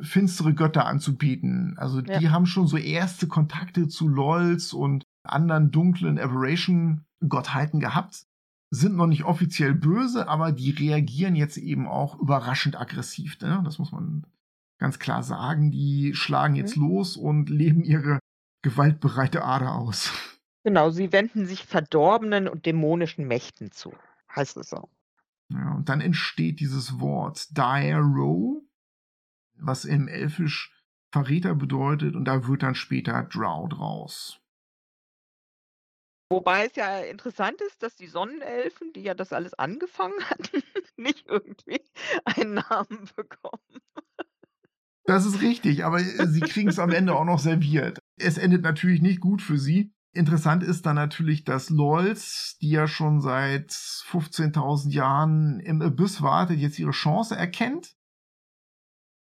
finstere 0.02 0.54
Götter 0.54 0.86
anzubieten. 0.86 1.74
Also 1.76 2.00
Ja. 2.00 2.18
die 2.18 2.30
haben 2.30 2.46
schon 2.46 2.66
so 2.66 2.76
erste 2.76 3.26
Kontakte 3.28 3.88
zu 3.88 4.08
Lols 4.08 4.72
und 4.72 5.04
anderen 5.24 5.70
dunklen 5.70 6.18
Aberration-Gottheiten 6.18 7.80
gehabt, 7.80 8.24
sind 8.70 8.96
noch 8.96 9.06
nicht 9.06 9.24
offiziell 9.24 9.74
böse, 9.74 10.28
aber 10.28 10.50
die 10.52 10.70
reagieren 10.70 11.36
jetzt 11.36 11.58
eben 11.58 11.86
auch 11.86 12.18
überraschend 12.18 12.80
aggressiv. 12.80 13.38
Ne? 13.40 13.60
Das 13.64 13.78
muss 13.78 13.92
man 13.92 14.24
ganz 14.78 14.98
klar 14.98 15.22
sagen. 15.22 15.70
Die 15.70 16.14
schlagen 16.14 16.56
jetzt 16.56 16.76
los 16.76 17.16
und 17.16 17.50
leben 17.50 17.82
ihre 17.84 18.18
gewaltbereite 18.62 19.44
Ader 19.44 19.74
aus. 19.74 20.12
Genau, 20.64 20.90
sie 20.90 21.10
wenden 21.10 21.44
sich 21.44 21.66
verdorbenen 21.66 22.46
und 22.46 22.66
dämonischen 22.66 23.26
Mächten 23.26 23.72
zu, 23.72 23.92
heißt 24.32 24.56
es 24.58 24.70
so. 24.70 24.88
Ja, 25.48 25.74
und 25.74 25.88
dann 25.88 26.00
entsteht 26.00 26.60
dieses 26.60 27.00
Wort 27.00 27.48
Dire 27.56 28.00
was 29.54 29.84
im 29.84 30.06
Elfisch 30.06 30.72
Verräter 31.12 31.54
bedeutet, 31.54 32.16
und 32.16 32.24
da 32.24 32.46
wird 32.46 32.62
dann 32.62 32.74
später 32.74 33.24
Drow 33.24 33.68
draus. 33.68 34.40
Wobei 36.30 36.64
es 36.64 36.76
ja 36.76 37.00
interessant 37.00 37.60
ist, 37.60 37.82
dass 37.82 37.94
die 37.94 38.06
Sonnenelfen, 38.06 38.94
die 38.94 39.02
ja 39.02 39.12
das 39.12 39.34
alles 39.34 39.52
angefangen 39.52 40.18
hatten, 40.30 40.62
nicht 40.96 41.26
irgendwie 41.26 41.82
einen 42.24 42.54
Namen 42.54 43.10
bekommen. 43.14 43.82
Das 45.04 45.26
ist 45.26 45.40
richtig, 45.42 45.84
aber 45.84 46.00
äh, 46.00 46.26
sie 46.28 46.40
kriegen 46.40 46.68
es 46.68 46.78
am 46.78 46.90
Ende 46.90 47.14
auch 47.14 47.24
noch 47.24 47.38
serviert. 47.38 47.98
Es 48.20 48.38
endet 48.38 48.62
natürlich 48.62 49.02
nicht 49.02 49.20
gut 49.20 49.42
für 49.42 49.58
sie. 49.58 49.92
Interessant 50.14 50.62
ist 50.62 50.84
dann 50.84 50.96
natürlich, 50.96 51.44
dass 51.44 51.70
Lols, 51.70 52.58
die 52.60 52.70
ja 52.70 52.86
schon 52.86 53.20
seit 53.20 53.70
15.000 53.70 54.90
Jahren 54.90 55.58
im 55.60 55.80
Abyss 55.80 56.20
wartet, 56.22 56.58
jetzt 56.58 56.78
ihre 56.78 56.90
Chance 56.90 57.34
erkennt 57.34 57.96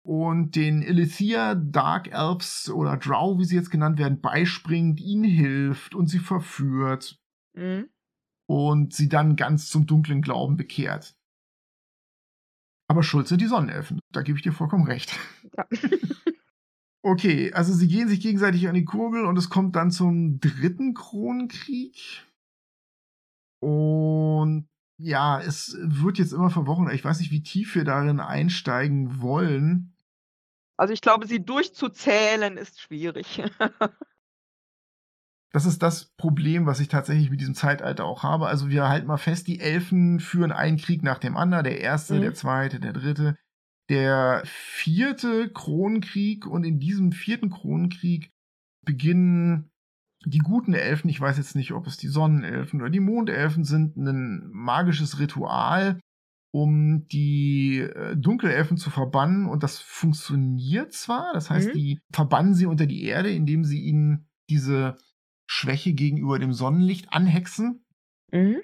und 0.05 0.57
den 0.57 0.83
Ilithir 0.83 1.55
Dark 1.55 2.11
Elves 2.11 2.71
oder 2.71 2.97
Drow, 2.97 3.39
wie 3.39 3.45
sie 3.45 3.55
jetzt 3.57 3.71
genannt 3.71 3.99
werden, 3.99 4.21
beispringt, 4.21 4.99
ihnen 5.01 5.25
hilft 5.25 5.95
und 5.95 6.09
sie 6.09 6.19
verführt 6.19 7.19
Mhm. 7.55 7.91
und 8.49 8.95
sie 8.95 9.11
dann 9.11 9.37
ganz 9.37 9.69
zum 9.69 9.87
dunklen 9.87 10.23
Glauben 10.23 10.57
bekehrt. 10.57 11.15
Aber 12.93 13.03
schuld 13.03 13.26
sind 13.26 13.40
die 13.40 13.47
Sonnenelfen. 13.47 14.01
Da 14.12 14.20
gebe 14.20 14.36
ich 14.36 14.43
dir 14.43 14.53
vollkommen 14.53 14.84
recht. 14.84 15.18
Ja. 15.57 15.66
Okay, 17.05 17.53
also 17.53 17.72
sie 17.72 17.88
gehen 17.88 18.07
sich 18.07 18.20
gegenseitig 18.20 18.68
an 18.68 18.76
die 18.76 18.84
Kurbel 18.84 19.24
und 19.24 19.36
es 19.36 19.51
kommt 19.51 19.74
dann 19.74 19.90
zum 19.90 20.38
dritten 20.38 20.95
Kronenkrieg. 20.95 22.24
Und 23.59 24.68
ja, 24.99 25.40
es 25.40 25.76
wird 25.80 26.18
jetzt 26.18 26.32
immer 26.32 26.49
verworren. 26.49 26.88
Ich 26.95 27.05
weiß 27.05 27.18
nicht, 27.18 27.32
wie 27.32 27.43
tief 27.43 27.74
wir 27.74 27.82
darin 27.82 28.20
einsteigen 28.20 29.20
wollen. 29.20 29.97
Also 30.76 30.95
ich 30.95 31.01
glaube, 31.01 31.26
sie 31.26 31.45
durchzuzählen 31.45 32.57
ist 32.57 32.80
schwierig. 32.80 33.43
Das 35.53 35.67
ist 35.67 35.83
das 35.83 36.13
Problem, 36.17 36.65
was 36.67 36.81
ich 36.81 36.89
tatsächlich 36.89 37.31
mit 37.31 37.41
diesem 37.41 37.55
Zeitalter 37.55 38.05
auch 38.07 38.23
habe. 38.23 38.47
Also 38.47 38.71
wir 38.71 38.89
halten 38.89 39.07
mal 39.07 39.19
fest, 39.19 39.47
die 39.47 39.61
Elfen 39.61 40.19
führen 40.19 40.51
einen 40.51 40.79
Krieg 40.79 41.03
nach 41.03 41.19
dem 41.19 41.37
anderen. 41.37 41.65
Der 41.65 41.81
erste, 41.81 42.15
Mhm. 42.15 42.21
der 42.23 42.35
zweite, 42.35 42.81
der 42.81 42.93
dritte. 42.95 43.37
Der 43.91 44.43
vierte 44.47 45.51
Kronenkrieg 45.53 46.47
und 46.47 46.65
in 46.65 46.79
diesem 46.79 47.13
vierten 47.13 47.51
Kronenkrieg 47.51 48.31
beginnen 48.87 49.71
die 50.25 50.39
guten 50.39 50.73
Elfen, 50.73 51.11
ich 51.11 51.21
weiß 51.21 51.37
jetzt 51.37 51.57
nicht, 51.57 51.73
ob 51.73 51.87
es 51.87 51.97
die 51.97 52.09
Sonnenelfen 52.09 52.81
oder 52.81 52.91
die 52.91 53.01
Mondelfen 53.01 53.65
sind, 53.65 53.97
ein 53.97 54.49
magisches 54.53 55.19
Ritual, 55.19 55.99
um 56.55 57.07
die 57.09 57.81
äh, 57.81 58.17
Dunkelelfen 58.17 58.77
zu 58.77 58.89
verbannen. 58.91 59.47
Und 59.47 59.63
das 59.65 59.81
funktioniert 59.81 60.93
zwar, 60.93 61.33
das 61.35 61.51
heißt, 61.51 61.71
Mhm. 61.71 61.73
die 61.73 62.01
verbannen 62.13 62.55
sie 62.55 62.67
unter 62.67 62.87
die 62.87 63.03
Erde, 63.05 63.31
indem 63.31 63.65
sie 63.65 63.81
ihnen 63.83 64.29
diese 64.49 64.97
Schwäche 65.53 65.93
gegenüber 65.93 66.39
dem 66.39 66.55
Sonnenlicht 66.55 67.13
anhexen. 67.13 67.85
Mhm. 68.33 68.57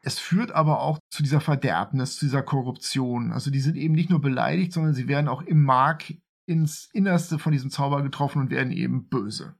Es 0.00 0.20
führt 0.20 0.52
aber 0.52 0.80
auch 0.80 1.00
zu 1.10 1.24
dieser 1.24 1.40
Verderbnis, 1.40 2.16
zu 2.16 2.26
dieser 2.26 2.42
Korruption. 2.42 3.32
Also 3.32 3.50
die 3.50 3.58
sind 3.58 3.76
eben 3.76 3.94
nicht 3.94 4.10
nur 4.10 4.20
beleidigt, 4.20 4.72
sondern 4.72 4.94
sie 4.94 5.08
werden 5.08 5.26
auch 5.26 5.42
im 5.42 5.64
Mark 5.64 6.14
ins 6.46 6.88
Innerste 6.92 7.40
von 7.40 7.50
diesem 7.50 7.70
Zauber 7.70 8.04
getroffen 8.04 8.40
und 8.40 8.50
werden 8.50 8.70
eben 8.72 9.08
böse. 9.08 9.56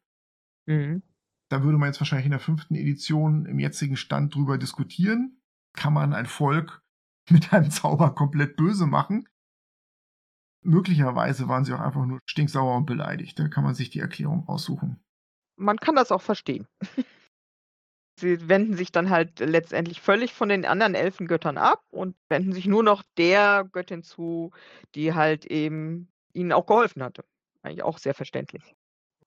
Mhm. 0.67 1.03
Da 1.51 1.65
würde 1.65 1.77
man 1.77 1.89
jetzt 1.89 2.01
wahrscheinlich 2.01 2.27
in 2.27 2.31
der 2.31 2.41
fünften 2.41 2.77
Edition 2.77 3.47
im 3.47 3.59
jetzigen 3.59 3.97
Stand 3.97 4.37
drüber 4.37 4.57
diskutieren. 4.57 5.41
Kann 5.73 5.93
man 5.93 6.15
ein 6.15 6.27
Volk 6.27 6.83
mit 7.31 7.53
einem 7.53 7.73
Zauber 7.73 8.15
komplett 8.15 8.57
böse 8.57 8.87
machen? 8.87 9.29
Möglicherweise 10.63 11.49
waren 11.49 11.65
sie 11.65 11.73
auch 11.73 11.81
einfach 11.81 12.07
nur 12.07 12.21
stinksauer 12.27 12.77
und 12.77 12.87
beleidigt. 12.87 13.37
Da 13.41 13.49
kann 13.49 13.65
man 13.65 13.75
sich 13.75 13.91
die 13.91 14.01
Erklärung 14.01 14.47
aussuchen. 14.47 15.01
Man 15.57 15.79
kann 15.79 15.97
das 15.97 16.13
auch 16.13 16.23
verstehen. 16.23 16.67
Sie 18.19 18.49
wenden 18.49 18.75
sich 18.75 18.93
dann 18.93 19.11
halt 19.11 19.41
letztendlich 19.41 20.01
völlig 20.01 20.33
von 20.33 20.49
den 20.49 20.65
anderen 20.65 20.95
Elfengöttern 20.95 21.59
ab 21.59 21.85
und 21.91 22.17
wenden 22.31 22.53
sich 22.53 22.67
nur 22.67 22.83
noch 22.83 23.03
der 23.19 23.69
Göttin 23.71 24.03
zu, 24.03 24.53
die 24.95 25.13
halt 25.13 25.45
eben 25.45 26.09
ihnen 26.33 26.53
auch 26.53 26.65
geholfen 26.65 27.03
hatte. 27.03 27.25
Eigentlich 27.63 27.83
auch 27.83 27.99
sehr 27.99 28.15
verständlich. 28.15 28.75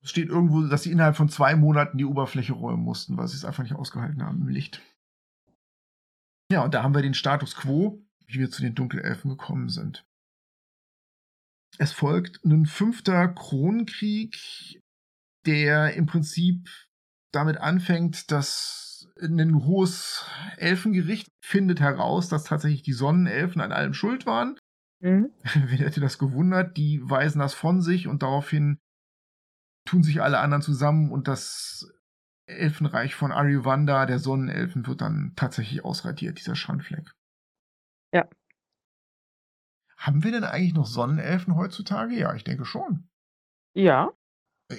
Es 0.01 0.09
steht 0.09 0.29
irgendwo, 0.29 0.61
dass 0.61 0.83
sie 0.83 0.91
innerhalb 0.91 1.17
von 1.17 1.29
zwei 1.29 1.55
Monaten 1.55 1.97
die 1.97 2.05
Oberfläche 2.05 2.53
räumen 2.53 2.83
mussten, 2.83 3.17
weil 3.17 3.27
sie 3.27 3.35
es 3.35 3.45
einfach 3.45 3.63
nicht 3.63 3.75
ausgehalten 3.75 4.25
haben 4.25 4.41
im 4.41 4.47
Licht. 4.47 4.81
Ja, 6.51 6.63
und 6.63 6.73
da 6.73 6.81
haben 6.81 6.95
wir 6.95 7.03
den 7.03 7.13
Status 7.13 7.55
quo, 7.55 8.01
wie 8.25 8.39
wir 8.39 8.49
zu 8.49 8.61
den 8.61 8.73
Dunkelelfen 8.73 9.29
gekommen 9.29 9.69
sind. 9.69 10.05
Es 11.77 11.91
folgt 11.91 12.43
ein 12.43 12.65
fünfter 12.65 13.27
Kronenkrieg, 13.27 14.81
der 15.45 15.93
im 15.93 16.05
Prinzip 16.05 16.69
damit 17.31 17.57
anfängt, 17.57 18.31
dass 18.31 19.07
ein 19.21 19.65
hohes 19.65 20.25
Elfengericht 20.57 21.29
findet 21.41 21.79
heraus, 21.79 22.29
dass 22.29 22.43
tatsächlich 22.43 22.83
die 22.83 22.93
Sonnenelfen 22.93 23.61
an 23.61 23.71
allem 23.71 23.93
schuld 23.93 24.25
waren. 24.25 24.57
Mhm. 25.01 25.29
Wer 25.43 25.79
hätte 25.79 26.01
das 26.01 26.17
gewundert? 26.17 26.77
Die 26.77 27.01
weisen 27.03 27.39
das 27.39 27.53
von 27.53 27.81
sich 27.81 28.07
und 28.07 28.23
daraufhin 28.23 28.79
tun 29.85 30.03
sich 30.03 30.21
alle 30.21 30.39
anderen 30.39 30.61
zusammen 30.61 31.11
und 31.11 31.27
das 31.27 31.91
Elfenreich 32.45 33.15
von 33.15 33.31
Arivanda, 33.31 34.05
der 34.05 34.19
Sonnenelfen, 34.19 34.87
wird 34.87 35.01
dann 35.01 35.33
tatsächlich 35.35 35.85
ausradiert, 35.85 36.39
dieser 36.39 36.55
Schandfleck. 36.55 37.13
Ja. 38.11 38.27
Haben 39.97 40.23
wir 40.23 40.31
denn 40.31 40.43
eigentlich 40.43 40.73
noch 40.73 40.87
Sonnenelfen 40.87 41.55
heutzutage? 41.55 42.15
Ja, 42.15 42.33
ich 42.33 42.43
denke 42.43 42.65
schon. 42.65 43.07
Ja. 43.75 44.11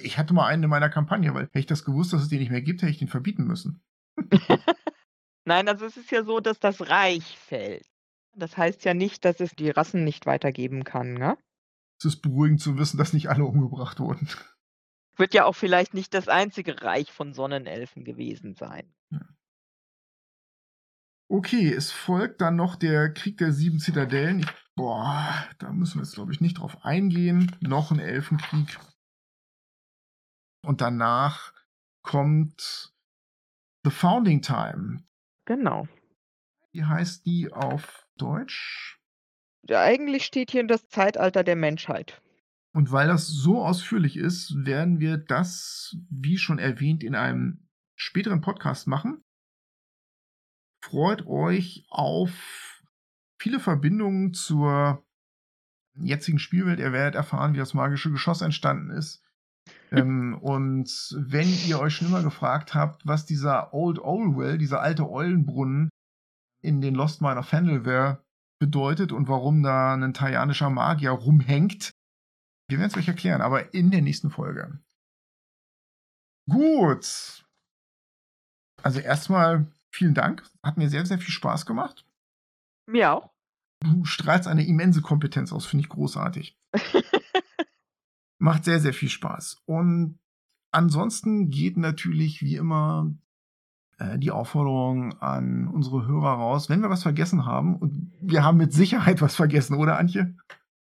Ich 0.01 0.17
hatte 0.17 0.33
mal 0.33 0.47
einen 0.47 0.63
in 0.63 0.69
meiner 0.69 0.89
Kampagne, 0.89 1.33
weil 1.33 1.45
hätte 1.45 1.59
ich 1.59 1.65
das 1.65 1.83
gewusst, 1.83 2.13
dass 2.13 2.21
es 2.21 2.29
den 2.29 2.39
nicht 2.39 2.51
mehr 2.51 2.61
gibt, 2.61 2.81
hätte 2.81 2.91
ich 2.91 2.99
den 2.99 3.07
verbieten 3.07 3.43
müssen. 3.43 3.83
Nein, 5.45 5.67
also 5.67 5.85
es 5.85 5.97
ist 5.97 6.11
ja 6.11 6.23
so, 6.23 6.39
dass 6.39 6.59
das 6.59 6.89
Reich 6.89 7.37
fällt. 7.37 7.85
Das 8.33 8.55
heißt 8.55 8.85
ja 8.85 8.93
nicht, 8.93 9.25
dass 9.25 9.39
es 9.39 9.51
die 9.51 9.69
Rassen 9.69 10.03
nicht 10.03 10.25
weitergeben 10.25 10.83
kann, 10.83 11.13
ne? 11.13 11.37
Es 11.99 12.05
ist 12.05 12.21
beruhigend 12.21 12.61
zu 12.61 12.77
wissen, 12.77 12.97
dass 12.97 13.13
nicht 13.13 13.29
alle 13.29 13.43
umgebracht 13.43 13.99
wurden. 13.99 14.27
Wird 15.17 15.33
ja 15.33 15.45
auch 15.45 15.55
vielleicht 15.55 15.93
nicht 15.93 16.13
das 16.13 16.29
einzige 16.29 16.81
Reich 16.81 17.11
von 17.11 17.33
Sonnenelfen 17.33 18.05
gewesen 18.05 18.55
sein. 18.55 18.91
Okay, 21.27 21.71
es 21.71 21.91
folgt 21.91 22.41
dann 22.41 22.55
noch 22.55 22.75
der 22.75 23.13
Krieg 23.13 23.37
der 23.37 23.53
sieben 23.53 23.79
Zitadellen. 23.79 24.39
Ich, 24.39 24.47
boah, 24.75 25.45
da 25.59 25.71
müssen 25.71 25.99
wir 25.99 26.03
jetzt, 26.03 26.15
glaube 26.15 26.33
ich, 26.33 26.41
nicht 26.41 26.59
drauf 26.59 26.83
eingehen. 26.83 27.55
Noch 27.61 27.91
ein 27.91 27.99
Elfenkrieg. 27.99 28.79
Und 30.61 30.81
danach 30.81 31.53
kommt 32.03 32.93
The 33.83 33.91
Founding 33.91 34.41
Time. 34.41 35.03
Genau. 35.45 35.87
Wie 36.71 36.83
heißt 36.83 37.25
die 37.25 37.51
auf 37.51 38.07
Deutsch? 38.17 38.99
Ja, 39.67 39.81
eigentlich 39.81 40.25
steht 40.25 40.51
hier 40.51 40.65
das 40.65 40.87
Zeitalter 40.87 41.43
der 41.43 41.55
Menschheit. 41.55 42.21
Und 42.73 42.91
weil 42.91 43.07
das 43.07 43.27
so 43.27 43.63
ausführlich 43.63 44.15
ist, 44.15 44.53
werden 44.65 44.99
wir 44.99 45.17
das, 45.17 45.97
wie 46.09 46.37
schon 46.37 46.57
erwähnt, 46.57 47.03
in 47.03 47.15
einem 47.15 47.67
späteren 47.95 48.41
Podcast 48.41 48.87
machen. 48.87 49.23
Freut 50.83 51.25
euch 51.27 51.85
auf 51.89 52.83
viele 53.39 53.59
Verbindungen 53.59 54.33
zur 54.33 55.05
jetzigen 55.95 56.39
Spielwelt. 56.39 56.79
Ihr 56.79 56.93
werdet 56.93 57.15
erfahren, 57.15 57.53
wie 57.53 57.59
das 57.59 57.73
magische 57.73 58.11
Geschoss 58.11 58.41
entstanden 58.41 58.91
ist. 58.91 59.23
Ähm, 59.91 60.37
und 60.41 61.15
wenn 61.17 61.47
ihr 61.67 61.79
euch 61.79 61.95
schon 61.95 62.07
immer 62.07 62.23
gefragt 62.23 62.73
habt, 62.73 63.05
was 63.05 63.25
dieser 63.25 63.73
Old 63.73 63.99
Owlwell, 63.99 64.57
dieser 64.57 64.81
alte 64.81 65.09
Eulenbrunnen 65.09 65.89
in 66.63 66.81
den 66.81 66.95
Lost 66.95 67.21
Mine 67.21 67.39
of 67.39 67.47
Fandalware 67.47 68.23
bedeutet 68.59 69.11
und 69.11 69.27
warum 69.27 69.63
da 69.63 69.93
ein 69.93 70.13
taianischer 70.13 70.69
Magier 70.69 71.11
rumhängt, 71.11 71.91
wir 72.69 72.79
werden 72.79 72.89
es 72.89 72.97
euch 72.97 73.07
erklären, 73.07 73.41
aber 73.41 73.73
in 73.73 73.91
der 73.91 74.01
nächsten 74.01 74.29
Folge. 74.29 74.79
Gut. 76.49 77.43
Also 78.81 78.99
erstmal 78.99 79.67
vielen 79.91 80.13
Dank. 80.13 80.49
Hat 80.63 80.77
mir 80.77 80.89
sehr, 80.89 81.05
sehr 81.05 81.17
viel 81.17 81.33
Spaß 81.33 81.65
gemacht. 81.65 82.05
Mir 82.87 83.11
auch. 83.11 83.29
Du 83.83 84.05
strahlst 84.05 84.47
eine 84.47 84.65
immense 84.65 85.01
Kompetenz 85.01 85.51
aus, 85.51 85.65
finde 85.65 85.83
ich 85.83 85.89
großartig. 85.89 86.57
Macht 88.41 88.65
sehr, 88.65 88.79
sehr 88.79 88.93
viel 88.93 89.09
Spaß. 89.09 89.61
Und 89.65 90.17
ansonsten 90.71 91.51
geht 91.51 91.77
natürlich 91.77 92.41
wie 92.41 92.55
immer 92.55 93.13
äh, 93.99 94.17
die 94.17 94.31
Aufforderung 94.31 95.13
an 95.21 95.67
unsere 95.67 96.07
Hörer 96.07 96.33
raus, 96.33 96.67
wenn 96.67 96.81
wir 96.81 96.89
was 96.89 97.03
vergessen 97.03 97.45
haben, 97.45 97.75
und 97.75 98.11
wir 98.19 98.43
haben 98.43 98.57
mit 98.57 98.73
Sicherheit 98.73 99.21
was 99.21 99.35
vergessen, 99.35 99.75
oder 99.75 99.99
Antje? 99.99 100.35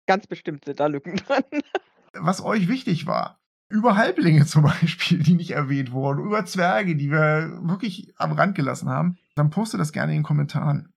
Ganz 0.07 0.29
bestimmt 0.29 0.65
sind 0.65 0.79
da 0.79 0.87
Lücken 0.87 1.17
dran. 1.17 1.43
Was 2.15 2.45
euch 2.45 2.69
wichtig 2.69 3.07
war. 3.07 3.41
Über 3.71 3.97
Halblinge 3.97 4.45
zum 4.45 4.65
Beispiel, 4.65 5.23
die 5.23 5.35
nicht 5.35 5.53
erwähnt 5.53 5.93
wurden, 5.93 6.25
über 6.25 6.45
Zwerge, 6.45 6.95
die 6.95 7.11
wir 7.11 7.59
wirklich 7.63 8.13
am 8.19 8.33
Rand 8.33 8.55
gelassen 8.55 8.89
haben, 8.89 9.17
dann 9.35 9.51
postet 9.51 9.81
das 9.81 9.93
gerne 9.93 10.13
in 10.13 10.19
den 10.19 10.25
Kommentaren. 10.25 10.93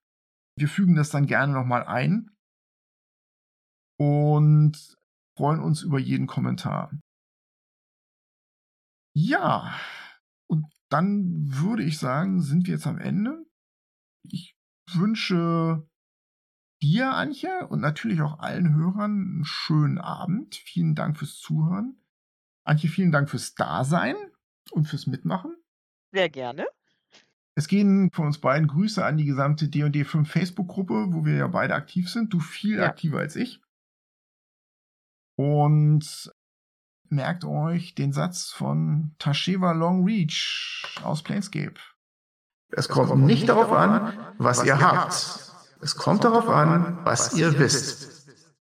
Wir 0.56 0.68
fügen 0.68 0.94
das 0.94 1.10
dann 1.10 1.26
gerne 1.26 1.54
nochmal 1.54 1.84
ein 1.84 2.30
und 3.98 4.96
freuen 5.36 5.60
uns 5.60 5.82
über 5.82 5.98
jeden 5.98 6.26
Kommentar. 6.26 6.90
Ja, 9.14 9.74
und 10.46 10.66
dann 10.90 11.46
würde 11.46 11.82
ich 11.82 11.98
sagen, 11.98 12.40
sind 12.42 12.66
wir 12.66 12.74
jetzt 12.74 12.86
am 12.86 12.98
Ende. 12.98 13.46
Ich 14.24 14.56
wünsche 14.92 15.88
dir, 16.82 17.12
Antje, 17.12 17.66
und 17.68 17.80
natürlich 17.80 18.20
auch 18.20 18.38
allen 18.38 18.74
Hörern 18.74 19.12
einen 19.12 19.44
schönen 19.44 19.98
Abend. 19.98 20.54
Vielen 20.56 20.94
Dank 20.94 21.18
fürs 21.18 21.38
Zuhören. 21.38 22.02
Antje, 22.64 22.90
vielen 22.90 23.12
Dank 23.12 23.30
fürs 23.30 23.54
Dasein 23.54 24.16
und 24.72 24.86
fürs 24.86 25.06
Mitmachen. 25.06 25.56
Sehr 26.12 26.28
gerne. 26.28 26.66
Es 27.54 27.68
gehen 27.68 28.10
von 28.12 28.26
uns 28.26 28.38
beiden 28.38 28.68
Grüße 28.68 29.02
an 29.04 29.16
die 29.16 29.24
gesamte 29.24 29.68
D&D 29.68 30.04
5 30.04 30.30
Facebook-Gruppe, 30.30 31.06
wo 31.12 31.24
wir 31.24 31.36
ja 31.36 31.46
beide 31.46 31.74
aktiv 31.74 32.10
sind. 32.10 32.32
Du 32.34 32.40
viel 32.40 32.78
Ja. 32.78 32.86
aktiver 32.86 33.18
als 33.20 33.34
ich. 33.34 33.62
Und 35.36 36.32
merkt 37.08 37.44
euch 37.44 37.94
den 37.94 38.12
Satz 38.12 38.50
von 38.50 39.14
Tasheva 39.18 39.72
Longreach 39.72 40.98
aus 41.02 41.22
Planescape. 41.22 41.74
Es 42.70 42.88
kommt 42.88 43.16
nicht 43.24 43.48
darauf 43.48 43.70
an, 43.70 44.18
was 44.38 44.64
ihr 44.64 44.80
habt. 44.80 45.52
Es 45.80 45.94
kommt 45.96 46.24
darauf 46.24 46.48
an, 46.48 46.98
was 47.04 47.34
ihr 47.34 47.58
wisst. 47.58 48.15